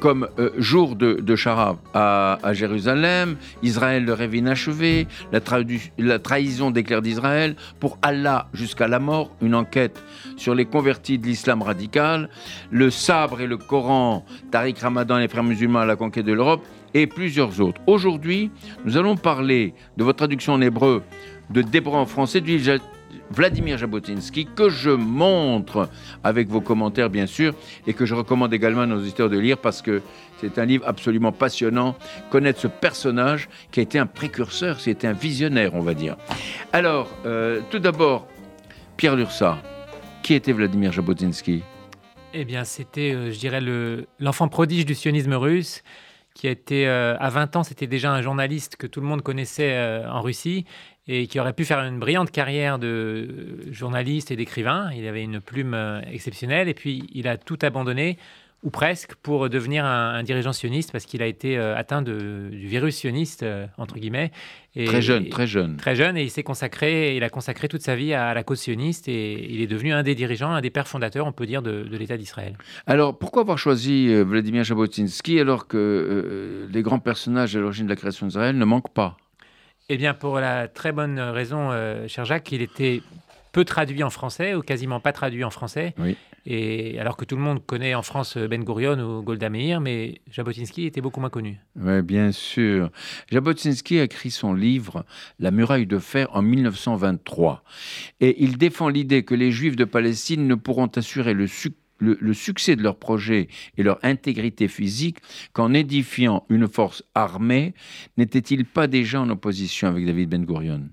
comme 0.00 0.28
euh, 0.38 0.50
Jour 0.58 0.96
de, 0.96 1.14
de 1.14 1.36
Chara 1.36 1.76
à, 1.94 2.38
Jérusalem, 2.52 3.36
Israël 3.62 4.04
le 4.04 4.12
rêve 4.12 4.34
inachevé, 4.34 5.06
la, 5.32 6.18
trahison 6.18 6.70
des 6.70 6.82
clercs 6.82 7.02
d'Israël, 7.02 7.56
pour 7.80 7.98
Allah 8.02 8.48
jusqu'à 8.52 8.88
la 8.88 8.98
mort, 8.98 9.30
une 9.40 9.54
enquête 9.54 10.02
sur 10.36 10.54
les 10.54 10.64
convertis 10.64 11.18
de 11.18 11.26
l'islam 11.26 11.62
radical, 11.62 12.28
le 12.70 12.90
sabre 12.90 13.40
et 13.40 13.46
le 13.46 13.56
Coran, 13.56 14.24
Tariq 14.50 14.80
Ramadan 14.80 15.18
et 15.18 15.22
les 15.22 15.28
frères 15.28 15.44
musulmans 15.44 15.80
à 15.80 15.86
la 15.86 15.96
conquête 15.96 16.26
de 16.26 16.32
l'Europe, 16.32 16.64
et 16.94 17.06
plusieurs 17.06 17.60
autres. 17.60 17.80
Aujourd'hui, 17.86 18.50
nous 18.84 18.96
allons 18.96 19.16
parler 19.16 19.74
de 19.96 20.04
votre 20.04 20.18
traduction 20.18 20.52
en 20.52 20.60
hébreu 20.60 21.02
de 21.50 21.62
d'hébreu 21.62 21.96
en 21.96 22.06
français 22.06 22.40
du 22.40 22.58
Vladimir 23.32 23.78
Jabotinsky, 23.78 24.46
que 24.46 24.68
je 24.68 24.90
montre 24.90 25.88
avec 26.22 26.48
vos 26.48 26.60
commentaires, 26.60 27.08
bien 27.10 27.26
sûr, 27.26 27.54
et 27.86 27.94
que 27.94 28.04
je 28.04 28.14
recommande 28.14 28.52
également 28.52 28.82
à 28.82 28.86
nos 28.86 28.98
auditeurs 28.98 29.30
de 29.30 29.38
lire 29.38 29.58
parce 29.58 29.80
que 29.82 30.02
c'est 30.40 30.58
un 30.58 30.64
livre 30.64 30.84
absolument 30.86 31.32
passionnant. 31.32 31.96
Connaître 32.30 32.60
ce 32.60 32.66
personnage 32.68 33.48
qui 33.70 33.80
a 33.80 33.82
été 33.82 33.98
un 33.98 34.06
précurseur, 34.06 34.80
c'était 34.80 35.06
un 35.06 35.12
visionnaire, 35.14 35.74
on 35.74 35.80
va 35.80 35.94
dire. 35.94 36.16
Alors, 36.72 37.08
euh, 37.26 37.60
tout 37.70 37.78
d'abord, 37.78 38.26
Pierre 38.96 39.16
Lursa, 39.16 39.58
qui 40.22 40.34
était 40.34 40.52
Vladimir 40.52 40.92
Jabotinsky? 40.92 41.62
Eh 42.34 42.44
bien, 42.44 42.64
c'était, 42.64 43.14
euh, 43.14 43.30
je 43.30 43.38
dirais, 43.38 43.60
le- 43.60 44.06
l'enfant 44.20 44.48
prodige 44.48 44.84
du 44.86 44.94
sionisme 44.94 45.34
russe, 45.34 45.82
qui 46.34 46.48
a 46.48 46.50
été, 46.50 46.88
euh, 46.88 47.14
à 47.18 47.28
20 47.28 47.56
ans, 47.56 47.62
c'était 47.62 47.86
déjà 47.86 48.10
un 48.10 48.22
journaliste 48.22 48.76
que 48.76 48.86
tout 48.86 49.00
le 49.02 49.06
monde 49.06 49.20
connaissait 49.22 50.02
en 50.08 50.22
Russie 50.22 50.64
et 51.08 51.26
qui 51.26 51.40
aurait 51.40 51.52
pu 51.52 51.64
faire 51.64 51.80
une 51.80 51.98
brillante 51.98 52.30
carrière 52.30 52.78
de 52.78 53.58
journaliste 53.70 54.30
et 54.30 54.36
d'écrivain. 54.36 54.90
Il 54.96 55.06
avait 55.06 55.22
une 55.22 55.40
plume 55.40 55.74
euh, 55.74 56.00
exceptionnelle 56.10 56.68
et 56.68 56.74
puis 56.74 57.04
il 57.12 57.26
a 57.26 57.36
tout 57.36 57.58
abandonné 57.62 58.18
ou 58.62 58.70
presque, 58.70 59.16
pour 59.16 59.50
devenir 59.50 59.84
un, 59.84 60.22
dirigeant 60.22 60.52
sioniste 60.52 60.92
parce 60.92 61.04
qu'il 61.04 61.20
a 61.20 61.26
été 61.26 61.58
euh, 61.58 61.76
atteint 61.76 62.00
de, 62.00 62.48
du 62.52 62.68
virus 62.68 62.94
sioniste, 62.94 63.42
euh, 63.42 63.66
entre 63.76 63.98
guillemets. 63.98 64.30
Et, 64.76 64.84
très 64.84 65.02
jeune, 65.02 65.28
très 65.30 65.48
jeune. 65.48 65.76
Très 65.78 65.96
jeune, 65.96 66.16
et 66.16 66.22
il 66.22 66.30
s'est 66.30 66.44
consacré, 66.44 67.16
il 67.16 67.24
a 67.24 67.28
consacré 67.28 67.66
toute 67.66 67.82
sa 67.82 67.96
vie 67.96 68.14
à, 68.14 68.34
la 68.34 68.44
cause 68.44 68.60
sioniste 68.60 69.08
et 69.08 69.52
il 69.52 69.60
est 69.60 69.66
devenu 69.66 69.92
un 69.92 70.04
des 70.04 70.14
dirigeants, 70.14 70.52
un 70.52 70.60
des 70.60 70.70
pères 70.70 70.86
fondateurs, 70.86 71.26
on 71.26 71.32
peut 71.32 71.44
dire, 71.44 71.60
de, 71.60 71.84
l'État 71.90 72.16
d'Israël. 72.16 72.56
Alors, 72.86 73.18
pourquoi 73.18 73.42
avoir 73.42 73.58
choisi 73.58 74.14
Vladimir 74.22 74.62
Jabotinsky 74.62 75.40
alors 75.40 75.66
que 75.66 76.68
les 76.72 76.82
grands 76.82 77.00
personnages 77.00 77.56
à 77.56 77.58
l'origine 77.58 77.86
de 77.86 77.90
la 77.90 77.96
création 77.96 78.26
d'Israël 78.26 78.56
ne 78.56 78.64
manquent 78.64 78.94
pas? 78.94 79.16
Eh 79.88 79.96
bien, 79.96 80.14
pour 80.14 80.40
la 80.40 80.68
très 80.68 80.92
bonne 80.92 81.18
raison, 81.18 81.70
cher 82.08 82.24
Jacques, 82.24 82.44
qu'il 82.44 82.62
était 82.62 83.02
peu 83.52 83.64
traduit 83.64 84.02
en 84.02 84.10
français 84.10 84.54
ou 84.54 84.62
quasiment 84.62 85.00
pas 85.00 85.12
traduit 85.12 85.44
en 85.44 85.50
français. 85.50 85.94
Oui. 85.98 86.16
Et 86.44 86.98
alors 86.98 87.16
que 87.16 87.24
tout 87.24 87.36
le 87.36 87.42
monde 87.42 87.64
connaît 87.64 87.94
en 87.94 88.02
France 88.02 88.36
Ben 88.36 88.64
Gurion 88.64 88.98
ou 88.98 89.22
Golda 89.22 89.48
Meir, 89.48 89.80
mais 89.80 90.20
Jabotinsky 90.28 90.86
était 90.86 91.00
beaucoup 91.00 91.20
moins 91.20 91.30
connu. 91.30 91.60
Oui, 91.76 92.02
bien 92.02 92.32
sûr. 92.32 92.90
Jabotinsky 93.30 94.00
a 94.00 94.04
écrit 94.04 94.32
son 94.32 94.52
livre 94.52 95.04
La 95.38 95.52
muraille 95.52 95.86
de 95.86 95.98
fer 95.98 96.28
en 96.32 96.42
1923. 96.42 97.62
Et 98.20 98.42
il 98.42 98.58
défend 98.58 98.88
l'idée 98.88 99.22
que 99.22 99.36
les 99.36 99.52
Juifs 99.52 99.76
de 99.76 99.84
Palestine 99.84 100.48
ne 100.48 100.56
pourront 100.56 100.88
assurer 100.88 101.32
le, 101.32 101.46
le 102.02 102.34
succès 102.34 102.76
de 102.76 102.82
leur 102.82 102.96
projet 102.96 103.48
et 103.76 103.82
leur 103.82 103.98
intégrité 104.02 104.68
physique 104.68 105.18
qu'en 105.52 105.72
édifiant 105.72 106.44
une 106.48 106.68
force 106.68 107.02
armée. 107.14 107.74
N'était-il 108.16 108.64
pas 108.64 108.86
déjà 108.86 109.20
en 109.20 109.30
opposition 109.30 109.88
avec 109.88 110.06
David 110.06 110.28
Ben 110.28 110.44
Gurion 110.44 110.88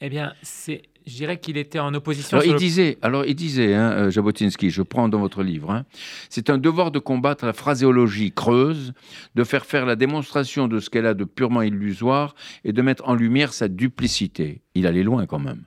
Eh 0.00 0.08
bien, 0.08 0.34
c'est 0.42 0.82
je 1.06 1.16
dirais 1.16 1.38
qu'il 1.38 1.56
était 1.56 1.78
en 1.78 1.92
opposition. 1.94 2.38
Alors, 2.38 2.48
il, 2.48 2.56
disait, 2.56 2.98
alors 3.02 3.24
il 3.24 3.34
disait, 3.34 3.74
hein, 3.74 3.90
euh, 3.92 4.10
Jabotinsky, 4.10 4.70
je 4.70 4.82
prends 4.82 5.08
dans 5.08 5.18
votre 5.18 5.42
livre, 5.42 5.70
hein, 5.70 5.84
c'est 6.28 6.50
un 6.50 6.58
devoir 6.58 6.90
de 6.90 6.98
combattre 6.98 7.44
la 7.44 7.52
phraséologie 7.52 8.32
creuse, 8.32 8.92
de 9.34 9.44
faire 9.44 9.66
faire 9.66 9.86
la 9.86 9.96
démonstration 9.96 10.68
de 10.68 10.80
ce 10.80 10.90
qu'elle 10.90 11.06
a 11.06 11.14
de 11.14 11.24
purement 11.24 11.62
illusoire 11.62 12.34
et 12.64 12.72
de 12.72 12.82
mettre 12.82 13.08
en 13.08 13.14
lumière 13.14 13.52
sa 13.52 13.68
duplicité. 13.68 14.62
Il 14.74 14.86
allait 14.86 15.02
loin 15.02 15.26
quand 15.26 15.40
même. 15.40 15.64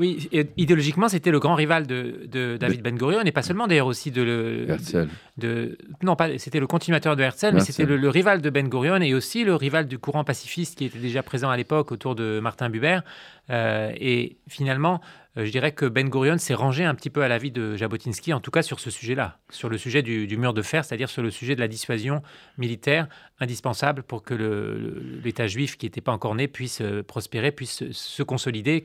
Oui, 0.00 0.30
idéologiquement, 0.56 1.10
c'était 1.10 1.30
le 1.30 1.38
grand 1.40 1.54
rival 1.54 1.86
de, 1.86 2.56
David 2.58 2.80
Ben 2.80 2.96
Gurion, 2.96 3.20
et 3.20 3.32
pas 3.32 3.42
seulement 3.42 3.66
d'ailleurs 3.66 3.86
aussi 3.86 4.10
de, 4.10 4.22
le, 4.22 4.70
Herzl. 4.70 5.08
De, 5.36 5.76
non, 6.02 6.16
pas, 6.16 6.38
c'était 6.38 6.58
le 6.58 6.66
continuateur 6.66 7.16
de 7.16 7.22
Herzl, 7.22 7.50
mais 7.52 7.60
c'était 7.60 7.84
le, 7.84 8.08
rival 8.08 8.40
de 8.40 8.48
Ben 8.48 8.66
Gurion 8.66 8.96
et 8.96 9.12
aussi 9.12 9.44
le 9.44 9.54
rival 9.54 9.86
du 9.86 9.98
courant 9.98 10.24
pacifiste 10.24 10.78
qui 10.78 10.86
était 10.86 10.98
déjà 10.98 11.22
présent 11.22 11.50
à 11.50 11.56
l'époque 11.58 11.92
autour 11.92 12.14
de 12.14 12.40
Martin 12.40 12.70
Buber. 12.70 13.00
Euh, 13.50 13.92
et 13.96 14.38
finalement, 14.48 15.00
euh, 15.36 15.44
je 15.44 15.50
dirais 15.50 15.72
que 15.72 15.86
Ben 15.86 16.08
Gurion 16.08 16.38
s'est 16.38 16.54
rangé 16.54 16.84
un 16.84 16.94
petit 16.94 17.10
peu 17.10 17.22
à 17.22 17.28
l'avis 17.28 17.50
de 17.50 17.76
Jabotinsky, 17.76 18.32
en 18.32 18.40
tout 18.40 18.50
cas 18.50 18.62
sur 18.62 18.80
ce 18.80 18.90
sujet-là, 18.90 19.38
sur 19.48 19.68
le 19.68 19.78
sujet 19.78 20.02
du, 20.02 20.36
mur 20.36 20.54
de 20.54 20.62
fer, 20.62 20.84
c'est-à-dire 20.84 21.08
sur 21.08 21.22
le 21.22 21.30
sujet 21.30 21.54
de 21.54 21.60
la 21.60 21.68
dissuasion 21.68 22.22
militaire 22.58 23.08
indispensable 23.40 24.02
pour 24.02 24.22
que 24.22 24.34
l'État 25.24 25.46
juif 25.46 25.76
qui 25.76 25.86
n'était 25.86 26.00
pas 26.00 26.12
encore 26.12 26.34
né 26.34 26.48
puisse 26.48 26.80
euh, 26.80 27.02
prospérer, 27.02 27.52
puisse 27.52 27.90
se 27.90 28.22
consolider, 28.22 28.84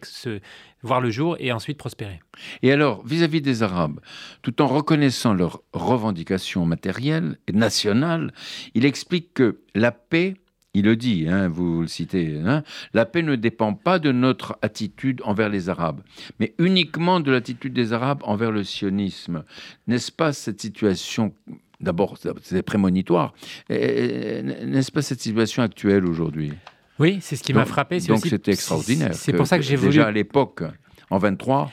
voir 0.81 1.01
le 1.01 1.09
jour 1.09 1.35
et 1.39 1.51
ensuite 1.51 1.77
prospérer. 1.77 2.19
Et 2.61 2.71
alors, 2.71 3.05
vis-à-vis 3.05 3.41
des 3.41 3.63
Arabes, 3.63 3.99
tout 4.41 4.61
en 4.61 4.67
reconnaissant 4.67 5.33
leurs 5.33 5.61
revendications 5.73 6.65
matérielles 6.65 7.37
et 7.47 7.53
nationales, 7.53 8.33
il 8.73 8.85
explique 8.85 9.33
que 9.33 9.59
la 9.73 9.91
paix 9.91 10.35
il 10.75 10.83
le 10.83 10.97
dit, 10.97 11.25
hein, 11.29 11.47
vous 11.47 11.81
le 11.81 11.87
citez, 11.87 12.37
hein, 12.45 12.61
la 12.93 13.05
paix 13.05 13.23
ne 13.23 13.35
dépend 13.35 13.73
pas 13.73 13.97
de 13.97 14.11
notre 14.11 14.59
attitude 14.61 15.21
envers 15.23 15.47
les 15.47 15.69
Arabes, 15.69 16.01
mais 16.39 16.53
uniquement 16.59 17.21
de 17.21 17.31
l'attitude 17.31 17.71
des 17.73 17.93
Arabes 17.93 18.21
envers 18.23 18.51
le 18.51 18.65
sionisme. 18.65 19.45
N'est-ce 19.87 20.11
pas 20.11 20.33
cette 20.33 20.59
situation 20.61 21.33
D'abord, 21.81 22.17
c'est 22.41 22.61
prémonitoire. 22.61 23.33
N'est-ce 23.69 24.91
pas 24.91 25.01
cette 25.01 25.21
situation 25.21 25.63
actuelle 25.63 26.05
aujourd'hui? 26.05 26.53
Oui, 26.99 27.19
c'est 27.21 27.35
ce 27.35 27.43
qui 27.43 27.53
m'a 27.53 27.65
frappé. 27.65 27.99
Donc 28.01 28.25
c'était 28.25 28.51
extraordinaire. 28.51 29.13
C'est 29.13 29.33
pour 29.33 29.47
ça 29.47 29.57
que 29.57 29.63
j'ai 29.63 29.75
voulu. 29.75 29.89
Déjà 29.89 30.07
à 30.07 30.11
l'époque, 30.11 30.63
en 31.09 31.17
23. 31.17 31.71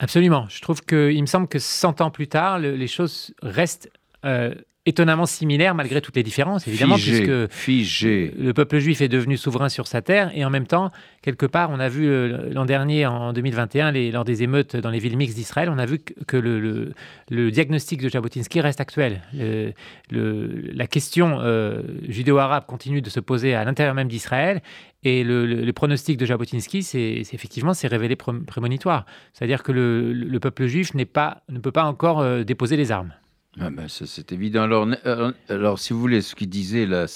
Absolument. 0.00 0.46
Je 0.48 0.60
trouve 0.60 0.82
qu'il 0.82 1.20
me 1.20 1.26
semble 1.26 1.48
que 1.48 1.58
100 1.58 2.00
ans 2.00 2.10
plus 2.10 2.28
tard, 2.28 2.58
les 2.58 2.86
choses 2.88 3.32
restent 3.42 3.90
euh, 4.24 4.54
étonnamment 4.86 5.26
similaire 5.26 5.74
malgré 5.74 6.00
toutes 6.00 6.16
les 6.16 6.22
différences, 6.22 6.68
évidemment, 6.68 6.96
puisque 6.96 7.26
le 7.26 8.52
peuple 8.52 8.78
juif 8.78 9.00
est 9.00 9.08
devenu 9.08 9.36
souverain 9.36 9.68
sur 9.68 9.86
sa 9.86 10.02
terre, 10.02 10.30
et 10.34 10.44
en 10.44 10.50
même 10.50 10.66
temps, 10.66 10.90
quelque 11.22 11.46
part, 11.46 11.70
on 11.70 11.80
a 11.80 11.88
vu 11.88 12.06
euh, 12.06 12.50
l'an 12.52 12.66
dernier, 12.66 13.06
en 13.06 13.32
2021, 13.32 13.92
les, 13.92 14.10
lors 14.10 14.24
des 14.24 14.42
émeutes 14.42 14.76
dans 14.76 14.90
les 14.90 14.98
villes 14.98 15.16
mixtes 15.16 15.36
d'Israël, 15.36 15.70
on 15.70 15.78
a 15.78 15.86
vu 15.86 16.00
que 16.00 16.36
le, 16.36 16.92
le, 17.30 17.50
diagnostic 17.50 18.02
de 18.02 18.08
Jabotinsky 18.08 18.60
reste 18.60 18.80
actuel. 18.80 19.22
la 20.10 20.86
question 20.86 21.38
euh, 21.40 21.82
judéo-arabe 22.08 22.66
continue 22.66 23.00
de 23.00 23.10
se 23.10 23.20
poser 23.20 23.54
à 23.54 23.64
l'intérieur 23.64 23.94
même 23.94 24.08
d'Israël, 24.08 24.60
et 25.02 25.22
le, 25.22 25.70
pronostic 25.72 26.16
de 26.16 26.24
Jabotinsky, 26.24 26.82
c'est 26.82 27.22
effectivement, 27.32 27.74
s'est 27.74 27.88
révélé 27.88 28.16
prémonitoire. 28.16 29.04
C'est-à-dire 29.34 29.62
que 29.62 29.72
le, 29.72 30.38
peuple 30.40 30.66
juif 30.66 30.92
pas, 31.12 31.42
ne 31.48 31.58
peut 31.58 31.72
pas 31.72 31.84
encore 31.84 32.20
euh, 32.20 32.42
déposer 32.42 32.76
les 32.76 32.90
armes. 32.90 33.12
Ah 33.60 33.70
ben, 33.70 33.86
c'est 33.88 34.32
évident. 34.32 34.62
Alors, 34.62 34.88
euh, 35.06 35.32
alors, 35.48 35.78
si 35.78 35.92
vous 35.92 36.00
voulez, 36.00 36.22
ce 36.22 36.34
qu'il 36.34 36.48
disait 36.48 36.86
là, 36.86 37.06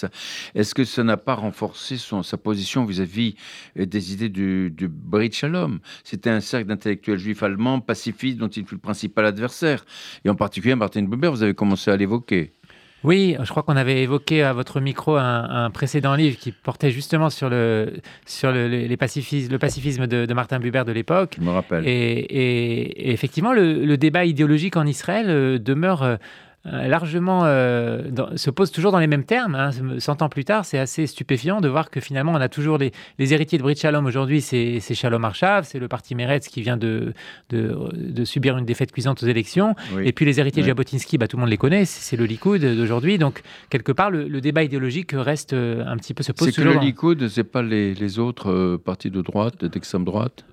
est-ce 0.55 0.74
que 0.74 0.85
ça 0.85 1.03
n'a 1.03 1.16
pas 1.16 1.35
renforcé 1.35 1.96
son, 1.96 2.22
sa 2.22 2.37
position 2.37 2.85
vis-à-vis 2.85 3.35
euh, 3.77 3.87
des 3.87 4.12
idées 4.12 4.29
du, 4.29 4.70
du 4.70 4.87
Brit 4.87 5.33
Shalom? 5.33 5.81
C'était 6.05 6.31
un 6.31 6.40
cercle 6.40 6.68
d'intellectuels 6.68 7.18
juifs 7.18 7.42
allemands 7.42 7.81
pacifistes 7.81 8.38
dont 8.38 8.48
il 8.48 8.64
fut 8.64 8.77
le 8.77 8.81
principal 8.81 9.27
adversaire. 9.27 9.85
Et 10.24 10.31
en 10.31 10.37
particulier, 10.37 10.77
Martin 10.77 11.03
Buber, 11.03 11.29
vous 11.29 11.42
avez 11.42 11.55
commencé 11.55 11.90
à 11.90 11.96
l'évoquer. 11.96 12.58
Oui, 13.04 13.37
je 13.40 13.48
crois 13.48 13.62
qu'on 13.62 13.76
avait 13.76 14.02
évoqué 14.02 14.42
à 14.42 14.52
votre 14.52 14.80
micro 14.80 15.16
un, 15.16 15.70
précédent 15.70 16.14
livre 16.14 16.37
qui 16.37 16.52
portait 16.52 16.90
justement 16.90 17.30
sur 17.30 17.48
le, 17.48 17.94
sur 18.26 18.50
le, 18.50 18.66
les 18.66 18.96
pacifisme, 18.96 19.52
le 19.52 19.58
pacifisme 19.58 20.06
de, 20.06 20.32
Martin 20.34 20.58
Buber 20.58 20.82
de 20.84 20.92
l'époque. 20.92 21.37
Je 21.38 21.44
me 21.44 21.50
rappelle. 21.50 21.84
Et, 21.87 23.12
effectivement, 23.12 23.52
le, 23.52 23.96
débat 23.96 24.24
idéologique 24.24 24.76
en 24.76 24.87
Israël 24.87 25.26
euh, 25.28 25.58
demeure 25.58 26.18
euh, 26.66 26.79
euh, 26.79 26.88
largement 26.88 27.42
euh, 27.44 28.03
se 28.37 28.51
pose 28.51 28.71
toujours 28.71 28.92
dans 28.92 28.99
les 28.99 29.07
mêmes 29.07 29.25
termes. 29.25 29.55
Hein. 29.55 29.71
100 29.99 30.23
ans 30.23 30.29
plus 30.29 30.44
tard, 30.44 30.64
c'est 30.64 30.79
assez 30.79 31.07
stupéfiant 31.07 31.61
de 31.61 31.68
voir 31.68 31.90
que 31.90 32.01
finalement, 32.01 32.33
on 32.33 32.40
a 32.40 32.49
toujours 32.49 32.79
les, 32.79 32.92
héritiers 33.18 33.59
de 33.59 33.62
Brit 33.62 33.77
Shalom 33.77 34.07
aujourd'hui, 34.07 34.40
c'est 34.40 34.81
Shalom 34.81 35.25
Arshav, 35.25 35.64
c'est 35.64 35.79
le 35.79 35.88
parti 35.88 36.14
Meretz 36.14 36.49
qui 36.49 36.62
vient 36.62 36.77
de, 36.77 37.12
de, 37.51 38.25
subir 38.25 38.59
une 38.59 38.64
défaite 38.64 38.92
cuisante 38.92 39.23
aux 39.23 39.27
élections. 39.27 39.75
Et 40.03 40.12
puis 40.12 40.25
les 40.25 40.40
héritiers 40.40 40.62
de 40.62 40.68
Jabotinsky, 40.68 41.18
bah, 41.18 41.29
tout 41.29 41.37
le 41.37 41.42
monde 41.42 41.51
les 41.51 41.57
connaît, 41.57 41.85
c'est 41.85 42.16
le 42.16 42.25
Likoud 42.25 42.61
d'aujourd'hui. 42.61 43.18
Donc, 43.18 43.42
quelque 43.71 43.92
part, 43.92 44.11
le, 44.11 44.40
débat 44.40 44.62
idéologique 44.62 45.12
reste 45.12 45.53
euh, 45.53 45.85
un 45.85 45.97
petit 45.97 46.14
peu 46.14 46.23
se 46.23 46.33
pose 46.33 46.49
C'est 46.49 46.62
que 46.62 46.66
le 46.66 46.79
Likoud, 46.79 47.29
c'est 47.29 47.44
pas 47.44 47.62
les, 47.62 47.92
les 47.94 48.18
autres 48.18 48.77
partis 48.77 49.11
de 49.11 49.21
droite, 49.21 49.64
d'extrême 49.64 50.05
droite? 50.05 50.44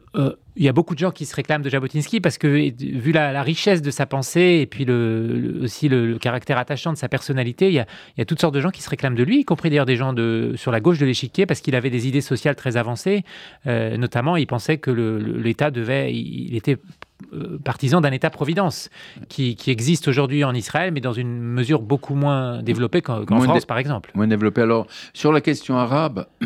Il 0.58 0.64
y 0.64 0.70
a 0.70 0.74
beaucoup 0.74 0.94
de 0.94 1.00
gens 1.00 1.12
qui 1.12 1.26
se 1.26 1.36
réclament 1.36 1.62
de 1.62 1.70
Jabotinsky 1.70 2.22
parce 2.22 2.38
que, 2.38 2.48
vu 2.48 3.12
la, 3.12 3.42
richesse 3.44 3.82
de 3.82 3.92
sa 3.92 4.06
pensée 4.06 4.60
et 4.62 4.66
puis 4.66 4.86
le, 4.86 5.60
aussi 5.64 5.90
le, 5.90 6.18
caractère 6.18 6.58
attachant 6.58 6.94
de 6.94 6.98
sa 6.98 7.10
personnalité, 7.10 7.68
il 7.68 7.74
y, 7.74 8.22
a, 8.22 8.26
toutes 8.26 8.40
sortes 8.40 8.54
de 8.54 8.62
gens 8.62 8.70
qui 8.70 8.82
se 8.82 8.90
réclament 8.90 9.16
de 9.16 9.24
lui, 9.24 9.42
y 9.42 9.46
compris 9.46 9.70
d'ailleurs 9.70 9.86
des 9.86 9.98
gens 9.98 10.14
de, 10.14 10.54
sur 10.56 10.72
la 10.72 10.80
gauche 10.80 10.98
de 10.98 11.06
l'échiquier 11.06 11.46
parce 11.46 11.60
qu'il 11.60 11.76
avait 11.76 11.90
des 11.90 12.08
idées 12.08 12.22
sociales 12.22 12.56
très 12.56 12.78
avancées. 12.78 13.24
Euh, 13.68 13.98
notamment, 13.98 14.38
il 14.38 14.48
pensait 14.48 14.78
que 14.78 14.92
l'État 14.92 15.72
devait. 15.72 16.14
Il 16.14 16.56
était 16.56 16.78
euh, 17.34 17.58
partisan 17.64 18.02
d'un 18.02 18.12
État-providence 18.12 18.90
qui, 19.28 19.58
existe 19.68 20.08
aujourd'hui 20.08 20.44
en 20.44 20.54
Israël, 20.54 20.92
mais 20.94 21.02
dans 21.02 21.14
une 21.14 21.40
mesure 21.40 21.82
beaucoup 21.82 22.16
moins 22.16 22.62
développée 22.62 23.02
qu'en 23.02 23.26
France, 23.26 23.66
par 23.66 23.78
exemple. 23.78 24.12
Moins 24.16 24.28
développée. 24.28 24.62
Alors, 24.62 24.88
sur 25.14 25.32
la 25.32 25.42
question 25.42 25.78
arabe, 25.78 26.28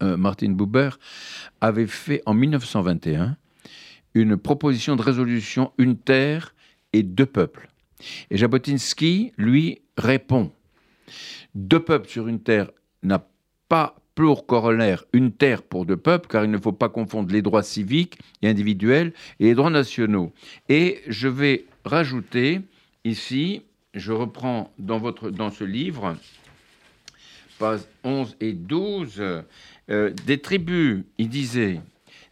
Martin 0.00 0.50
Buber 0.50 0.90
avait 1.60 1.86
fait 1.86 2.22
en 2.26 2.34
1921 2.34 3.36
une 4.14 4.36
proposition 4.36 4.96
de 4.96 5.02
résolution 5.02 5.72
une 5.78 5.96
terre 5.96 6.54
et 6.92 7.02
deux 7.02 7.26
peuples. 7.26 7.68
Et 8.30 8.36
Jabotinsky, 8.36 9.32
lui, 9.36 9.82
répond 9.96 10.52
deux 11.54 11.80
peuples 11.80 12.08
sur 12.08 12.28
une 12.28 12.40
terre 12.40 12.70
n'a 13.02 13.26
pas 13.68 13.96
pour 14.14 14.46
corollaire 14.46 15.04
une 15.12 15.32
terre 15.32 15.62
pour 15.62 15.86
deux 15.86 15.96
peuples, 15.96 16.28
car 16.28 16.44
il 16.44 16.50
ne 16.50 16.58
faut 16.58 16.72
pas 16.72 16.88
confondre 16.88 17.32
les 17.32 17.42
droits 17.42 17.62
civiques 17.62 18.18
et 18.42 18.48
individuels 18.48 19.12
et 19.38 19.44
les 19.44 19.54
droits 19.54 19.70
nationaux. 19.70 20.32
Et 20.68 21.02
je 21.06 21.28
vais 21.28 21.66
rajouter 21.84 22.62
ici, 23.04 23.62
je 23.94 24.12
reprends 24.12 24.72
dans, 24.78 24.98
votre, 24.98 25.30
dans 25.30 25.50
ce 25.50 25.64
livre, 25.64 26.16
pages 27.58 27.82
11 28.02 28.36
et 28.40 28.52
12, 28.52 29.22
euh, 29.90 30.12
des 30.26 30.38
tribus, 30.38 31.04
il 31.18 31.28
disait, 31.28 31.80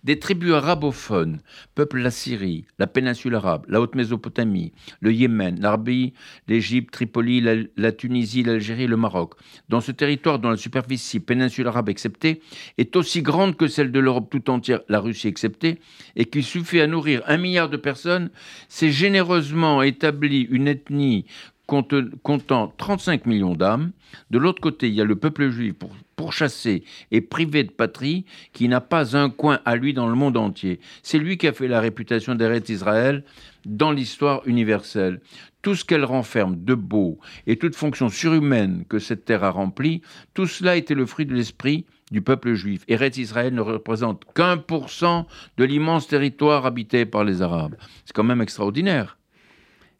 des 0.06 0.20
tribus 0.20 0.52
arabophones 0.52 1.40
peuplent 1.74 1.98
la 1.98 2.12
Syrie, 2.12 2.64
la 2.78 2.86
péninsule 2.86 3.34
arabe, 3.34 3.64
la 3.68 3.80
Haute-Mésopotamie, 3.80 4.72
le 5.00 5.12
Yémen, 5.12 5.58
l'Arabie, 5.60 6.12
l'Égypte, 6.46 6.92
Tripoli, 6.92 7.40
la, 7.76 7.90
Tunisie, 7.90 8.44
l'Algérie 8.44 8.86
le 8.86 8.96
Maroc. 8.96 9.34
Dans 9.68 9.80
ce 9.80 9.90
territoire 9.90 10.38
dont 10.38 10.50
la 10.50 10.56
superficie, 10.56 11.18
péninsule 11.18 11.66
arabe 11.66 11.88
exceptée, 11.88 12.40
est 12.78 12.94
aussi 12.94 13.20
grande 13.20 13.56
que 13.56 13.66
celle 13.66 13.90
de 13.90 13.98
l'Europe 13.98 14.30
tout 14.30 14.48
entière, 14.48 14.82
la 14.88 15.00
Russie 15.00 15.26
exceptée, 15.26 15.80
et 16.14 16.26
qui 16.26 16.44
suffit 16.44 16.80
à 16.80 16.86
nourrir 16.86 17.22
un 17.26 17.36
milliard 17.36 17.68
de 17.68 17.76
personnes, 17.76 18.30
s'est 18.68 18.92
généreusement 18.92 19.82
établie 19.82 20.42
une 20.42 20.68
ethnie 20.68 21.26
comptant 21.66 22.72
35 22.76 23.26
millions 23.26 23.56
d'âmes. 23.56 23.90
De 24.30 24.38
l'autre 24.38 24.60
côté, 24.60 24.86
il 24.86 24.94
y 24.94 25.00
a 25.00 25.04
le 25.04 25.16
peuple 25.16 25.48
juif 25.50 25.74
pour, 25.74 25.90
pourchassé 26.16 26.82
et 27.10 27.20
privé 27.20 27.62
de 27.62 27.70
patrie 27.70 28.24
qui 28.52 28.68
n'a 28.68 28.80
pas 28.80 29.16
un 29.16 29.30
coin 29.30 29.60
à 29.64 29.76
lui 29.76 29.94
dans 29.94 30.08
le 30.08 30.14
monde 30.14 30.36
entier. 30.36 30.80
C'est 31.02 31.18
lui 31.18 31.36
qui 31.36 31.46
a 31.46 31.52
fait 31.52 31.68
la 31.68 31.80
réputation 31.80 32.34
d'Eretz 32.34 32.68
Israël 32.70 33.22
dans 33.66 33.92
l'histoire 33.92 34.42
universelle. 34.46 35.20
Tout 35.62 35.74
ce 35.74 35.84
qu'elle 35.84 36.04
renferme 36.04 36.64
de 36.64 36.74
beau 36.74 37.18
et 37.46 37.56
toute 37.56 37.76
fonction 37.76 38.08
surhumaine 38.08 38.84
que 38.88 38.98
cette 38.98 39.24
terre 39.24 39.44
a 39.44 39.50
remplie, 39.50 40.00
tout 40.32 40.46
cela 40.46 40.76
était 40.76 40.94
le 40.94 41.06
fruit 41.06 41.26
de 41.26 41.34
l'esprit 41.34 41.84
du 42.10 42.22
peuple 42.22 42.54
juif. 42.54 42.82
Eretz 42.88 43.18
Israël 43.18 43.52
ne 43.52 43.60
représente 43.60 44.24
qu'un 44.32 44.56
pour 44.56 44.90
cent 44.90 45.26
de 45.56 45.64
l'immense 45.64 46.06
territoire 46.06 46.64
habité 46.64 47.04
par 47.04 47.24
les 47.24 47.42
Arabes. 47.42 47.76
C'est 48.04 48.14
quand 48.14 48.24
même 48.24 48.40
extraordinaire. 48.42 49.18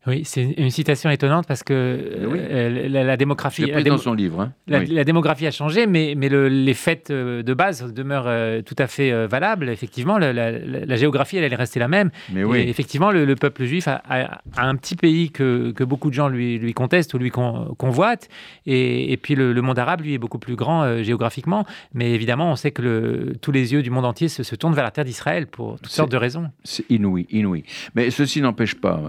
Oui, 0.06 0.22
c'est 0.24 0.42
une 0.42 0.70
citation 0.70 1.10
étonnante 1.10 1.46
parce 1.48 1.64
que 1.64 1.74
euh, 1.74 2.88
la, 2.88 3.16
démographie. 3.16 3.66
La, 3.66 3.82
dans 3.82 3.98
son 3.98 4.14
livre. 4.14 4.40
Hein. 4.40 4.52
La, 4.68 5.02
démographie 5.02 5.46
a 5.46 5.50
changé, 5.50 5.86
mais, 5.86 6.14
mais 6.16 6.28
les 6.28 6.74
faits 6.74 7.10
euh, 7.10 7.42
de 7.42 7.54
base 7.54 7.92
demeurent 7.92 8.28
euh, 8.28 8.62
tout 8.62 8.76
à 8.78 8.86
fait 8.86 9.26
valables. 9.26 9.68
Effectivement, 9.68 10.16
la, 10.18 10.96
géographie, 10.96 11.38
elle, 11.38 11.44
elle 11.44 11.52
est 11.52 11.56
restée 11.56 11.80
la 11.80 11.88
même. 11.88 12.10
Mais 12.32 12.44
oui. 12.44 12.60
effectivement, 12.60 13.10
le, 13.10 13.34
peuple 13.34 13.64
juif 13.64 13.88
a, 13.88 14.40
un 14.56 14.76
petit 14.76 14.96
pays 14.96 15.30
que, 15.30 15.72
que, 15.72 15.84
beaucoup 15.84 16.08
de 16.08 16.14
gens 16.14 16.28
lui, 16.28 16.58
lui 16.58 16.72
contestent 16.72 17.12
ou 17.14 17.18
lui 17.18 17.30
convoitent. 17.30 18.28
Et, 18.64 19.12
et 19.12 19.16
puis 19.16 19.34
le, 19.34 19.60
monde 19.60 19.78
arabe, 19.78 20.02
lui, 20.02 20.14
est 20.14 20.18
beaucoup 20.18 20.38
plus 20.38 20.54
grand 20.54 21.02
géographiquement. 21.02 21.66
Mais 21.94 22.12
évidemment, 22.12 22.52
on 22.52 22.56
sait 22.56 22.70
que 22.70 23.34
tous 23.42 23.50
les 23.50 23.72
yeux 23.72 23.82
du 23.82 23.90
monde 23.90 24.04
entier 24.04 24.28
se, 24.28 24.44
se 24.44 24.54
tournent 24.54 24.74
vers 24.74 24.84
la 24.84 24.92
terre 24.92 25.04
d'Israël 25.04 25.48
pour 25.48 25.80
toutes 25.80 25.92
sortes 25.92 26.12
de 26.12 26.16
raisons. 26.16 26.50
C'est 26.62 26.88
inouï, 26.90 27.26
inouï. 27.30 27.64
Mais 27.96 28.10
ceci 28.10 28.40
n'empêche 28.40 28.76
pas 28.76 29.00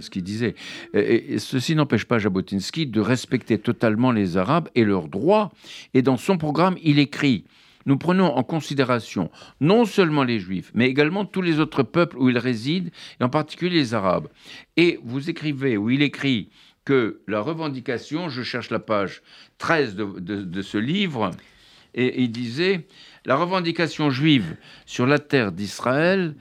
ce 0.00 0.10
qu'il 0.10 0.22
disait 0.22 0.41
et, 0.94 1.38
ceci 1.38 1.74
n'empêche 1.74 2.04
pas 2.04 2.18
Jabotinsky 2.18 2.86
de 2.86 3.00
respecter 3.00 3.58
totalement 3.58 4.12
les 4.12 4.36
Arabes 4.36 4.68
et 4.74 4.84
leurs 4.84 5.08
droits. 5.08 5.52
Et 5.94 6.02
dans 6.02 6.16
son 6.16 6.38
programme, 6.38 6.76
il 6.82 6.98
écrit 6.98 7.44
nous 7.84 7.98
prenons 7.98 8.26
en 8.26 8.44
considération 8.44 9.28
non 9.60 9.84
seulement 9.84 10.22
les 10.22 10.38
Juifs, 10.38 10.70
mais 10.72 10.86
également 10.86 11.24
tous 11.24 11.42
les 11.42 11.58
autres 11.58 11.82
peuples 11.82 12.16
où 12.16 12.28
ils 12.28 12.38
résident, 12.38 12.90
et 13.20 13.24
en 13.24 13.28
particulier 13.28 13.76
les 13.76 13.92
Arabes. 13.92 14.28
Et 14.76 15.00
vous 15.02 15.30
écrivez, 15.30 15.76
où 15.76 15.90
il 15.90 16.00
écrit 16.00 16.48
que 16.84 17.20
la 17.26 17.40
revendication, 17.40 18.28
je 18.28 18.44
cherche 18.44 18.70
la 18.70 18.78
page 18.78 19.22
13 19.58 19.96
de, 19.96 20.04
de 20.04 20.62
ce 20.62 20.78
livre, 20.78 21.32
et 21.94 22.22
il 22.22 22.30
disait, 22.30 22.86
la 23.24 23.36
revendication 23.36 24.10
juive 24.10 24.56
sur 24.86 25.06
la 25.06 25.18
terre 25.18 25.52
d'Israël 25.52 26.34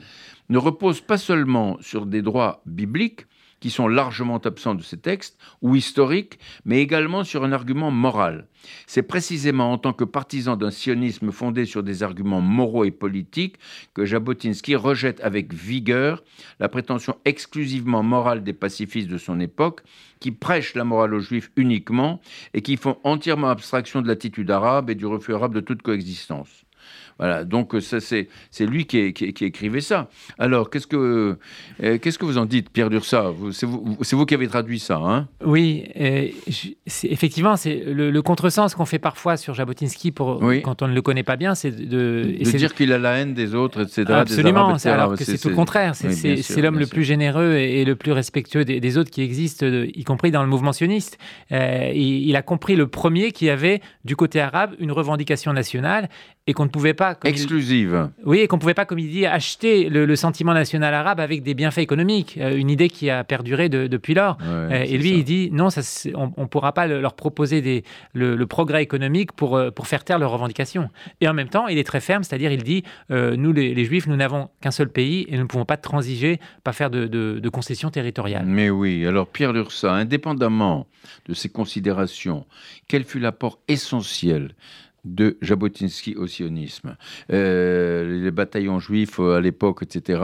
ne 0.51 0.57
repose 0.57 0.99
pas 1.01 1.17
seulement 1.17 1.77
sur 1.79 2.05
des 2.05 2.21
droits 2.21 2.61
bibliques, 2.65 3.25
qui 3.61 3.69
sont 3.69 3.87
largement 3.87 4.39
absents 4.39 4.75
de 4.75 4.81
ces 4.81 4.97
textes, 4.97 5.37
ou 5.61 5.75
historiques, 5.75 6.39
mais 6.65 6.81
également 6.81 7.23
sur 7.23 7.45
un 7.45 7.53
argument 7.53 7.91
moral. 7.91 8.47
C'est 8.87 9.03
précisément 9.03 9.71
en 9.71 9.77
tant 9.77 9.93
que 9.93 10.03
partisan 10.03 10.57
d'un 10.57 10.71
sionisme 10.71 11.31
fondé 11.31 11.65
sur 11.65 11.83
des 11.83 12.03
arguments 12.03 12.41
moraux 12.41 12.83
et 12.83 12.91
politiques 12.91 13.57
que 13.93 14.03
Jabotinsky 14.03 14.75
rejette 14.75 15.21
avec 15.21 15.53
vigueur 15.53 16.23
la 16.59 16.67
prétention 16.69 17.15
exclusivement 17.23 18.03
morale 18.03 18.43
des 18.43 18.53
pacifistes 18.53 19.09
de 19.09 19.17
son 19.17 19.39
époque, 19.39 19.81
qui 20.19 20.31
prêchent 20.31 20.75
la 20.75 20.83
morale 20.83 21.13
aux 21.13 21.19
juifs 21.19 21.51
uniquement 21.55 22.19
et 22.53 22.61
qui 22.61 22.77
font 22.77 22.97
entièrement 23.03 23.49
abstraction 23.49 24.01
de 24.01 24.07
l'attitude 24.07 24.51
arabe 24.51 24.89
et 24.89 24.95
du 24.95 25.05
refus 25.05 25.33
arabe 25.33 25.53
de 25.53 25.61
toute 25.61 25.81
coexistence. 25.81 26.60
Voilà, 27.21 27.43
donc 27.43 27.75
euh, 27.75 27.79
c'est 27.79 28.65
lui 28.65 28.87
qui, 28.87 28.97
écrivait 28.97 29.79
ça. 29.79 30.09
Alors, 30.39 30.71
qu'est-ce 30.71 30.87
que, 30.87 31.37
euh, 31.83 31.97
qu'est-ce 31.99 32.17
que 32.17 32.25
vous 32.25 32.39
en 32.39 32.45
dites, 32.45 32.71
Pierre 32.71 32.89
Dursa? 32.89 33.31
C'est 33.51 33.67
vous, 33.67 33.95
vous, 33.99 34.25
qui 34.25 34.33
avez 34.33 34.47
traduit 34.47 34.79
ça, 34.79 34.95
hein? 34.97 35.27
Oui, 35.45 35.85
effectivement, 36.87 37.57
c'est 37.57 37.83
le, 37.85 38.21
contresens 38.23 38.73
qu'on 38.73 38.85
fait 38.85 38.97
parfois 38.97 39.37
sur 39.37 39.53
Jabotinsky 39.53 40.11
pour, 40.11 40.41
quand 40.63 40.81
on 40.81 40.87
ne 40.87 40.95
le 40.95 41.01
connaît 41.03 41.21
pas 41.21 41.35
bien, 41.35 41.53
c'est 41.53 41.69
de, 41.69 42.35
de 42.39 42.57
dire 42.57 42.73
qu'il 42.73 42.91
a 42.91 42.97
la 42.97 43.19
haine 43.19 43.35
des 43.35 43.53
autres, 43.53 43.81
etc. 43.81 44.05
Absolument, 44.09 44.75
alors 44.83 45.15
que 45.15 45.23
c'est 45.23 45.37
tout 45.37 45.49
le 45.49 45.55
contraire. 45.55 45.93
C'est 45.93 46.61
l'homme 46.61 46.79
le 46.79 46.87
plus 46.87 47.03
généreux 47.03 47.53
et, 47.53 47.85
le 47.85 47.95
plus 47.95 48.13
respectueux 48.13 48.65
des, 48.65 48.97
autres 48.97 49.11
qui 49.11 49.21
existent, 49.21 49.67
y 49.67 50.03
compris 50.05 50.31
dans 50.31 50.41
le 50.41 50.49
mouvement 50.49 50.73
sioniste. 50.73 51.19
Euh, 51.51 51.91
il, 51.93 52.35
a 52.35 52.41
compris 52.41 52.75
le 52.75 52.87
premier 52.87 53.31
qui 53.31 53.47
avait, 53.51 53.79
du 54.05 54.15
côté 54.15 54.41
arabe, 54.41 54.73
une 54.79 54.91
revendication 54.91 55.53
nationale 55.53 56.09
et 56.47 56.53
qu'on 56.53 56.65
ne 56.65 56.69
pouvait 56.69 56.95
pas 56.95 57.15
exclusive. 57.23 58.09
Oui, 58.25 58.39
et 58.39 58.47
qu'on 58.47 58.55
ne 58.55 58.61
pouvait 58.61 58.73
pas, 58.73 58.85
comme 58.85 58.97
il 58.97 59.09
dit, 59.09 59.27
acheter 59.27 59.89
le, 59.89 60.15
sentiment 60.15 60.53
national 60.53 60.93
arabe 60.93 61.19
avec 61.19 61.43
des 61.43 61.53
bienfaits 61.53 61.79
économiques, 61.79 62.37
euh, 62.37 62.55
une 62.55 62.69
idée 62.69 62.89
qui 62.89 63.09
a 63.09 63.23
perduré 63.23 63.69
depuis 63.69 64.13
lors. 64.13 64.37
Euh, 64.43 64.69
et 64.71 64.97
lui, 64.97 65.11
il 65.11 65.23
dit 65.23 65.49
non, 65.51 65.69
ça, 65.69 65.81
on 66.15 66.41
ne 66.41 66.47
pourra 66.47 66.73
pas 66.73 66.87
leur 66.87 67.13
proposer 67.13 67.61
des, 67.61 67.83
le, 68.13 68.43
progrès 68.45 68.81
économique 68.81 69.31
pour, 69.33 69.55
euh, 69.55 69.69
pour 69.69 69.87
faire 69.87 70.03
taire 70.03 70.17
leurs 70.17 70.31
revendications. 70.31 70.89
Et 71.21 71.27
en 71.27 71.33
même 71.33 71.47
temps, 71.47 71.67
il 71.67 71.77
est 71.77 71.83
très 71.83 72.01
ferme, 72.01 72.23
c'est-à-dire 72.23 72.51
il 72.51 72.63
dit 72.63 72.83
nous, 73.09 73.53
les, 73.53 73.85
Juifs, 73.85 74.07
nous 74.07 74.15
n'avons 74.15 74.49
qu'un 74.61 74.71
seul 74.71 74.89
pays 74.89 75.25
et 75.29 75.33
nous 75.33 75.43
ne 75.43 75.47
pouvons 75.47 75.65
pas 75.65 75.77
transiger, 75.77 76.39
pas 76.63 76.73
faire 76.73 76.89
de, 76.89 77.07
de, 77.07 77.49
concessions 77.49 77.91
territoriales. 77.91 78.45
Mais 78.45 78.69
oui, 78.69 79.05
alors 79.05 79.27
Pierre 79.27 79.53
Lursa, 79.53 79.93
indépendamment 79.93 80.87
de 81.27 81.33
ces 81.33 81.49
considérations, 81.49 82.45
quel 82.87 83.03
fut 83.03 83.19
l'apport 83.19 83.59
essentiel 83.67 84.53
de 85.03 85.37
Jabotinsky 85.41 86.15
au 86.15 86.27
sionisme. 86.27 86.95
Euh, 87.31 88.23
les 88.23 88.31
bataillons 88.31 88.79
juifs 88.79 89.19
euh, 89.19 89.37
à 89.37 89.41
l'époque, 89.41 89.83
etc., 89.83 90.21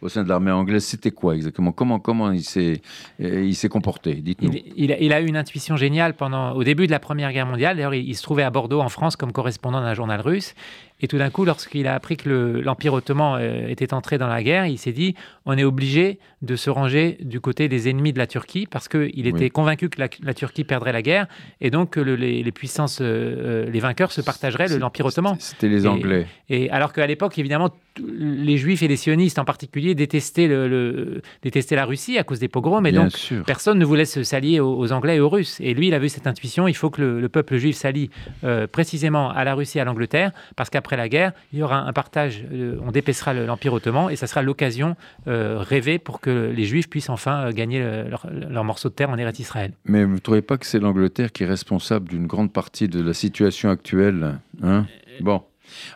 au, 0.00 0.08
sein 0.08 0.22
de 0.22 0.28
l'armée 0.28 0.52
anglaise, 0.52 0.84
c'était 0.84 1.10
quoi 1.10 1.34
exactement? 1.34 1.72
Comment, 1.72 1.98
comment 1.98 2.30
il 2.30 2.42
s'est 2.42 2.80
euh, 3.20 3.68
comporté? 3.68 4.14
Dites-nous. 4.14 4.52
Il, 4.76 4.96
il, 5.00 5.12
a 5.12 5.20
eu 5.20 5.26
une 5.26 5.36
intuition 5.36 5.76
géniale 5.76 6.14
pendant, 6.14 6.52
au 6.52 6.62
début 6.62 6.86
de 6.86 6.92
la 6.92 7.00
Première 7.00 7.32
Guerre 7.32 7.46
mondiale. 7.46 7.76
D'ailleurs, 7.76 7.94
il, 7.94 8.14
se 8.14 8.22
trouvait 8.22 8.44
à 8.44 8.50
Bordeaux, 8.50 8.80
en 8.80 8.88
France, 8.88 9.16
comme 9.16 9.32
correspondant 9.32 9.80
d'un 9.80 9.94
journal 9.94 10.20
russe. 10.20 10.54
Et 11.00 11.08
tout 11.08 11.18
d'un 11.18 11.30
coup, 11.30 11.44
lorsqu'il 11.44 11.86
a 11.86 11.94
appris 11.94 12.16
que 12.16 12.28
l'Empire 12.28 12.94
ottoman 12.94 13.38
euh, 13.38 13.68
était 13.68 13.92
entré 13.92 14.18
dans 14.18 14.28
la 14.28 14.42
guerre, 14.42 14.66
il 14.66 14.78
s'est 14.78 14.92
dit 14.92 15.14
on 15.44 15.56
est 15.56 15.64
obligé 15.64 16.18
de 16.42 16.56
se 16.56 16.70
ranger 16.70 17.18
du 17.20 17.40
côté 17.40 17.68
des 17.68 17.88
ennemis 17.88 18.12
de 18.12 18.18
la 18.18 18.26
Turquie 18.26 18.66
parce 18.66 18.88
qu'il 18.88 19.26
était 19.26 19.50
convaincu 19.50 19.88
que 19.88 20.00
la, 20.00 20.34
Turquie 20.34 20.64
perdrait 20.64 20.92
la 20.92 21.02
guerre 21.02 21.26
et 21.60 21.70
donc 21.70 21.90
que 21.90 22.00
les, 22.00 22.50
puissances, 22.52 22.98
euh, 23.00 23.68
les 23.70 23.80
vainqueurs 23.80 24.12
se 24.12 24.20
partageraient 24.20 24.68
l'Empire 24.78 25.06
ottoman. 25.06 25.36
C'était 25.38 25.68
les 25.68 25.86
Anglais. 25.86 26.26
Et, 26.48 26.70
alors 26.70 26.92
qu'à 26.92 27.06
l'époque, 27.06 27.38
évidemment, 27.38 27.70
les 27.98 28.56
Juifs 28.56 28.82
et 28.82 28.88
les 28.88 28.96
sionistes 28.96 29.38
en 29.38 29.44
particulier 29.44 29.94
détestaient, 29.94 30.48
le, 30.48 31.22
détestaient 31.42 31.76
la 31.76 31.84
Russie 31.84 32.18
à 32.18 32.24
cause 32.24 32.38
des 32.38 32.48
pogroms, 32.48 32.86
et 32.86 32.92
donc 32.92 33.12
personne 33.46 33.78
ne 33.78 33.84
voulait 33.84 34.04
se 34.04 34.22
s'allier 34.22 34.60
aux, 34.60 34.92
Anglais 34.92 35.16
et 35.16 35.20
aux 35.20 35.28
Russes. 35.28 35.58
Et 35.60 35.74
lui, 35.74 35.88
il 35.88 35.94
avait 35.94 36.08
cette 36.08 36.26
intuition 36.26 36.68
il 36.68 36.74
faut 36.74 36.90
que 36.90 37.02
le, 37.02 37.28
peuple 37.28 37.56
juif 37.56 37.76
s'allie 37.76 38.10
euh, 38.44 38.66
précisément 38.66 39.30
à 39.30 39.44
la 39.44 39.54
Russie 39.54 39.78
et 39.78 39.80
à 39.80 39.84
l'Angleterre 39.84 40.32
parce 40.54 40.70
qu'après 40.70 40.86
après 40.86 40.96
la 40.96 41.08
guerre, 41.08 41.32
il 41.52 41.58
y 41.58 41.62
aura 41.64 41.80
un 41.80 41.92
partage, 41.92 42.44
euh, 42.52 42.78
on 42.86 42.92
dépaissera 42.92 43.34
l'Empire 43.34 43.72
ottoman 43.72 44.08
et 44.08 44.14
ça 44.14 44.28
sera 44.28 44.40
l'occasion 44.40 44.94
euh, 45.26 45.58
rêvée 45.58 45.98
pour 45.98 46.20
que 46.20 46.52
les 46.54 46.64
Juifs 46.64 46.88
puissent 46.88 47.08
enfin 47.08 47.50
gagner 47.50 47.84
leur, 48.08 48.62
morceau 48.62 48.88
de 48.88 48.94
terre 48.94 49.10
en 49.10 49.18
Eretz 49.18 49.40
Israël. 49.40 49.72
Mais 49.84 50.04
vous 50.04 50.14
ne 50.14 50.18
trouvez 50.18 50.42
pas 50.42 50.58
que 50.58 50.66
c'est 50.66 50.78
l'Angleterre 50.78 51.32
qui 51.32 51.42
est 51.42 51.46
responsable 51.46 52.08
d'une 52.08 52.28
grande 52.28 52.52
partie 52.52 52.86
de 52.86 53.02
la 53.02 53.14
situation 53.14 53.68
actuelle 53.68 54.38
hein? 54.62 54.86
Bon. 55.20 55.42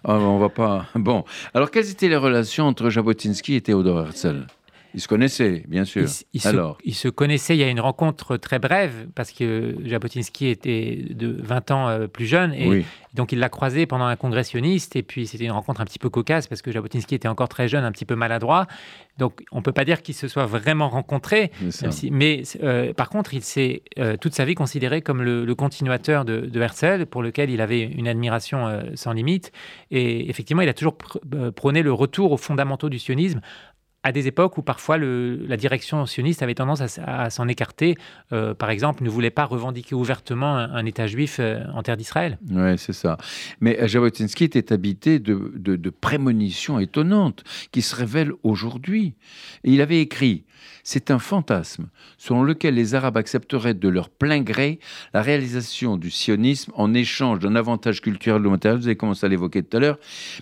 Ah, 0.04 0.14
on 0.14 0.38
va 0.38 0.48
pas. 0.48 0.86
Bon. 0.94 1.24
Alors, 1.54 1.70
quelles 1.70 1.90
étaient 1.90 2.08
les 2.08 2.16
relations 2.16 2.66
entre 2.66 2.90
Jabotinsky 2.90 3.54
et 3.54 3.60
Théodore 3.60 4.00
Herzl? 4.00 4.46
Ils 4.94 5.00
se 5.00 5.08
connaissaient, 5.08 5.64
bien 5.68 5.84
sûr. 5.84 6.06
Ils, 6.32 6.46
Alors. 6.46 6.78
Se, 6.80 6.88
ils 6.88 6.94
se 6.94 7.08
connaissaient, 7.08 7.56
il 7.56 7.60
y 7.60 7.64
a 7.64 7.68
une 7.68 7.80
rencontre 7.80 8.36
très 8.36 8.58
brève, 8.58 9.08
parce 9.14 9.30
que 9.30 9.76
Jabotinsky 9.84 10.48
était 10.48 11.04
de 11.10 11.36
20 11.40 11.70
ans 11.70 11.88
euh, 11.88 12.06
plus 12.06 12.26
jeune, 12.26 12.52
et 12.54 12.84
donc 13.14 13.32
il 13.32 13.38
l'a 13.38 13.48
croisé 13.48 13.86
pendant 13.86 14.06
un 14.06 14.16
congrès 14.16 14.44
sioniste, 14.44 14.96
et 14.96 15.02
puis 15.02 15.26
c'était 15.26 15.44
une 15.44 15.52
rencontre 15.52 15.80
un 15.80 15.84
petit 15.84 15.98
peu 15.98 16.10
cocasse, 16.10 16.46
parce 16.46 16.62
que 16.62 16.72
Jabotinsky 16.72 17.14
était 17.14 17.28
encore 17.28 17.48
très 17.48 17.68
jeune, 17.68 17.84
un 17.84 17.92
petit 17.92 18.04
peu 18.04 18.14
maladroit. 18.14 18.66
Donc 19.18 19.42
on 19.52 19.58
ne 19.58 19.62
peut 19.62 19.72
pas 19.72 19.84
dire 19.84 20.02
qu'ils 20.02 20.14
se 20.14 20.28
soient 20.28 20.46
vraiment 20.46 20.88
rencontrés, 20.88 21.50
mais 22.10 22.42
euh, 22.62 22.92
par 22.94 23.10
contre, 23.10 23.34
il 23.34 23.42
s'est 23.42 23.82
euh, 23.98 24.16
toute 24.16 24.34
sa 24.34 24.44
vie 24.44 24.54
considéré 24.54 25.02
comme 25.02 25.22
le, 25.22 25.54
continuateur 25.54 26.24
de, 26.24 26.40
de, 26.40 26.60
Herzl, 26.60 27.06
pour 27.06 27.22
lequel 27.22 27.50
il 27.50 27.60
avait 27.60 27.82
une 27.82 28.08
admiration 28.08 28.82
sans 28.94 29.12
limite. 29.12 29.52
Et 29.90 30.30
effectivement, 30.30 30.62
il 30.62 30.68
a 30.68 30.74
toujours 30.74 30.96
prôné 31.54 31.82
le 31.82 31.92
retour 31.92 32.32
aux 32.32 32.36
fondamentaux 32.36 32.88
du 32.88 32.98
sionisme, 32.98 33.40
à 34.02 34.12
des 34.12 34.26
époques 34.26 34.56
où 34.56 34.62
parfois 34.62 34.96
la 34.98 35.56
direction 35.56 36.06
sioniste 36.06 36.42
avait 36.42 36.54
tendance 36.54 36.98
à, 36.98 37.30
s'en 37.30 37.48
écarter. 37.48 37.96
Euh, 38.32 38.54
par 38.54 38.70
exemple, 38.70 39.04
ne 39.04 39.10
voulait 39.10 39.30
pas 39.30 39.44
revendiquer 39.44 39.94
ouvertement 39.94 40.56
un, 40.56 40.86
État 40.86 41.06
juif 41.06 41.36
euh, 41.38 41.62
en 41.74 41.82
terre 41.82 41.96
d'Israël. 41.96 42.38
Oui, 42.50 42.78
c'est 42.78 42.94
ça. 42.94 43.18
Mais 43.60 43.78
euh, 43.80 43.86
Jabotinsky 43.86 44.44
était 44.44 44.72
habité 44.72 45.18
de, 45.18 45.90
prémonitions 45.90 46.78
étonnantes 46.78 47.44
qui 47.72 47.82
se 47.82 47.94
révèlent 47.94 48.32
aujourd'hui. 48.42 49.14
Il 49.64 49.80
avait 49.80 50.00
écrit 50.00 50.44
c'est 50.82 51.10
un 51.10 51.18
fantasme 51.18 51.88
selon 52.18 52.42
lequel 52.42 52.74
les 52.74 52.94
Arabes 52.94 53.16
accepteraient 53.16 53.74
de 53.74 53.88
leur 53.88 54.08
plein 54.08 54.40
gré 54.40 54.78
la 55.14 55.22
réalisation 55.22 55.96
du 55.96 56.10
sionisme 56.10 56.72
en 56.74 56.94
échange 56.94 57.38
d'un 57.38 57.54
avantage 57.54 58.00
culturel 58.00 58.46
ou 58.46 58.50
matériel, 58.50 58.80
vous 58.80 58.86
avez 58.86 58.96
commencé 58.96 59.26
à 59.26 59.28
l'évoquer 59.28 59.62
tout 59.62 59.76
à 59.76 59.80
l'heure, 59.80 59.98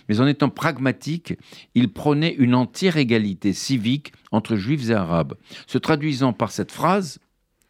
mais 0.07 0.19
en 0.19 0.27
étant 0.27 0.49
pragmatique, 0.49 1.33
ils 1.75 1.91
prônaient 1.91 2.35
une 2.37 2.55
entière 2.55 2.97
égalité 2.97 3.48
civique 3.53 4.13
entre 4.31 4.55
juifs 4.55 4.89
et 4.89 4.93
arabes, 4.93 5.35
se 5.67 5.77
traduisant 5.77 6.33
par 6.33 6.51
cette 6.51 6.71
phrase 6.71 7.19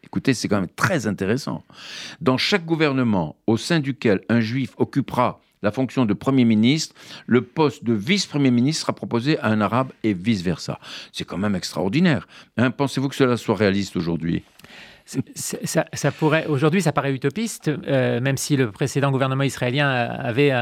Écoutez, 0.02 0.34
c'est 0.34 0.48
quand 0.48 0.58
même 0.58 0.68
très 0.74 1.06
intéressant. 1.06 1.62
Dans 2.20 2.38
chaque 2.38 2.64
gouvernement 2.64 3.36
au 3.46 3.56
sein 3.56 3.78
duquel 3.80 4.22
un 4.28 4.40
juif 4.40 4.72
occupera 4.76 5.40
la 5.62 5.70
fonction 5.70 6.06
de 6.06 6.14
Premier 6.14 6.44
ministre, 6.44 6.94
le 7.26 7.42
poste 7.42 7.84
de 7.84 7.92
vice-premier 7.92 8.50
ministre 8.50 8.82
sera 8.82 8.94
proposé 8.94 9.38
à 9.38 9.48
un 9.48 9.60
arabe 9.60 9.92
et 10.02 10.14
vice-versa. 10.14 10.78
C'est 11.12 11.24
quand 11.24 11.38
même 11.38 11.54
extraordinaire. 11.54 12.26
Hein, 12.56 12.70
pensez-vous 12.70 13.08
que 13.08 13.14
cela 13.14 13.36
soit 13.36 13.56
réaliste 13.56 13.96
aujourd'hui? 13.96 14.42
Ça, 15.34 16.12
pourrait 16.12 16.46
aujourd'hui, 16.46 16.82
ça 16.82 16.92
paraît 16.92 17.12
utopiste, 17.12 17.68
euh, 17.68 18.20
même 18.20 18.36
si 18.36 18.56
le 18.56 18.70
précédent 18.70 19.10
gouvernement 19.10 19.42
israélien 19.42 19.90
avait 19.90 20.52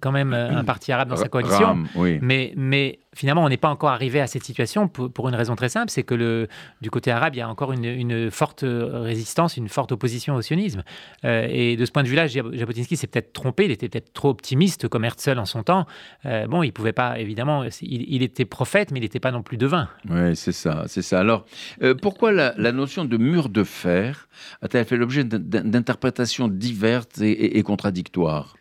quand 0.00 0.10
même 0.10 0.32
un 0.32 0.64
parti 0.64 0.90
arabe 0.90 1.08
dans 1.08 1.16
sa 1.16 1.28
coalition. 1.28 1.84
mais, 2.20 2.52
mais 2.56 2.98
finalement, 3.18 3.42
on 3.42 3.48
n'est 3.48 3.56
pas 3.56 3.68
encore 3.68 3.90
arrivé 3.90 4.20
à 4.20 4.28
cette 4.28 4.44
situation 4.44 4.86
pour, 4.86 5.28
une 5.28 5.34
raison 5.34 5.56
très 5.56 5.68
simple, 5.68 5.90
c'est 5.90 6.04
que 6.04 6.46
du 6.80 6.90
côté 6.90 7.10
arabe, 7.10 7.34
il 7.34 7.38
y 7.38 7.40
a 7.40 7.48
encore 7.48 7.72
une, 7.72 8.30
forte 8.30 8.64
résistance, 8.64 9.56
une 9.56 9.68
forte 9.68 9.90
opposition 9.90 10.36
au 10.36 10.42
sionisme. 10.42 10.84
Euh, 11.24 11.48
et 11.50 11.76
de 11.76 11.84
ce 11.84 11.90
point 11.90 12.04
de 12.04 12.08
vue-là, 12.08 12.28
Jabotinsky 12.28 12.96
s'est 12.96 13.08
peut-être 13.08 13.32
trompé, 13.32 13.64
il 13.64 13.72
était 13.72 13.88
peut-être 13.88 14.12
trop 14.12 14.28
optimiste 14.28 14.86
comme 14.86 15.04
Herzl 15.04 15.38
en 15.38 15.46
son 15.46 15.64
temps. 15.64 15.86
Euh, 16.26 16.46
bon, 16.46 16.62
il 16.62 16.72
pouvait 16.72 16.92
pas, 16.92 17.18
évidemment, 17.18 17.64
il, 17.82 18.22
était 18.22 18.44
prophète, 18.44 18.92
mais 18.92 19.00
il 19.00 19.02
n'était 19.02 19.20
pas 19.20 19.32
non 19.32 19.42
plus 19.42 19.56
devin. 19.56 19.88
Oui, 20.08 20.36
c'est 20.36 20.52
ça, 20.52 20.84
c'est 20.86 21.02
ça. 21.02 21.18
Alors, 21.18 21.44
euh, 21.82 21.96
pourquoi 22.00 22.30
la, 22.30 22.72
notion 22.72 23.04
de 23.04 23.16
mur 23.16 23.48
de 23.48 23.64
fer 23.64 24.28
a-t-elle 24.62 24.84
fait 24.84 24.96
l'objet 24.96 25.24
d'interprétations 25.24 26.46
diverses 26.46 27.20
et 27.20 27.60
contradictoires? 27.64 28.54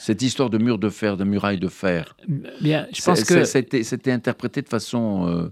Cette 0.00 0.22
histoire 0.22 0.48
de 0.48 0.56
mur 0.56 0.78
de 0.78 0.88
fer, 0.88 1.18
de 1.18 1.24
muraille 1.24 1.58
de 1.58 1.68
fer. 1.68 2.16
Bien, 2.62 2.86
je 2.90 3.02
pense 3.02 3.22
que 3.22 3.44
c'était 3.44 4.12
interprété 4.12 4.62
de 4.62 4.68
façon 4.68 5.28
euh, 5.28 5.50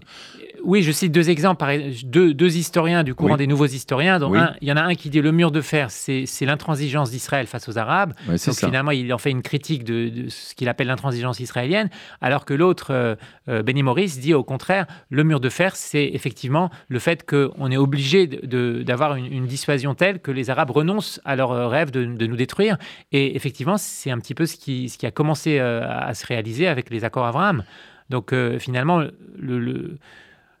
oui, 0.63 0.83
je 0.83 0.91
cite 0.91 1.11
deux 1.11 1.29
exemples, 1.29 1.65
deux, 2.03 2.33
deux 2.33 2.57
historiens 2.57 3.03
du 3.03 3.15
courant 3.15 3.37
des 3.37 3.47
nouveaux 3.47 3.65
historiens. 3.65 4.19
Dont 4.19 4.33
il 4.61 4.67
y 4.67 4.71
en 4.71 4.77
a 4.77 4.81
un 4.81 4.95
qui 4.95 5.09
dit 5.09 5.21
le 5.21 5.31
mur 5.31 5.51
de 5.51 5.61
fer, 5.61 5.91
c'est 5.91 6.45
l'intransigeance 6.45 7.11
d'Israël 7.11 7.47
face 7.47 7.67
aux 7.69 7.77
Arabes. 7.77 8.13
donc 8.27 8.55
finalement, 8.55 8.91
il 8.91 9.13
en 9.13 9.17
fait 9.17 9.31
une 9.31 9.41
critique 9.41 9.83
de, 9.83 10.29
ce 10.29 10.55
qu'il 10.55 10.69
appelle 10.69 10.87
l'intransigeance 10.87 11.39
israélienne, 11.39 11.89
alors 12.21 12.45
que 12.45 12.53
l'autre, 12.53 12.87
euh, 12.91 13.15
euh, 13.47 13.63
Benny 13.63 13.83
Morris, 13.83 14.17
dit 14.19 14.33
au 14.33 14.43
contraire, 14.43 14.85
le 15.09 15.23
mur 15.23 15.39
de 15.39 15.49
fer, 15.49 15.75
c'est 15.75 16.05
effectivement 16.13 16.69
le 16.87 16.99
fait 16.99 17.25
qu'on 17.29 17.71
est 17.71 17.77
obligé 17.77 18.27
d'avoir 18.27 19.15
une, 19.15 19.47
dissuasion 19.49 19.95
telle 19.95 20.19
que 20.19 20.31
les 20.31 20.49
Arabes 20.49 20.69
renoncent 20.69 21.19
à 21.25 21.35
leur 21.35 21.51
euh, 21.51 21.67
rêve 21.67 21.91
de, 21.91 22.05
nous 22.05 22.35
détruire. 22.35 22.77
Et 23.11 23.35
effectivement, 23.35 23.77
c'est 23.77 24.11
un 24.11 24.19
petit 24.19 24.35
peu 24.35 24.45
ce 24.45 24.57
qui, 24.57 24.89
ce 24.89 24.97
qui 24.97 25.05
a 25.05 25.11
commencé 25.11 25.59
à 25.59 26.13
se 26.13 26.25
réaliser 26.25 26.67
avec 26.67 26.89
les 26.89 27.03
accords 27.03 27.25
Abraham. 27.25 27.63
Donc 28.09 28.33
finalement, 28.59 29.03
le 29.37 29.97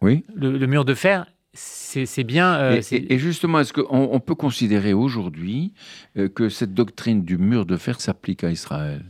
oui. 0.01 0.25
Le, 0.35 0.65
mur 0.65 0.85
de 0.85 0.93
fer, 0.93 1.25
c'est 1.53 2.23
bien. 2.23 2.55
Euh, 2.55 2.81
et, 2.91 3.17
justement, 3.17 3.59
est-ce 3.59 3.73
qu'on 3.73 4.09
on 4.11 4.19
peut 4.19 4.35
considérer 4.35 4.93
aujourd'hui 4.93 5.73
euh, 6.17 6.29
que 6.29 6.49
cette 6.49 6.73
doctrine 6.73 7.23
du 7.23 7.37
mur 7.37 7.65
de 7.65 7.77
fer 7.77 7.99
s'applique 7.99 8.43
à 8.43 8.51
Israël? 8.51 9.03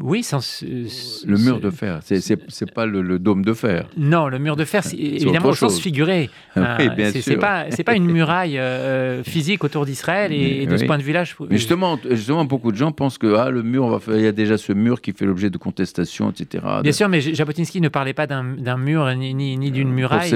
Oui, 0.00 0.26
le 1.26 1.36
mur 1.38 1.60
de 1.60 1.70
fer, 1.70 2.00
c'est 2.02 2.72
pas 2.72 2.86
le, 2.86 3.18
dôme 3.18 3.44
de 3.44 3.52
fer. 3.52 3.88
Non, 3.96 4.28
le 4.28 4.38
mur 4.38 4.56
de 4.56 4.64
fer, 4.64 4.82
évidemment 4.92 5.48
au 5.48 5.54
sens 5.54 5.80
figuré. 5.80 6.30
oui, 6.56 6.90
bien 6.96 7.10
c'est 7.12 7.36
pas 7.36 7.66
pas 7.84 7.94
une 7.94 8.06
muraille 8.12 8.58
euh, 8.58 9.22
physique 9.22 9.64
autour 9.64 9.86
d'Israël 9.86 10.32
et, 10.32 10.66
de 10.66 10.76
ce 10.76 10.84
point 10.84 10.98
de 10.98 11.02
vue-là, 11.02 11.24
justement, 11.50 11.98
justement, 12.10 12.44
beaucoup 12.44 12.70
de 12.70 12.76
gens 12.76 12.92
pensent 12.92 13.18
que 13.18 13.34
ah, 13.34 13.50
le 13.50 13.62
mur, 13.62 14.00
il 14.08 14.20
y 14.20 14.26
a 14.26 14.32
déjà 14.32 14.58
ce 14.58 14.72
mur 14.72 15.00
qui 15.00 15.12
fait 15.12 15.24
l'objet 15.24 15.50
de 15.50 15.58
contestations, 15.58 16.30
etc. 16.30 16.64
Bien 16.82 16.92
sûr, 16.92 17.08
mais 17.08 17.20
Jabotinsky 17.20 17.80
ne 17.80 17.88
parlait 17.88 18.14
pas 18.14 18.26
d'un 18.26 18.76
mur 18.76 19.14
ni, 19.14 19.34
ni, 19.34 19.70
d'une 19.70 19.90
muraille. 19.90 20.32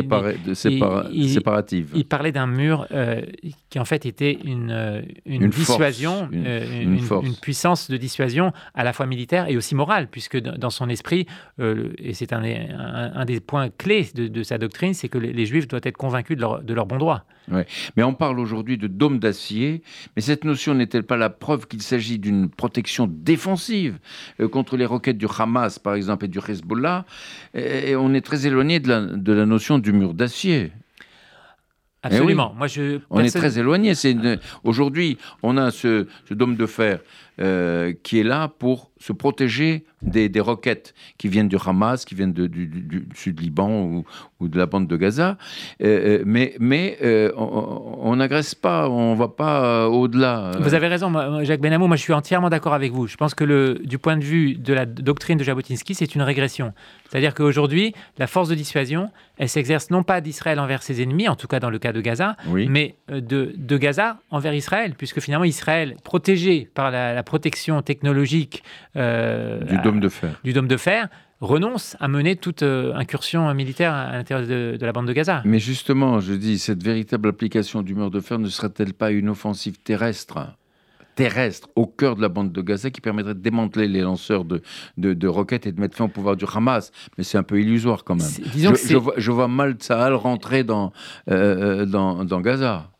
de 0.46 0.54
séparative. 0.54 1.90
Il, 1.94 2.04
parlait 2.04 2.32
d'un 2.32 2.46
mur 2.46 2.86
euh, 2.92 3.20
qui 3.72 3.80
en 3.80 3.86
fait 3.86 4.04
était 4.04 4.38
une, 4.44 5.02
une, 5.24 5.48
dissuasion, 5.48 6.28
une, 6.30 6.98
une 7.22 7.36
puissance 7.40 7.90
de 7.90 7.96
dissuasion 7.96 8.52
à 8.74 8.84
la 8.84 8.92
fois 8.92 9.06
militaire 9.06 9.48
et 9.48 9.56
aussi 9.56 9.74
morale, 9.74 10.08
puisque 10.10 10.36
dans 10.36 10.68
son 10.68 10.90
esprit, 10.90 11.24
euh, 11.58 11.94
et 11.96 12.12
c'est 12.12 12.34
un, 12.34 12.42
un, 12.44 13.24
des 13.24 13.40
points 13.40 13.70
clés 13.70 14.10
de, 14.14 14.42
sa 14.42 14.58
doctrine, 14.58 14.92
c'est 14.92 15.08
que 15.08 15.16
les, 15.16 15.46
Juifs 15.46 15.68
doivent 15.68 15.86
être 15.86 15.96
convaincus 15.96 16.36
de 16.36 16.42
leur, 16.42 16.62
de 16.62 16.74
leur 16.74 16.84
bon 16.84 16.98
droit. 16.98 17.24
Ouais. 17.50 17.64
Mais 17.96 18.02
on 18.02 18.12
parle 18.12 18.38
aujourd'hui 18.40 18.76
de 18.76 18.88
dôme 18.88 19.18
d'acier, 19.18 19.82
mais 20.16 20.20
cette 20.20 20.44
notion 20.44 20.74
n'est-elle 20.74 21.04
pas 21.04 21.16
la 21.16 21.30
preuve 21.30 21.66
qu'il 21.66 21.80
s'agit 21.80 22.18
d'une 22.18 22.50
protection 22.50 23.08
défensive 23.10 24.00
euh, 24.40 24.48
contre 24.48 24.76
les 24.76 24.84
roquettes 24.84 25.16
du 25.16 25.26
Hamas, 25.38 25.78
par 25.78 25.94
exemple, 25.94 26.26
et 26.26 26.28
du 26.28 26.40
Hezbollah? 26.46 27.06
Et, 27.54 27.96
on 27.96 28.12
est 28.12 28.20
très 28.20 28.46
éloigné 28.46 28.80
de 28.80 28.88
la, 28.88 29.00
de 29.00 29.32
la 29.32 29.46
notion 29.46 29.78
du 29.78 29.94
mur 29.94 30.12
d'acier. 30.12 30.72
Absolument. 32.02 32.54
Moi, 32.56 32.66
je, 32.66 32.98
on 33.10 33.20
est 33.20 33.30
très 33.34 33.58
éloigné. 33.58 33.92
Aujourd'hui, 34.64 35.18
on 35.42 35.56
a 35.56 35.70
ce, 35.70 36.06
ce, 36.28 36.34
dôme 36.34 36.56
de 36.56 36.66
fer 36.66 37.00
euh, 37.40 37.92
qui 38.02 38.18
est 38.18 38.24
là 38.24 38.48
pour 38.48 38.90
se 39.02 39.12
protéger 39.12 39.84
des, 40.00 40.28
des, 40.28 40.40
roquettes 40.40 40.94
qui 41.18 41.28
viennent 41.28 41.48
du 41.48 41.56
Hamas, 41.64 42.04
qui 42.04 42.14
viennent 42.14 42.32
de, 42.32 42.46
du, 42.46 42.66
du, 42.66 43.08
sud 43.14 43.40
Liban 43.40 43.68
ou, 43.68 44.04
ou, 44.38 44.48
de 44.48 44.56
la 44.56 44.66
bande 44.66 44.86
de 44.86 44.96
Gaza. 44.96 45.36
Euh, 45.82 46.20
euh, 46.20 46.22
mais 46.24 46.54
mais 46.60 46.98
on 47.36 48.14
n'agresse 48.16 48.54
pas, 48.54 48.88
on 48.88 49.14
ne 49.14 49.18
va 49.18 49.28
pas 49.28 49.88
au-delà. 49.88 50.52
Vous 50.60 50.74
avez 50.74 50.86
raison, 50.86 51.12
Jacques 51.42 51.60
Benamou, 51.60 51.88
moi 51.88 51.96
je 51.96 52.02
suis 52.02 52.12
entièrement 52.12 52.48
d'accord 52.48 52.74
avec 52.74 52.92
vous. 52.92 53.08
Je 53.08 53.16
pense 53.16 53.34
que 53.34 53.44
le, 53.44 53.80
du 53.84 53.98
point 53.98 54.16
de 54.16 54.24
vue 54.24 54.54
de 54.54 54.72
la 54.72 54.86
doctrine 54.86 55.36
de 55.36 55.44
Jabotinsky, 55.44 55.94
c'est 55.94 56.14
une 56.14 56.22
régression. 56.22 56.72
C'est-à-dire 57.10 57.34
qu'aujourd'hui, 57.34 57.94
la 58.18 58.26
force 58.26 58.48
de 58.48 58.54
dissuasion, 58.54 59.10
elle 59.36 59.48
s'exerce 59.48 59.90
non 59.90 60.02
pas 60.02 60.20
d'Israël 60.20 60.60
envers 60.60 60.82
ses 60.82 61.02
ennemis, 61.02 61.28
en 61.28 61.36
tout 61.36 61.48
cas 61.48 61.58
dans 61.58 61.70
le 61.70 61.78
cas 61.78 61.92
de 61.92 62.00
Gaza, 62.00 62.36
mais 62.68 62.94
de, 63.08 63.52
de, 63.56 63.76
Gaza 63.76 64.18
envers 64.30 64.54
Israël, 64.54 64.94
puisque 64.96 65.20
finalement 65.20 65.44
Israël, 65.44 65.96
protégé 66.04 66.70
par 66.72 66.90
la, 66.90 67.12
la 67.12 67.22
protection 67.22 67.82
technologique 67.82 68.62
euh, 68.91 68.91
du 68.94 69.78
dôme 69.82 70.00
de 70.00 70.08
fer, 70.08 70.40
du 70.44 70.52
dôme 70.52 70.68
de 70.68 70.76
fer 70.76 71.08
renonce 71.42 71.96
à 72.00 72.08
mener 72.08 72.36
toute 72.36 72.62
euh, 72.62 72.94
incursion 72.94 73.52
militaire 73.52 73.92
à 73.92 74.12
l'intérieur 74.12 74.46
de, 74.46 74.76
de, 74.78 74.86
la 74.86 74.92
bande 74.92 75.06
de 75.06 75.12
Gaza. 75.12 75.42
Mais 75.44 75.58
justement, 75.58 76.20
je 76.20 76.34
dis, 76.34 76.58
cette 76.58 76.82
véritable 76.82 77.28
application 77.28 77.82
du 77.82 77.94
mur 77.94 78.10
de 78.10 78.20
fer 78.20 78.38
ne 78.38 78.48
serait-elle 78.48 78.94
pas 78.94 79.10
une 79.10 79.28
offensive 79.28 79.78
terrestre 79.78 80.38
terrestre 81.14 81.68
au 81.76 81.86
cœur 81.86 82.16
de 82.16 82.22
la 82.22 82.30
bande 82.30 82.52
de 82.52 82.62
Gaza 82.62 82.90
qui 82.90 83.02
permettrait 83.02 83.34
de 83.34 83.40
démanteler 83.40 83.86
les 83.86 84.00
lanceurs 84.00 84.46
de, 84.46 84.62
de, 84.96 85.28
roquettes 85.28 85.66
et 85.66 85.72
de 85.72 85.78
mettre 85.78 85.94
fin 85.94 86.06
au 86.06 86.08
pouvoir 86.08 86.36
du 86.36 86.46
Hamas? 86.52 86.90
Mais 87.18 87.24
c'est 87.24 87.36
un 87.36 87.42
peu 87.42 87.60
illusoire 87.60 88.04
quand 88.04 88.14
même. 88.14 88.26
Je, 88.26 88.58
je, 88.58 88.96
vois, 88.96 89.14
je, 89.18 89.30
vois, 89.30 89.46
mal 89.46 89.74
Tsahal 89.74 90.14
rentrer 90.14 90.64
dans, 90.64 90.92
euh, 91.30 91.84
dans, 91.84 92.24
dans 92.24 92.40
Gaza. 92.40 92.91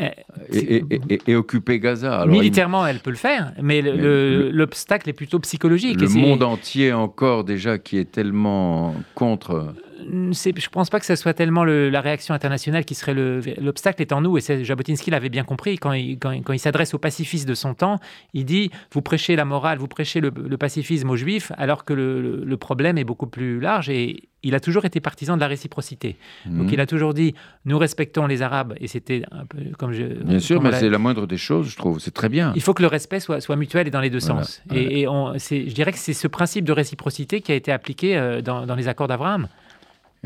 Et, 0.00 0.84
et, 1.26 1.34
occuper 1.34 1.80
Gaza. 1.80 2.24
Militairement, 2.26 2.86
elle 2.86 3.00
peut 3.00 3.10
le 3.10 3.16
faire, 3.16 3.52
mais 3.60 3.82
l'obstacle 3.82 5.08
est 5.08 5.14
plutôt 5.14 5.38
psychologique. 5.40 6.00
Le 6.00 6.08
monde 6.08 6.42
entier 6.42 6.92
encore 6.92 7.44
déjà 7.44 7.78
qui 7.78 7.98
est 7.98 8.10
tellement 8.10 8.94
contre 9.14 9.74
je 10.10 10.48
ne 10.48 10.68
pense 10.70 10.90
pas 10.90 11.00
que 11.00 11.06
ce 11.06 11.16
soit 11.16 11.34
tellement 11.34 11.64
la 11.64 12.00
réaction 12.00 12.34
internationale 12.34 12.84
qui 12.84 12.94
serait 12.94 13.14
l'obstacle 13.14 14.02
est 14.02 14.12
en 14.12 14.20
nous. 14.20 14.38
Et 14.38 14.64
Jabotinsky 14.64 15.10
l'avait 15.10 15.28
bien 15.28 15.44
compris 15.44 15.76
quand 15.76 15.92
il, 15.92 16.18
quand, 16.18 16.52
il 16.52 16.58
s'adresse 16.58 16.94
aux 16.94 16.98
pacifistes 16.98 17.48
de 17.48 17.54
son 17.54 17.74
temps. 17.74 17.98
Il 18.34 18.44
dit 18.44 18.70
vous 18.92 19.02
prêchez 19.02 19.36
la 19.36 19.44
morale, 19.44 19.78
vous 19.78 19.88
prêchez 19.88 20.20
le, 20.20 20.30
pacifisme 20.30 21.10
aux 21.10 21.16
juifs, 21.16 21.52
alors 21.56 21.84
que 21.84 21.92
le, 21.92 22.56
problème 22.56 22.98
est 22.98 23.04
beaucoup 23.04 23.26
plus 23.26 23.60
large. 23.60 23.88
Et 23.88 24.27
il 24.42 24.54
a 24.54 24.60
toujours 24.60 24.84
été 24.84 25.00
partisan 25.00 25.36
de 25.36 25.40
la 25.40 25.48
réciprocité. 25.48 26.16
Donc 26.46 26.66
mhm. 26.66 26.72
il 26.72 26.80
a 26.80 26.86
toujours 26.86 27.12
dit 27.12 27.34
nous 27.64 27.78
respectons 27.78 28.26
les 28.26 28.42
Arabes. 28.42 28.74
Et 28.80 28.86
c'était 28.86 29.22
un 29.32 29.46
peu 29.46 29.58
comme 29.76 29.92
je. 29.92 30.04
Bien 30.04 30.38
sûr, 30.38 30.62
mais 30.62 30.72
c'est 30.72 30.88
la 30.88 30.98
moindre 30.98 31.26
des 31.26 31.36
choses, 31.36 31.68
je 31.68 31.76
trouve. 31.76 31.98
C'est 31.98 32.12
très 32.14 32.28
bien. 32.28 32.52
Il 32.54 32.62
faut 32.62 32.74
que 32.74 32.82
le 32.82 32.88
respect 32.88 33.20
soit, 33.20 33.40
soit 33.40 33.56
mutuel 33.56 33.88
et 33.88 33.90
dans 33.90 34.00
les 34.00 34.10
deux 34.10 34.20
sens. 34.20 34.62
Et, 34.72 35.04
je 35.04 35.74
dirais 35.74 35.92
que 35.92 35.98
c'est 35.98 36.12
ce 36.12 36.28
principe 36.28 36.64
de 36.64 36.72
réciprocité 36.72 37.40
qui 37.40 37.52
a 37.52 37.54
été 37.54 37.72
appliqué 37.72 38.16
euh, 38.16 38.40
dans, 38.40 38.66
dans 38.66 38.74
les 38.74 38.88
accords 38.88 39.08
d'Abraham. 39.08 39.48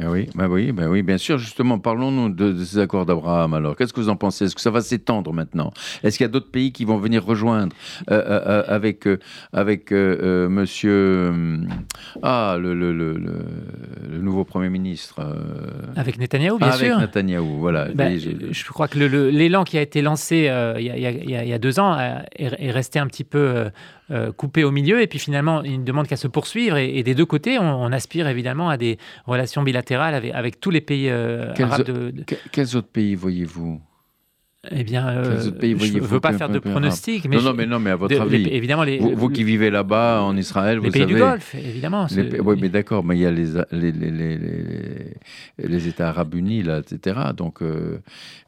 Eh 0.03 0.07
oui, 0.07 0.29
bah 0.35 0.47
oui, 0.49 0.73
bah 0.73 0.85
oui, 0.89 1.03
bien 1.03 1.19
sûr. 1.19 1.39
Justement, 1.39 1.79
parlons-nous 1.79 2.31
de, 2.31 2.65
ces 2.65 2.79
accords 2.79 3.07
d'Abraham. 3.07 3.55
Alors, 3.55 3.77
qu'est-ce 3.77 3.93
que 3.93 4.01
vous 4.01 4.09
en 4.09 4.17
pensez? 4.17 4.47
Est-ce 4.47 4.55
que 4.55 4.61
ça 4.61 4.71
va 4.71 4.81
s'étendre 4.81 5.33
maintenant? 5.33 5.73
Est-ce 6.03 6.17
qu'il 6.17 6.25
y 6.25 6.29
a 6.29 6.31
d'autres 6.31 6.51
pays 6.51 6.73
qui 6.73 6.85
vont 6.85 6.99
venir 6.99 7.25
rejoindre 7.25 7.75
euh, 8.11 8.15
euh, 8.15 8.41
euh, 8.47 8.63
avec 8.67 9.09
avec 9.53 9.93
Monsieur 9.93 11.33
ah 12.23 12.57
le, 12.59 12.75
le, 12.75 12.93
le, 12.93 13.15
le, 13.15 14.19
nouveau 14.19 14.45
Premier 14.45 14.71
ministre 14.71 15.25
Avec 15.95 16.19
Netanyahou, 16.19 16.59
bien 16.59 16.73
sûr. 16.73 16.97
Avec 16.97 17.09
Netanyahou, 17.09 17.59
voilà. 17.59 17.87
Ben, 17.95 18.19
je 18.19 18.65
crois 18.71 18.89
que 18.89 18.99
l'élan 18.99 19.63
qui 19.65 19.79
a 19.79 19.83
été 19.83 20.03
lancé 20.03 20.51
il 20.79 20.83
y, 20.83 21.31
y, 21.31 21.53
a 21.53 21.59
deux 21.59 21.79
ans 21.79 21.97
est, 22.37 22.71
resté 22.71 22.99
un 22.99 23.07
petit 23.07 23.25
peu 23.25 23.71
coupé 24.37 24.65
au 24.65 24.71
milieu, 24.71 25.01
et 25.01 25.07
puis 25.07 25.19
finalement, 25.19 25.63
il 25.63 25.81
ne 25.81 25.85
demande 25.85 26.07
qu'à 26.07 26.17
se 26.17 26.29
poursuivre. 26.29 26.77
Et, 26.77 27.03
des 27.03 27.15
deux 27.15 27.27
côtés, 27.27 27.59
on, 27.59 27.83
on 27.83 27.93
aspire 27.93 28.29
évidemment 28.29 28.69
à 28.69 28.77
des 28.77 28.99
relations 29.27 29.63
bilatérales 29.63 30.15
avec, 30.15 30.33
avec 30.35 30.61
tous 30.61 30.71
les 30.71 30.81
pays 30.81 31.09
euh, 31.09 31.53
arabes. 31.59 31.85
De, 31.85 32.13
Quels 32.51 32.77
autres 32.77 32.89
pays 32.89 33.15
voyez-vous? 33.15 33.81
Eh 34.71 34.85
bien, 34.85 35.09
euh, 35.09 35.43
Quels 35.43 35.59
pays 35.59 35.77
je 35.77 35.95
ne 35.95 36.01
veux 36.01 36.21
pas 36.21 36.33
faire 36.35 36.49
de 36.49 36.61
pronostics, 36.61 37.27
mais 37.29 37.35
non, 37.35 37.43
non, 37.43 37.55
mais 37.55 37.67
non, 37.67 37.81
mais 37.81 37.91
à 37.91 37.97
votre 37.97 38.15
de- 38.15 38.21
avis, 38.21 38.45
les- 38.45 38.57
évidemment, 38.57 38.85
les, 38.85 38.99
vous, 38.99 39.17
vous 39.17 39.29
qui 39.29 39.43
vivez 39.43 39.71
là-bas 39.71 40.23
en 40.23 40.37
Israël, 40.37 40.79
les 40.79 40.87
vous 40.87 40.93
pays 40.93 41.03
savez. 41.03 41.15
du 41.15 41.21
Golfe, 41.21 41.57
évidemment. 41.57 42.07
Oui, 42.45 42.57
mais 42.61 42.69
d'accord, 42.69 43.03
mais 43.03 43.17
il 43.17 43.23
y 43.23 43.27
a 43.27 43.33
les, 43.33 43.57
États 45.89 46.11
arabes 46.11 46.35
unis, 46.35 46.63
là, 46.63 46.79
etc. 46.79 47.21
Donc, 47.37 47.61
euh, 47.61 47.99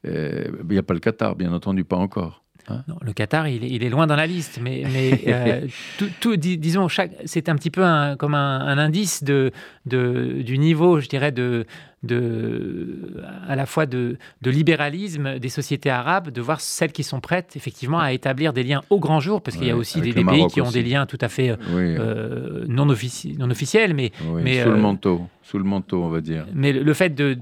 euh, 0.07 0.45
il 0.63 0.69
n'y 0.71 0.79
a 0.79 0.85
pas 0.85 0.95
le 0.95 1.01
Qatar, 1.01 1.35
bien 1.35 1.53
entendu, 1.53 1.83
pas 1.83 1.97
encore. 1.97 2.44
Non, 2.89 2.97
le 3.03 3.13
Qatar, 3.13 3.47
il 3.49 3.63
est, 3.65 3.69
il 3.71 3.85
est 3.85 3.91
loin 3.91 4.07
dans 4.07 4.17
la 4.17 4.27
liste, 4.27 4.59
mais, 4.63 4.85
mais 4.93 5.21
euh, 5.29 5.67
tout, 5.99 6.09
tout- 6.21 6.37
dis- 6.37 6.59
disons, 6.59 6.89
chaque, 6.89 7.13
c'est 7.25 7.49
un 7.49 7.57
petit 7.57 7.71
peu 7.71 7.85
un- 7.85 8.17
comme 8.17 8.35
un, 8.35 8.61
un 8.61 8.79
indice 8.79 9.23
de, 9.25 9.51
de- 9.87 10.43
du 10.43 10.59
niveau, 10.59 11.01
je 11.01 11.09
dirais, 11.09 11.33
de, 11.33 11.67
de, 12.05 13.23
à 13.49 13.57
la 13.57 13.67
fois 13.67 13.87
de, 13.87 14.17
de 14.43 14.51
libéralisme 14.51 15.39
des 15.39 15.49
sociétés 15.49 15.91
arabes, 15.91 16.31
de 16.31 16.41
voir 16.41 16.61
celles 16.61 16.93
qui 16.93 17.03
sont 17.03 17.21
prêtes, 17.21 17.55
effectivement, 17.57 17.99
à 18.01 18.13
établir 18.13 18.53
des 18.53 18.63
liens 18.63 18.83
au 18.91 18.99
grand 19.01 19.21
jour, 19.21 19.43
parce 19.43 19.57
qu'il 19.57 19.67
y 19.67 19.71
a 19.71 19.77
aussi 19.77 20.01
des, 20.01 20.13
pays 20.13 20.47
qui 20.49 20.61
ont 20.61 20.71
des 20.71 20.83
liens 20.83 21.07
tout 21.07 21.19
à 21.21 21.29
fait 21.29 21.51
euh, 21.51 21.57
Oui, 21.73 21.97
euh, 21.99 22.65
non, 22.69 22.87
offici- 22.89 23.37
non 23.39 23.51
officiels, 23.51 23.95
mais 23.95 24.13
oui, 24.23 24.43
mais, 24.43 24.63
sous 24.63 24.71
le 24.71 24.77
euh, 24.77 24.79
manteau, 24.79 25.23
sous 25.43 25.59
le 25.59 25.65
manteau, 25.65 26.03
on 26.03 26.09
va 26.09 26.21
dire. 26.21 26.47
mais 26.55 26.73
le 26.73 26.95
fait 26.95 27.15
de- 27.15 27.35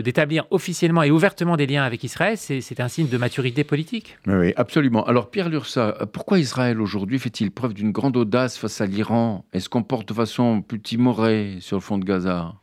d'établir 0.00 0.46
officiellement 0.50 1.02
et 1.02 1.10
ouvertement 1.10 1.56
des 1.56 1.66
liens 1.66 1.82
avec 1.84 2.04
Israël, 2.04 2.36
c'est 2.36 2.80
un 2.80 2.88
signe 2.88 3.08
de 3.08 3.18
maturité 3.18 3.64
politique. 3.64 4.18
Oui, 4.26 4.34
oui, 4.34 4.52
absolument. 4.56 5.04
Alors, 5.06 5.30
Pierre 5.30 5.48
Lursa, 5.48 5.96
pourquoi 6.12 6.38
Israël 6.38 6.80
aujourd'hui 6.80 7.18
fait-il 7.18 7.50
preuve 7.50 7.74
d'une 7.74 7.92
grande 7.92 8.16
audace 8.16 8.56
face 8.58 8.80
à 8.80 8.86
l'Iran? 8.86 9.44
Et 9.52 9.60
se 9.60 9.68
comporte 9.68 10.08
de 10.08 10.14
façon 10.14 10.62
plus 10.62 10.80
timorée 10.80 11.56
sur 11.60 11.76
le 11.76 11.80
front 11.82 11.98
de 11.98 12.04
Gaza? 12.04 12.54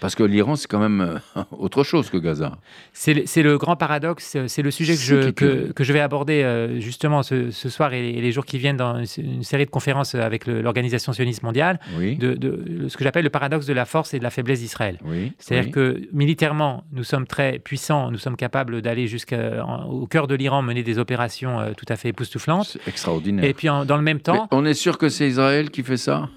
Parce 0.00 0.14
que 0.14 0.22
l'Iran, 0.22 0.56
c'est 0.56 0.66
quand 0.68 0.78
même 0.78 1.00
euh, 1.36 1.42
autre 1.58 1.82
chose 1.84 2.08
que 2.10 2.16
Gaza. 2.16 2.52
C'est 2.92 3.14
le, 3.42 3.58
grand 3.58 3.76
paradoxe, 3.76 4.34
euh, 4.36 4.48
c'est 4.48 4.62
le 4.62 4.70
sujet 4.70 4.94
que 4.94 5.00
je, 5.00 5.30
que, 5.30 5.72
que 5.72 5.82
vais 5.92 6.00
aborder 6.00 6.42
euh, 6.42 6.80
justement 6.80 7.22
ce, 7.22 7.50
ce 7.50 7.68
soir 7.68 7.92
et 7.92 8.00
les, 8.00 8.18
et 8.18 8.20
les 8.20 8.32
jours 8.32 8.44
qui 8.46 8.58
viennent 8.58 8.76
dans 8.76 9.04
une, 9.04 9.42
série 9.42 9.66
de 9.66 9.70
conférences 9.70 10.14
avec 10.14 10.46
l'Organisation 10.46 11.12
sioniste 11.12 11.42
mondiale, 11.42 11.80
Oui. 11.98 12.16
de, 12.16 12.34
de- 12.34 12.88
ce 12.88 12.96
que 12.96 13.04
j'appelle 13.04 13.24
le 13.24 13.30
paradoxe 13.30 13.66
de 13.66 13.72
la 13.72 13.84
force 13.84 14.14
et 14.14 14.18
de 14.18 14.24
la 14.24 14.30
faiblesse 14.30 14.60
d'Israël. 14.60 14.98
oui. 15.04 15.32
C'est-à-dire 15.38 15.66
oui. 15.66 15.72
que 15.72 16.08
militairement, 16.12 16.84
nous 16.92 17.04
sommes 17.04 17.26
très 17.26 17.58
puissants, 17.58 18.10
nous 18.10 18.18
sommes 18.18 18.36
capables 18.36 18.80
d'aller 18.82 19.06
jusqu'au 19.06 20.06
cœur 20.08 20.26
de 20.26 20.34
l'Iran, 20.34 20.62
mener 20.62 20.82
des 20.82 20.98
opérations 20.98 21.58
tout 21.76 21.86
à 21.88 21.96
fait 21.96 22.08
époustouflantes. 22.10 22.78
Extraordinaire. 22.86 23.44
Et 23.44 23.54
puis 23.54 23.68
en- 23.68 23.84
dans 23.84 23.96
le 23.96 24.02
même 24.02 24.18
Mais 24.18 24.22
temps, 24.22 24.48
on 24.50 24.64
est 24.64 24.74
sûr 24.74 24.98
que 24.98 25.08
c'est 25.08 25.28
Israël 25.28 25.70
qui 25.70 25.82
fait 25.82 25.96
ça? 25.96 26.28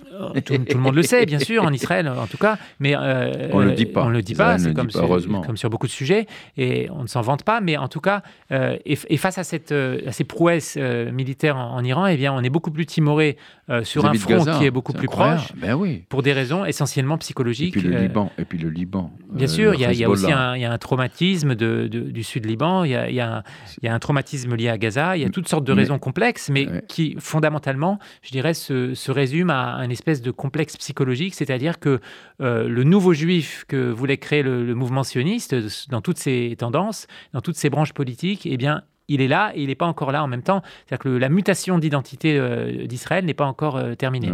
Tout, 0.46 0.58
tout 0.58 0.78
le 0.78 0.84
monde 0.84 0.96
le 0.96 1.04
sait, 1.04 1.26
bien 1.26 1.40
sûr, 1.40 1.64
en 1.64 1.72
Israël 1.72 2.08
en 2.08 2.28
tout 2.28 2.38
cas, 2.38 2.58
mais 2.80 2.94
euh, 2.96 3.50
On 3.52 3.60
le 3.60 3.72
dit 3.72 3.86
pas. 3.86 4.04
On 4.06 4.10
le 4.10 4.22
dit 4.22 4.36
pas, 4.36 4.58
c'est 4.58 4.74
comme, 4.74 4.88
pas, 4.88 4.92
sur- 4.94 5.04
heureusement. 5.04 5.42
comme 5.42 5.58
sur 5.58 5.70
beaucoup 5.70 5.88
de 5.88 5.92
sujets, 5.92 6.28
et 6.58 6.90
on 6.92 7.04
ne 7.04 7.08
s'en 7.08 7.22
vante 7.22 7.44
pas, 7.44 7.62
mais 7.62 7.78
en 7.78 7.88
tout 7.88 8.00
cas, 8.02 8.22
euh, 8.52 8.78
et, 8.86 8.98
et 9.10 9.18
face 9.18 9.38
à, 9.38 9.44
cette, 9.44 9.72
euh, 9.72 10.00
à 10.08 10.12
ces 10.12 10.24
prouesses 10.24 10.76
euh, 10.78 11.12
militaires 11.12 11.58
en, 11.58 11.76
en 11.76 11.84
Iran, 11.84 12.06
eh 12.08 12.18
bien, 12.18 12.34
on 12.34 12.42
est 12.44 12.50
beaucoup 12.50 12.72
plus 12.72 12.86
timoré 12.86 13.38
sur 13.84 14.06
un 14.06 14.14
front 14.16 14.30
Gaza, 14.38 14.58
qui 14.60 14.66
est 14.66 14.72
beaucoup 14.72 14.92
plus 14.92 15.08
incroyable. 15.08 15.38
proche, 15.42 15.54
Ben 15.56 15.74
oui. 15.76 16.04
pour 16.10 16.22
des 16.22 16.34
raisons 16.34 16.66
essentiellement 16.66 17.16
Et 17.16 17.20
psychologiques. 17.20 17.72
puis 17.72 17.82
le 17.82 17.98
Liban. 17.98 18.30
Et 18.38 18.44
puis 18.44 18.58
le 18.58 18.70
Liban. 18.70 19.10
Bien 19.32 19.48
sûr, 19.48 19.74
il 19.74 19.80
y, 19.80 19.86
a- 19.86 19.94
il 19.94 19.98
y 20.00 20.04
a 20.04 20.10
aussi 20.10 20.32
un, 20.32 20.58
y 20.58 20.66
a 20.66 20.72
un 20.72 20.78
traumatisme 20.78 21.56
de- 21.56 21.88
de- 21.88 22.02
du 22.12 22.24
sud 22.24 22.46
Liban, 22.46 22.84
il 22.84 22.92
y 22.92 22.96
a, 22.96 23.10
y 23.10 23.20
a 23.22 23.42
un, 23.84 24.00
traumatisme 24.00 24.56
lié 24.56 24.68
à 24.68 24.78
Gaza, 24.78 25.16
il 25.16 25.24
y 25.24 25.26
a 25.26 25.30
toutes 25.30 25.48
sortes 25.48 25.64
de 25.64 25.74
Mais- 25.74 25.82
raisons 25.84 25.98
complexes, 25.98 26.50
mais 26.50 26.68
Ouais. 26.68 26.84
qui 26.90 27.16
fondamentalement, 27.20 28.00
je 28.22 28.32
dirais, 28.32 28.54
se, 28.54 28.94
se 28.96 29.12
résument 29.12 29.54
à 29.54 29.76
un 29.78 29.90
espèce 30.04 30.22
de 30.22 30.32
complexe 30.32 30.76
psychologique, 30.76 31.34
c'est-à-dire 31.34 31.80
que 31.80 32.02
euh, 32.42 32.68
le 32.68 32.84
nouveau 32.84 33.14
juif 33.14 33.64
que 33.70 33.90
voulait 33.90 34.18
créer 34.18 34.44
le, 34.44 34.76
mouvement 34.76 35.04
sioniste, 35.04 35.56
dans 35.90 36.02
toutes 36.02 36.18
ses 36.18 36.56
tendances, 36.58 37.08
dans 37.32 37.40
toutes 37.40 37.56
ses 37.56 37.70
branches 37.70 37.94
politiques, 37.94 38.46
eh 38.46 38.58
bien, 38.58 38.84
il 39.08 39.22
est 39.22 39.28
là 39.28 39.52
et 39.56 39.62
il 39.62 39.68
n'est 39.68 39.76
pas 39.76 39.86
encore 39.86 40.12
là 40.12 40.24
en 40.24 40.28
même 40.28 40.44
temps. 40.44 40.62
C'est-à-dire 40.86 41.00
que 41.04 41.10
la 41.10 41.30
mutation 41.30 41.80
d'identité 41.80 42.38
euh, 42.38 42.86
d'Israël 42.86 43.26
n'est 43.26 43.34
pas 43.34 43.46
encore 43.46 43.78
euh, 43.78 43.96
terminée. 43.96 44.32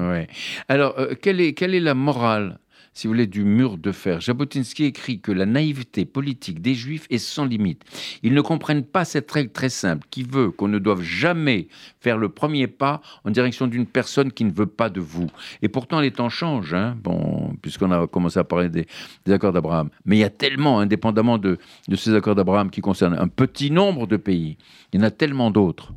Alors, 0.67 0.97
euh, 0.97 1.13
quelle, 1.21 1.41
est, 1.41 1.53
quelle 1.53 1.75
est 1.75 1.79
la 1.79 1.93
morale, 1.93 2.59
si 2.93 3.07
vous 3.07 3.13
voulez, 3.13 3.27
du 3.27 3.43
mur 3.43 3.77
de 3.77 3.91
fer 3.91 4.19
Jabotinsky 4.21 4.85
écrit 4.85 5.19
que 5.19 5.31
la 5.31 5.45
naïveté 5.45 6.05
politique 6.05 6.61
des 6.61 6.73
Juifs 6.73 7.05
est 7.09 7.17
sans 7.17 7.45
limite. 7.45 7.83
Ils 8.23 8.33
ne 8.33 8.41
comprennent 8.41 8.83
pas 8.83 9.05
cette 9.05 9.29
règle 9.31 9.51
très 9.51 9.69
simple 9.69 10.07
qui 10.09 10.23
veut 10.23 10.51
qu'on 10.51 10.67
ne 10.67 10.79
doive 10.79 11.01
jamais 11.01 11.67
faire 11.99 12.17
le 12.17 12.29
premier 12.29 12.67
pas 12.67 13.01
en 13.25 13.31
direction 13.31 13.67
d'une 13.67 13.85
personne 13.85 14.31
qui 14.31 14.43
ne 14.43 14.51
veut 14.51 14.65
pas 14.65 14.89
de 14.89 14.99
vous. 14.99 15.27
Et 15.61 15.69
pourtant, 15.69 15.99
les 15.99 16.11
temps 16.11 16.29
changent, 16.29 16.73
hein, 16.73 16.97
bon, 17.01 17.55
puisqu'on 17.61 17.91
a 17.91 18.07
commencé 18.07 18.39
à 18.39 18.43
parler 18.43 18.69
des, 18.69 18.85
accords 19.31 19.53
d'Abraham. 19.53 19.89
Mais 20.05 20.17
il 20.17 20.19
y 20.19 20.23
a 20.23 20.29
tellement, 20.29 20.79
indépendamment 20.79 21.37
de 21.37 21.57
ces 21.95 22.13
accords 22.15 22.35
d'Abraham 22.35 22.69
qui 22.69 22.81
concernent 22.81 23.17
un 23.17 23.27
petit 23.27 23.71
nombre 23.71 24.07
de 24.07 24.17
pays, 24.17 24.57
il 24.91 24.99
y 24.99 25.03
en 25.03 25.05
a 25.05 25.11
tellement 25.11 25.51
d'autres. 25.51 25.93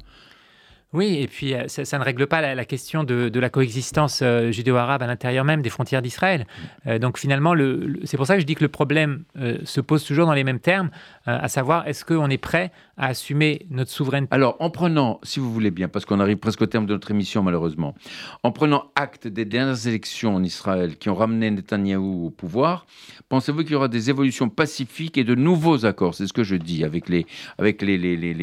Oui, 0.92 1.18
et 1.20 1.26
puis 1.26 1.54
euh, 1.54 1.68
ça, 1.68 1.98
ne 1.98 2.04
règle 2.04 2.26
pas 2.26 2.54
la, 2.54 2.64
question 2.66 3.02
de, 3.02 3.30
la 3.38 3.48
coexistence 3.48 4.20
euh, 4.22 4.52
judéo-arabe 4.52 5.02
à 5.02 5.06
l'intérieur 5.06 5.44
même 5.44 5.62
des 5.62 5.70
frontières 5.70 6.02
d'Israël. 6.02 6.46
Euh, 6.86 6.98
donc 6.98 7.18
finalement, 7.18 7.54
le, 7.54 7.76
le- 7.76 8.00
c'est 8.04 8.18
pour 8.18 8.26
ça 8.26 8.34
que 8.34 8.40
je 8.40 8.46
dis 8.46 8.54
que 8.54 8.62
le 8.62 8.68
problème 8.68 9.24
se 9.64 9.80
pose 9.80 10.04
toujours 10.04 10.26
dans 10.26 10.34
les 10.34 10.44
mêmes 10.44 10.60
termes, 10.60 10.90
à 11.26 11.48
savoir 11.48 11.86
est-ce 11.88 12.04
qu'on 12.04 12.28
est 12.28 12.38
prêt 12.38 12.70
à 12.96 13.06
assumer 13.06 13.66
notre 13.70 13.90
souveraineté? 13.90 14.34
Alors, 14.34 14.56
en 14.60 14.70
prenant, 14.70 15.20
si 15.22 15.40
vous 15.40 15.52
voulez 15.52 15.70
bien, 15.70 15.88
parce 15.88 16.04
qu'on 16.04 16.20
arrive 16.20 16.36
presque 16.36 16.60
au 16.62 16.66
terme 16.66 16.86
de 16.86 16.92
notre 16.92 17.10
émission 17.10 17.42
malheureusement, 17.42 17.94
en 18.42 18.52
prenant 18.52 18.90
acte 18.94 19.26
des 19.26 19.44
dernières 19.44 19.86
élections 19.86 20.34
en 20.34 20.42
Israël 20.42 20.96
qui 20.98 21.08
ont 21.08 21.14
ramené 21.14 21.50
Netanyahou 21.50 22.26
au 22.26 22.30
pouvoir, 22.30 22.86
pensez-vous 23.28 23.62
qu'il 23.62 23.72
y 23.72 23.76
aura 23.76 23.88
des 23.88 24.10
évolutions 24.10 24.48
pacifiques 24.48 25.16
et 25.16 25.24
de 25.24 25.34
nouveaux 25.34 25.86
accords? 25.86 26.14
C'est 26.14 26.26
ce 26.26 26.32
que 26.32 26.44
je 26.44 26.56
dis 26.56 26.84
avec 26.84 27.08
les 27.08 27.26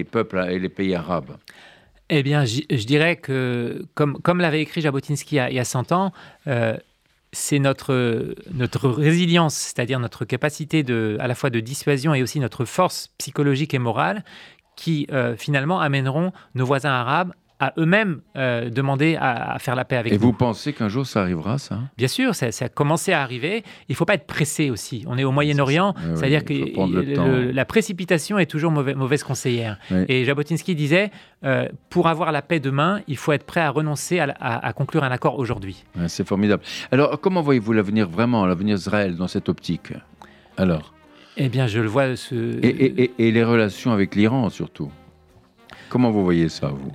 peuples 0.03 0.45
et 0.49 0.59
les 0.59 0.69
pays 0.69 0.95
arabes. 0.95 1.37
Eh 2.10 2.24
bien, 2.24 2.43
je 2.45 2.86
dirais 2.86 3.18
que, 3.18 3.86
comme, 3.93 4.39
l'avait 4.39 4.62
écrit 4.62 4.82
Jabotinsky 4.82 5.36
il 5.36 5.38
y 5.38 5.39
a, 5.39 5.49
il 5.51 5.55
y 5.55 5.60
a 5.60 5.66
100 5.66 5.91
ans, 5.91 6.12
euh, 6.47 6.76
c'est 7.32 7.60
notre, 7.60 8.34
notre 8.51 8.89
résilience, 8.89 9.55
c'est-à-dire 9.55 9.99
notre 9.99 10.26
capacité 10.26 10.84
à 11.20 11.28
la 11.28 11.36
fois 11.36 11.51
de 11.51 11.60
dissuasion 11.60 12.16
et 12.16 12.24
aussi 12.24 12.39
notre 12.39 12.66
force 12.66 13.10
psychologique 13.20 13.76
et 13.76 13.80
morale 13.80 14.24
qui 14.76 15.05
euh, 15.12 15.36
finalement 15.36 15.82
amèneront 15.82 16.32
nos 16.55 16.66
voisins 16.66 16.91
arabes 16.91 17.34
à 17.60 17.74
eux-mêmes 17.78 18.22
euh, 18.38 18.70
demander 18.70 19.18
à, 19.20 19.53
à 19.53 19.60
faire 19.60 19.76
la 19.76 19.84
paix 19.86 19.97
avec 19.97 20.14
Et 20.14 20.16
nous. 20.16 20.22
vous 20.22 20.34
pensez 20.34 20.72
qu'un 20.74 20.88
jour 20.89 21.05
ça 21.05 21.22
arrivera, 21.22 21.57
ça? 21.57 21.80
Bien 21.97 22.07
sûr, 22.07 22.34
ça, 22.34 22.51
ça 22.51 22.66
a 22.66 22.70
commencé 22.70 23.12
à 23.12 23.22
arriver. 23.22 23.64
Il 23.89 23.91
ne 23.91 23.95
faut 23.95 24.05
pas 24.05 24.14
être 24.14 24.26
pressé 24.28 24.70
aussi. 24.70 25.03
On 25.07 25.18
est 25.18 25.24
au 25.26 25.32
Moyen-Orient, 25.32 25.93
c'est-à-dire 26.16 26.45
que 26.45 26.53
le 26.53 27.01
le- 27.45 27.51
la 27.51 27.66
précipitation 27.66 28.39
est 28.39 28.45
toujours 28.45 28.72
mauvais- 28.72 28.95
mauvaise 28.95 29.24
conseillère. 29.24 29.78
Et 30.07 30.24
Jabotinsky 30.24 30.74
disait, 30.76 31.12
euh, 31.43 31.68
pour 31.89 32.07
avoir 32.07 32.32
la 32.32 32.41
paix 32.41 32.60
demain, 32.60 33.01
il 33.07 33.18
faut 33.18 33.32
être 33.34 33.45
prêt 33.45 33.62
à 33.62 33.70
renoncer 33.70 34.20
à, 34.20 34.28
la- 34.28 34.34
à- 34.39 34.66
à 34.68 34.74
conclure 34.74 35.03
un 35.03 35.12
accord 35.12 35.38
aujourd'hui. 35.38 35.84
C'est 36.07 36.26
formidable. 36.28 36.64
Alors, 36.91 37.20
comment 37.20 37.41
voyez-vous 37.41 37.74
l'avenir 37.74 38.07
vraiment, 38.07 38.45
l'avenir 38.45 38.78
d'Israël 38.78 39.16
dans 39.18 39.28
cette 39.28 39.49
optique 39.49 39.91
Alors? 40.57 40.93
Eh 41.38 41.49
bien, 41.49 41.68
je 41.68 41.80
le 41.80 41.88
vois. 41.88 42.16
Ce... 42.16 42.36
et, 42.36 42.68
et- 42.68 43.03
et- 43.03 43.12
et 43.28 43.32
les 43.32 43.43
relations 43.43 43.91
avec 43.91 44.16
l'Iran 44.16 44.49
surtout 44.49 44.91
Comment 45.89 46.12
vous 46.12 46.24
voyez 46.24 46.49
ça, 46.49 46.68
vous? 46.68 46.91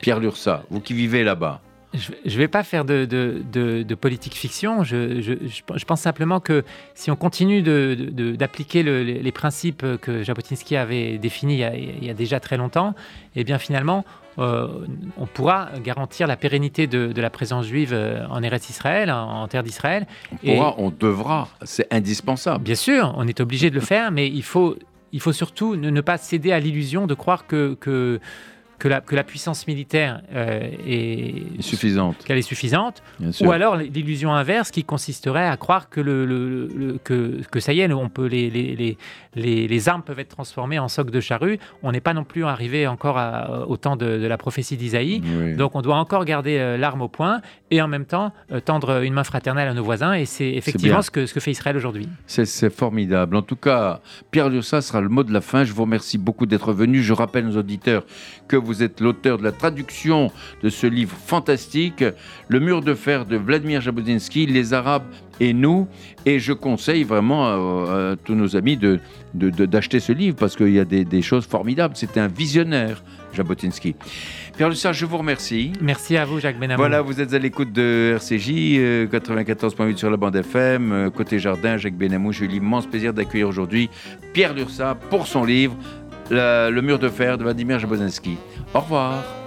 Pierre 0.00 0.20
Lursa, 0.20 0.64
vous 0.70 0.80
qui 0.80 0.94
vivez 0.94 1.22
là-bas 1.24 1.60
Je 1.92 2.10
ne 2.24 2.36
vais 2.38 2.46
pas 2.48 2.62
faire 2.62 2.84
de, 2.84 3.04
de- 3.04 3.42
de- 3.52 3.82
de 3.82 3.94
politique 3.96 4.34
fiction. 4.34 4.84
Je, 4.84 5.20
je- 5.20 5.32
je- 5.46 5.62
je 5.78 5.84
pense 5.84 6.00
simplement 6.00 6.38
que 6.38 6.62
si 6.94 7.10
on 7.10 7.16
continue 7.16 7.62
d'appliquer 7.62 8.82
le- 8.82 9.02
les, 9.02 9.32
principes 9.32 9.84
que 10.00 10.22
Jabotinsky 10.22 10.76
avait 10.76 11.18
définis 11.18 11.54
il 11.54 11.58
y 11.60 11.64
a, 11.64 11.74
il 11.76 12.04
y 12.04 12.10
a 12.10 12.14
déjà 12.14 12.38
très 12.40 12.56
longtemps, 12.56 12.94
eh 13.34 13.42
bien 13.44 13.58
finalement, 13.58 14.04
euh, 14.38 14.68
on 15.16 15.26
pourra 15.26 15.68
garantir 15.84 16.26
la 16.28 16.36
pérennité 16.36 16.86
de, 16.86 17.08
de 17.12 17.20
la 17.20 17.30
présence 17.30 17.66
juive 17.66 17.90
euh, 17.92 18.24
en 18.30 18.42
Eretz 18.42 18.70
Israël, 18.70 19.10
en, 19.10 19.42
en 19.42 19.48
terre 19.48 19.62
d'Israël. 19.64 20.06
On 20.32 20.36
Et- 20.44 20.54
pourra, 20.54 20.74
on 20.78 20.90
devra, 20.90 21.48
c'est 21.64 21.92
indispensable. 21.92 22.62
Bien 22.64 22.74
sûr, 22.76 23.12
on 23.16 23.26
est 23.26 23.40
obligé 23.40 23.68
de 23.70 23.74
le 23.74 23.80
faire, 23.80 24.12
mais 24.12 24.28
il 24.28 24.42
faut, 24.44 24.76
il 25.12 25.20
faut 25.20 25.32
surtout 25.32 25.74
ne, 25.74 25.90
ne 25.90 26.00
pas 26.00 26.16
céder 26.18 26.52
à 26.52 26.60
l'illusion 26.60 27.06
de 27.08 27.14
croire 27.14 27.46
que, 27.48 27.74
que, 27.80 28.20
que, 28.80 28.88
la, 28.88 29.00
que 29.00 29.14
la 29.14 29.22
puissance 29.22 29.68
militaire 29.68 30.22
euh, 30.34 30.68
est, 30.86 31.62
Suffisante, 31.62 32.16
qu'elle 32.24 32.38
est 32.38 32.42
suffisante, 32.42 33.02
ou 33.42 33.52
alors 33.52 33.76
l'illusion 33.76 34.32
inverse 34.34 34.72
qui 34.72 34.82
consisterait 34.82 35.46
à 35.46 35.56
croire 35.56 35.88
que, 35.88 36.00
le, 36.00 36.26
le- 36.26 36.66
le- 36.74 36.98
que, 37.04 37.40
que 37.50 37.60
ça 37.60 37.72
y 37.72 37.80
est, 37.80 37.92
on 37.92 38.08
peut 38.08 38.26
les, 38.26 38.50
les, 38.50 38.74
les, 38.74 38.98
les, 39.36 39.68
les 39.68 39.88
armes 39.88 40.02
peuvent 40.02 40.18
être 40.18 40.30
transformées 40.34 40.78
en 40.80 40.88
socs 40.88 41.10
de 41.10 41.20
charrue. 41.20 41.58
On 41.84 41.92
n'est 41.92 42.00
pas 42.00 42.14
non 42.14 42.24
plus 42.24 42.44
arrivé 42.44 42.86
encore 42.86 43.18
à- 43.18 43.66
au 43.68 43.76
temps 43.76 43.96
de, 43.96 44.18
de 44.18 44.26
la 44.26 44.38
prophétie 44.38 44.76
d'Isaïe. 44.76 45.22
Oui. 45.24 45.54
Donc 45.54 45.74
on 45.74 45.82
doit 45.82 45.96
encore 45.96 46.24
garder 46.24 46.56
euh, 46.58 46.76
l'arme 46.76 47.02
au 47.02 47.08
point 47.08 47.42
et 47.70 47.80
en 47.82 47.88
même 47.88 48.06
temps 48.06 48.32
euh, 48.50 48.60
tendre 48.60 49.02
une 49.04 49.12
main 49.14 49.24
fraternelle 49.24 49.68
à 49.68 49.74
nos 49.74 49.84
voisins. 49.84 50.14
Et 50.14 50.24
c'est 50.24 50.50
effectivement 50.50 51.02
ce 51.02 51.10
que, 51.10 51.26
ce 51.26 51.34
que 51.34 51.40
fait 51.40 51.50
Israël 51.52 51.76
aujourd'hui. 51.76 52.08
C'est- 52.26 52.70
formidable. 52.70 53.36
En 53.36 53.42
tout 53.42 53.56
cas, 53.56 54.00
Pierre 54.30 54.48
Lursa 54.48 54.80
sera 54.80 55.00
le 55.00 55.08
mot 55.08 55.24
de 55.24 55.32
la 55.32 55.40
fin. 55.40 55.64
Je 55.64 55.72
vous 55.72 55.82
remercie 55.82 56.18
beaucoup 56.18 56.46
d'être 56.46 56.72
venu. 56.72 57.02
Je 57.02 57.12
rappelle 57.12 57.46
aux 57.46 57.56
auditeurs 57.56 58.04
que 58.48 58.56
vous 58.56 58.69
vous 58.70 58.84
êtes 58.84 59.00
l'auteur 59.00 59.36
de 59.38 59.42
la 59.42 59.50
traduction 59.50 60.30
de 60.62 60.68
ce 60.68 60.86
livre 60.86 61.16
fantastique, 61.26 62.04
Le 62.48 62.60
mur 62.60 62.82
de 62.82 62.94
fer 62.94 63.26
de 63.26 63.36
Vladimir 63.36 63.80
Jabotinsky, 63.80 64.46
Les 64.46 64.72
Arabes 64.72 65.02
et 65.40 65.52
nous. 65.52 65.88
Et 66.24 66.38
je 66.38 66.52
conseille 66.52 67.02
vraiment 67.02 67.46
à, 67.46 68.14
tous 68.24 68.36
nos 68.36 68.54
amis 68.54 68.76
de, 68.76 69.00
d'acheter 69.34 69.98
ce 69.98 70.12
livre 70.12 70.36
parce 70.36 70.54
qu'il 70.54 70.70
y 70.70 70.78
a 70.78 70.84
des, 70.84 71.04
des 71.04 71.22
choses 71.22 71.46
formidables. 71.46 71.96
C'était 71.96 72.20
un 72.20 72.28
visionnaire, 72.28 73.02
Jabotinsky. 73.32 73.96
Pierre 74.56 74.68
Lussard, 74.68 74.92
je 74.92 75.06
vous 75.06 75.16
remercie. 75.16 75.72
Merci 75.80 76.16
à 76.16 76.24
vous, 76.24 76.38
Jacques 76.38 76.58
Benamou. 76.58 76.80
Voilà, 76.80 77.00
vous 77.00 77.20
êtes 77.20 77.32
à 77.32 77.38
l'écoute 77.38 77.72
de 77.72 78.12
RCJ, 78.16 79.08
94.8 79.10 79.80
euh, 79.80 79.96
sur 79.96 80.10
la 80.10 80.16
bande 80.16 80.36
FM. 80.36 80.92
Euh, 80.92 81.10
côté 81.10 81.38
jardin, 81.38 81.76
Jacques 81.76 81.96
Benamou, 81.96 82.32
j'ai 82.32 82.44
eu 82.44 82.48
l'immense 82.48 82.86
plaisir 82.86 83.12
d'accueillir 83.12 83.48
aujourd'hui 83.48 83.90
Pierre 84.32 84.54
Lursat 84.54 84.96
pour 85.08 85.26
son 85.26 85.44
livre 85.44 85.74
Le 86.30 86.80
mur 86.80 86.98
de 86.98 87.08
fer 87.08 87.38
de 87.38 87.42
Vladimir 87.42 87.78
Jabotinsky. 87.78 88.36
Au 88.74 88.80
revoir. 88.80 89.39